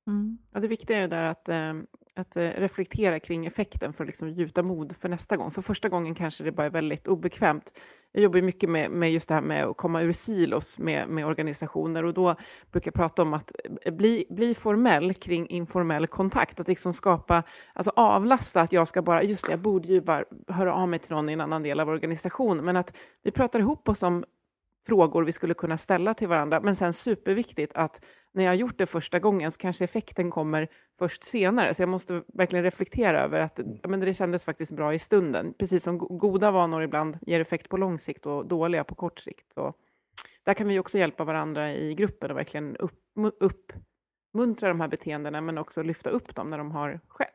Mm. 0.08 0.38
Ja, 0.54 0.60
det 0.60 0.68
viktiga 0.68 0.98
är 0.98 1.02
ju 1.02 1.08
där 1.08 1.24
att, 1.24 1.50
eh, 1.50 1.74
att 2.20 2.38
eh, 2.38 2.50
reflektera 2.50 3.20
kring 3.20 3.46
effekten 3.46 3.94
för 3.94 4.04
att 4.04 4.08
liksom 4.08 4.30
gjuta 4.30 4.64
mod 4.64 4.96
för 5.00 5.10
nästa 5.10 5.38
gång. 5.38 5.52
För 5.52 5.62
första 5.62 5.90
gången 5.90 6.16
kanske 6.16 6.44
det 6.44 6.52
bara 6.52 6.66
är 6.66 6.72
väldigt 6.72 7.08
obekvämt. 7.08 7.72
Jag 8.12 8.24
jobbar 8.24 8.42
mycket 8.42 8.70
med, 8.70 8.92
med 8.92 9.12
just 9.12 9.28
det 9.28 9.34
här 9.34 9.42
med 9.42 9.66
att 9.66 9.78
komma 9.78 10.02
ur 10.02 10.14
silos 10.14 10.78
med, 10.80 11.10
med 11.10 11.26
organisationer. 11.26 12.06
Och 12.06 12.14
då 12.14 12.36
brukar 12.72 12.88
jag 12.88 12.94
prata 12.94 13.22
om 13.22 13.34
att 13.34 13.52
eh, 13.82 13.94
bli, 13.94 14.26
bli 14.30 14.56
formell 14.56 15.14
kring 15.14 15.48
informell 15.48 16.08
kontakt, 16.08 16.60
att 16.60 16.68
liksom 16.68 16.94
skapa, 16.94 17.44
alltså 17.74 17.92
avlasta 17.96 18.62
att 18.62 18.72
jag 18.72 18.88
ska 18.88 19.02
bara, 19.02 19.24
just 19.24 19.46
det, 19.46 19.52
jag 19.52 19.60
borde 19.60 19.88
ju 19.88 20.02
bara 20.02 20.24
höra 20.48 20.74
av 20.74 20.90
mig 20.90 21.00
till 21.00 21.12
någon 21.12 21.30
i 21.30 21.34
en 21.34 21.42
annan 21.42 21.64
del 21.64 21.80
av 21.80 21.90
organisationen, 21.90 22.66
men 22.66 22.78
att 22.78 22.98
vi 23.24 23.32
pratar 23.32 23.60
ihop 23.60 23.90
oss 23.90 24.04
om 24.04 24.26
frågor 24.88 25.24
vi 25.24 25.32
skulle 25.32 25.54
kunna 25.54 25.78
ställa 25.78 26.14
till 26.14 26.28
varandra, 26.28 26.60
men 26.60 26.76
sen 26.76 26.94
superviktigt 26.94 27.72
att 27.76 28.02
när 28.32 28.44
jag 28.44 28.52
har 28.52 28.56
gjort 28.56 28.78
det 28.78 28.86
första 28.86 29.20
gången 29.20 29.52
så 29.52 29.58
kanske 29.58 29.84
effekten 29.84 30.32
kommer 30.32 30.68
först 31.00 31.24
senare. 31.24 31.74
Så 31.74 31.82
jag 31.82 31.90
måste 31.90 32.22
verkligen 32.28 32.64
reflektera 32.64 33.22
över 33.22 33.40
att 33.40 33.60
ja, 33.82 33.90
men 33.90 34.00
det 34.00 34.14
kändes 34.14 34.46
faktiskt 34.46 34.72
bra 34.72 34.94
i 34.94 35.00
stunden. 35.00 35.54
Precis 35.60 35.84
som 35.84 35.98
goda 35.98 36.52
vanor 36.52 36.84
ibland 36.84 37.18
ger 37.22 37.40
effekt 37.40 37.70
på 37.70 37.78
lång 37.78 38.00
sikt 38.00 38.26
och 38.26 38.46
dåliga 38.46 38.84
på 38.84 38.96
kort 38.96 39.20
sikt. 39.20 39.54
Så 39.54 39.74
där 40.44 40.54
kan 40.54 40.68
vi 40.68 40.80
också 40.80 40.98
hjälpa 40.98 41.24
varandra 41.24 41.74
i 41.74 41.96
gruppen 41.96 42.32
och 42.32 42.38
verkligen 42.38 42.78
upp, 42.78 43.00
uppmuntra 43.40 44.68
de 44.68 44.82
här 44.82 44.88
beteendena 44.88 45.42
men 45.42 45.58
också 45.58 45.84
lyfta 45.84 46.10
upp 46.10 46.36
dem 46.36 46.50
när 46.50 46.58
de 46.58 46.72
har 46.72 47.00
skett. 47.08 47.34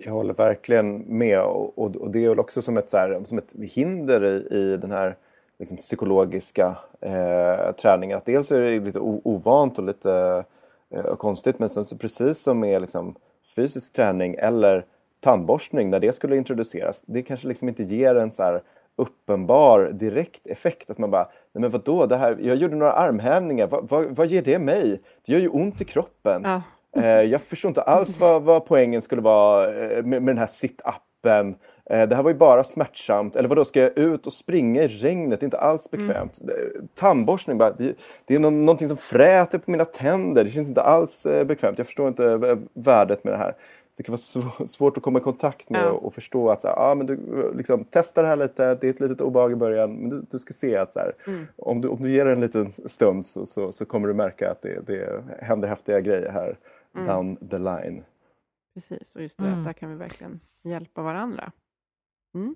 Jag 0.00 0.12
håller 0.12 0.34
verkligen 0.34 0.98
med 1.18 1.40
och, 1.40 1.78
och, 1.78 1.96
och 1.96 2.10
det 2.10 2.24
är 2.24 2.28
väl 2.28 2.40
också 2.40 2.62
som 2.62 2.76
ett, 2.76 2.90
så 2.90 2.96
här, 2.96 3.24
som 3.24 3.38
ett 3.38 3.54
hinder 3.60 4.24
i, 4.24 4.56
i 4.56 4.76
den 4.76 4.90
här 4.90 5.16
liksom, 5.58 5.76
psykologiska 5.76 6.76
eh, 7.00 7.72
träningen. 7.72 8.16
Att 8.16 8.26
dels 8.26 8.52
är 8.52 8.60
det 8.60 8.80
lite 8.80 9.00
ovant 9.00 9.78
och 9.78 9.84
lite 9.84 10.44
eh, 10.90 11.16
konstigt 11.16 11.58
men 11.58 11.68
sen 11.68 11.84
så 11.84 11.96
precis 11.98 12.42
som 12.42 12.60
med 12.60 12.80
liksom, 12.80 13.14
fysisk 13.56 13.92
träning 13.92 14.34
eller 14.38 14.84
tandborstning 15.20 15.90
när 15.90 16.00
det 16.00 16.12
skulle 16.12 16.36
introduceras. 16.36 17.02
Det 17.06 17.22
kanske 17.22 17.48
liksom 17.48 17.68
inte 17.68 17.82
ger 17.82 18.14
en 18.14 18.32
så 18.32 18.42
här 18.42 18.62
uppenbar 18.96 19.90
direkt 19.92 20.46
effekt. 20.46 20.90
Att 20.90 20.98
man 20.98 21.10
bara, 21.10 21.28
nej 21.52 21.60
men 21.60 21.70
vadå, 21.70 22.06
det 22.06 22.16
här, 22.16 22.38
jag 22.40 22.56
gjorde 22.56 22.76
några 22.76 22.92
armhävningar, 22.92 23.66
vad, 23.66 23.88
vad, 23.88 24.04
vad 24.16 24.26
ger 24.26 24.42
det 24.42 24.58
mig? 24.58 25.00
Det 25.26 25.32
gör 25.32 25.40
ju 25.40 25.48
ont 25.48 25.80
i 25.80 25.84
kroppen. 25.84 26.42
Ja. 26.44 26.62
Eh, 26.96 27.22
jag 27.22 27.40
förstår 27.40 27.68
inte 27.68 27.82
alls 27.82 28.20
vad, 28.20 28.42
vad 28.42 28.66
poängen 28.66 29.02
skulle 29.02 29.22
vara 29.22 29.74
eh, 29.74 30.02
med, 30.02 30.22
med 30.22 30.26
den 30.26 30.38
här 30.38 30.46
sit-appen. 30.46 31.54
Eh, 31.90 32.08
det 32.08 32.16
här 32.16 32.22
var 32.22 32.30
ju 32.30 32.36
bara 32.36 32.64
smärtsamt. 32.64 33.36
Eller 33.36 33.48
vadå, 33.48 33.64
ska 33.64 33.80
jag 33.80 33.98
ut 33.98 34.26
och 34.26 34.32
springa 34.32 34.82
i 34.82 34.88
regnet? 34.88 35.40
Det 35.40 35.44
är 35.44 35.46
inte 35.46 35.58
alls 35.58 35.88
mm. 35.92 36.06
bekvämt. 36.06 36.40
Mm. 36.40 36.88
Tandborstning, 36.94 37.58
bara, 37.58 37.72
det, 37.72 37.94
det 38.24 38.34
är 38.34 38.38
no 38.38 38.50
någonting 38.50 38.88
som 38.88 38.96
fräter 38.96 39.58
på 39.58 39.70
mina 39.70 39.84
tänder. 39.84 40.44
Det 40.44 40.50
känns 40.50 40.68
inte 40.68 40.82
alls 40.82 41.26
bekvämt. 41.46 41.78
Jag 41.78 41.86
förstår 41.86 42.08
inte 42.08 42.58
värdet 42.74 43.24
med 43.24 43.32
det 43.32 43.38
här. 43.38 43.54
Så 43.94 43.96
det 43.96 44.02
kan 44.02 44.12
vara 44.12 44.66
svårt 44.66 44.96
att 44.96 45.02
komma 45.02 45.18
i 45.18 45.22
kontakt 45.22 45.70
med 45.70 45.84
ja. 45.84 45.90
och, 45.90 46.06
och, 46.06 46.14
förstå 46.14 46.50
att 46.50 46.62
så 46.62 46.68
här, 46.68 46.76
ah, 46.78 46.94
men 46.94 47.06
du 47.06 47.18
liksom, 47.56 47.84
testa 47.84 48.22
det 48.22 48.28
här 48.28 48.36
lite. 48.36 48.74
Det 48.74 48.86
är 48.86 48.90
ett 48.90 49.00
litet 49.00 49.20
obehag 49.20 49.52
i 49.52 49.56
början. 49.56 49.94
Men 49.94 50.10
du, 50.10 50.26
du 50.30 50.38
ska 50.38 50.52
se 50.52 50.76
att 50.76 50.92
så 50.92 51.00
här, 51.00 51.12
mm. 51.26 51.46
om, 51.56 51.80
du, 51.80 51.88
om 51.88 52.02
du 52.02 52.12
ger 52.12 52.24
det 52.24 52.32
en 52.32 52.40
liten 52.40 52.70
stund 52.70 53.26
så, 53.26 53.46
så, 53.46 53.72
så 53.72 53.84
kommer 53.84 54.08
du 54.08 54.14
märka 54.14 54.50
att 54.50 54.62
det, 54.62 54.86
det 54.86 55.24
händer 55.38 55.68
häftiga 55.68 56.00
grejer 56.00 56.30
här 56.30 56.56
mm. 56.94 57.06
down 57.06 57.36
the 57.36 57.58
line. 57.58 58.04
Precis, 58.74 59.14
och 59.14 59.22
just 59.22 59.38
det, 59.38 59.46
mm. 59.46 59.64
där 59.64 59.72
kan 59.72 59.90
vi 59.90 59.96
verkligen 59.96 60.36
hjälpa 60.64 61.02
varandra. 61.02 61.52
Mm. 62.34 62.54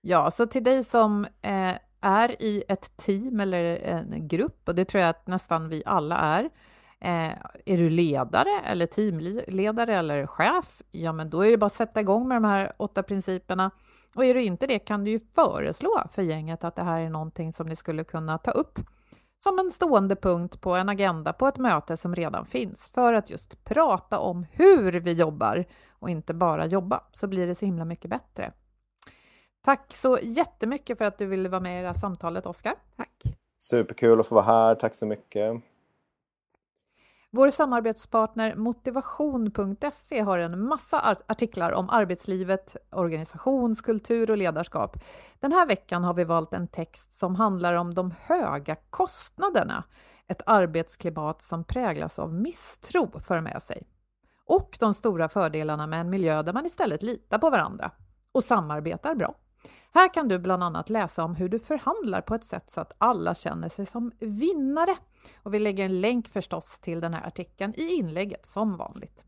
Ja, 0.00 0.30
så 0.30 0.46
till 0.46 0.64
dig 0.64 0.84
som 0.84 1.24
eh, 1.24 1.74
är 2.00 2.42
i 2.42 2.64
ett 2.68 2.96
team 2.96 3.40
eller 3.40 3.76
en 3.76 4.28
grupp, 4.28 4.68
och 4.68 4.74
det 4.74 4.84
tror 4.84 5.00
jag 5.00 5.10
att 5.10 5.26
nästan 5.26 5.68
vi 5.68 5.82
alla 5.86 6.16
är, 6.16 6.44
eh, 7.00 7.38
är 7.64 7.78
du 7.78 7.90
ledare 7.90 8.60
eller 8.64 8.86
teamledare 8.86 9.96
eller 9.96 10.26
chef, 10.26 10.82
ja 10.90 11.12
men 11.12 11.30
då 11.30 11.46
är 11.46 11.50
det 11.50 11.56
bara 11.56 11.66
att 11.66 11.74
sätta 11.74 12.00
igång 12.00 12.28
med 12.28 12.36
de 12.36 12.44
här 12.44 12.72
åtta 12.76 13.02
principerna. 13.02 13.70
Och 14.14 14.24
är 14.24 14.34
du 14.34 14.42
inte 14.42 14.66
det 14.66 14.78
kan 14.78 15.04
du 15.04 15.10
ju 15.10 15.20
föreslå 15.34 16.02
för 16.12 16.22
gänget 16.22 16.64
att 16.64 16.76
det 16.76 16.82
här 16.82 17.00
är 17.00 17.10
någonting 17.10 17.52
som 17.52 17.66
ni 17.66 17.76
skulle 17.76 18.04
kunna 18.04 18.38
ta 18.38 18.50
upp 18.50 18.78
som 19.42 19.58
en 19.58 19.70
stående 19.70 20.16
punkt 20.16 20.60
på 20.60 20.74
en 20.74 20.88
agenda 20.88 21.32
på 21.32 21.46
ett 21.46 21.56
möte 21.58 21.96
som 21.96 22.14
redan 22.14 22.46
finns 22.46 22.90
för 22.94 23.12
att 23.12 23.30
just 23.30 23.64
prata 23.64 24.18
om 24.18 24.46
hur 24.52 24.92
vi 24.92 25.12
jobbar 25.12 25.64
och 25.90 26.10
inte 26.10 26.34
bara 26.34 26.66
jobba 26.66 27.00
så 27.12 27.26
blir 27.26 27.46
det 27.46 27.54
så 27.54 27.64
himla 27.64 27.84
mycket 27.84 28.10
bättre. 28.10 28.52
Tack 29.66 29.92
så 29.92 30.18
jättemycket 30.22 30.98
för 30.98 31.04
att 31.04 31.18
du 31.18 31.26
ville 31.26 31.48
vara 31.48 31.60
med 31.60 31.78
i 31.78 31.80
det 31.80 31.86
här 31.86 31.94
samtalet, 31.94 32.46
Oskar. 32.46 32.74
Tack. 32.96 33.22
Superkul 33.58 34.20
att 34.20 34.26
få 34.26 34.34
vara 34.34 34.44
här. 34.44 34.74
Tack 34.74 34.94
så 34.94 35.06
mycket. 35.06 35.62
Vår 37.30 37.50
samarbetspartner 37.50 38.54
motivation.se 38.54 40.20
har 40.20 40.38
en 40.38 40.68
massa 40.68 41.16
artiklar 41.26 41.72
om 41.72 41.90
arbetslivet, 41.90 42.76
organisationskultur 42.90 44.30
och 44.30 44.36
ledarskap. 44.36 44.96
Den 45.40 45.52
här 45.52 45.66
veckan 45.66 46.04
har 46.04 46.14
vi 46.14 46.24
valt 46.24 46.52
en 46.52 46.68
text 46.68 47.18
som 47.18 47.34
handlar 47.34 47.74
om 47.74 47.94
de 47.94 48.14
höga 48.20 48.76
kostnaderna 48.90 49.84
ett 50.28 50.42
arbetsklimat 50.46 51.42
som 51.42 51.64
präglas 51.64 52.18
av 52.18 52.34
misstro 52.34 53.20
för 53.20 53.40
med 53.40 53.62
sig. 53.62 53.82
Och 54.44 54.76
de 54.80 54.94
stora 54.94 55.28
fördelarna 55.28 55.86
med 55.86 56.00
en 56.00 56.10
miljö 56.10 56.42
där 56.42 56.52
man 56.52 56.66
istället 56.66 57.02
litar 57.02 57.38
på 57.38 57.50
varandra 57.50 57.90
och 58.32 58.44
samarbetar 58.44 59.14
bra. 59.14 59.34
Här 59.96 60.14
kan 60.14 60.28
du 60.28 60.38
bland 60.38 60.62
annat 60.62 60.90
läsa 60.90 61.24
om 61.24 61.34
hur 61.34 61.48
du 61.48 61.58
förhandlar 61.58 62.20
på 62.20 62.34
ett 62.34 62.44
sätt 62.44 62.70
så 62.70 62.80
att 62.80 62.92
alla 62.98 63.34
känner 63.34 63.68
sig 63.68 63.86
som 63.86 64.12
vinnare. 64.18 64.96
Och 65.42 65.54
vi 65.54 65.58
lägger 65.58 65.84
en 65.84 66.00
länk 66.00 66.28
förstås 66.28 66.78
till 66.80 67.00
den 67.00 67.14
här 67.14 67.26
artikeln 67.26 67.74
i 67.76 67.94
inlägget 67.94 68.46
som 68.46 68.76
vanligt. 68.76 69.24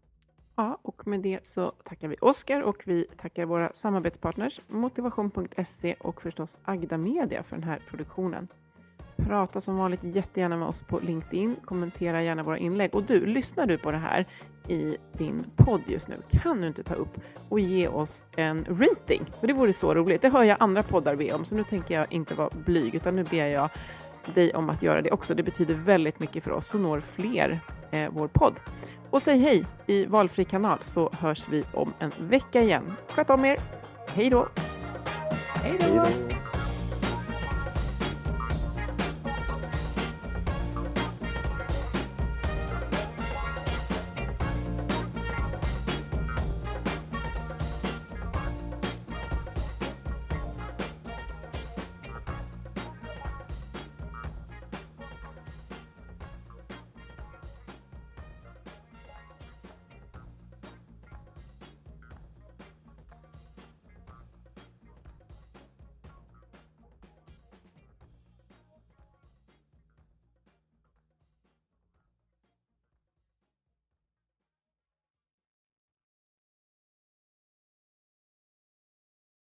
Ja, 0.57 0.79
och 0.83 1.07
med 1.07 1.21
det 1.21 1.47
så 1.47 1.73
tackar 1.85 2.09
vi 2.09 2.17
Oskar 2.21 2.63
och 2.63 2.83
vi 2.85 3.07
tackar 3.17 3.45
våra 3.45 3.73
samarbetspartners 3.75 4.61
Motivation.se 4.69 5.95
och 6.01 6.23
förstås 6.23 6.57
Agda 6.65 6.97
Media 6.97 7.43
för 7.43 7.57
den 7.57 7.65
här 7.65 7.83
produktionen. 7.89 8.49
Prata 9.17 9.61
som 9.61 9.77
vanligt 9.77 10.05
jättegärna 10.05 10.57
med 10.57 10.69
oss 10.69 10.83
på 10.89 10.99
LinkedIn. 10.99 11.57
Kommentera 11.65 12.23
gärna 12.23 12.43
våra 12.43 12.59
inlägg. 12.59 12.95
Och 12.95 13.03
du, 13.03 13.27
lyssnar 13.27 13.67
du 13.67 13.79
på 13.79 13.91
det 13.91 13.99
här 13.99 14.27
i 14.69 14.97
din 15.13 15.45
podd 15.57 15.81
just 15.87 16.09
nu, 16.09 16.17
kan 16.31 16.61
du 16.61 16.67
inte 16.67 16.83
ta 16.83 16.95
upp 16.95 17.21
och 17.49 17.61
ge 17.61 17.89
oss 17.89 18.23
en 18.37 18.65
rating? 18.65 19.25
För 19.41 19.47
det 19.47 19.53
vore 19.53 19.73
så 19.73 19.95
roligt. 19.95 20.23
Det 20.23 20.29
hör 20.29 20.45
jag 20.45 20.57
andra 20.61 20.83
poddar 20.83 21.17
be 21.17 21.33
om, 21.33 21.45
så 21.45 21.55
nu 21.55 21.65
tänker 21.65 21.95
jag 21.95 22.13
inte 22.13 22.35
vara 22.35 22.51
blyg, 22.65 22.95
utan 22.95 23.17
nu 23.17 23.25
ber 23.25 23.47
jag 23.47 23.71
dig 24.35 24.55
om 24.55 24.71
att 24.71 24.83
göra 24.83 25.03
det 25.03 25.11
också. 25.11 25.35
Det 25.35 25.43
betyder 25.43 25.75
väldigt 25.75 26.21
mycket 26.21 26.45
för 26.45 26.51
oss, 26.51 26.69
så 26.69 26.79
når 26.79 27.01
fler 27.01 27.61
eh, 27.91 28.11
vår 28.11 28.29
podd. 28.29 28.55
Och 29.11 29.23
säg 29.23 29.39
hej 29.39 29.65
i 29.87 30.07
valfri 30.07 30.45
kanal 30.45 30.79
så 30.83 31.11
hörs 31.13 31.45
vi 31.51 31.65
om 31.73 31.93
en 31.99 32.13
vecka 32.19 32.63
igen. 32.63 32.93
Sköt 33.09 33.31
om 33.31 33.45
er. 33.45 33.59
Hej 34.09 34.31
då! 34.31 34.49
Hej 35.63 35.79
då! 35.95 36.38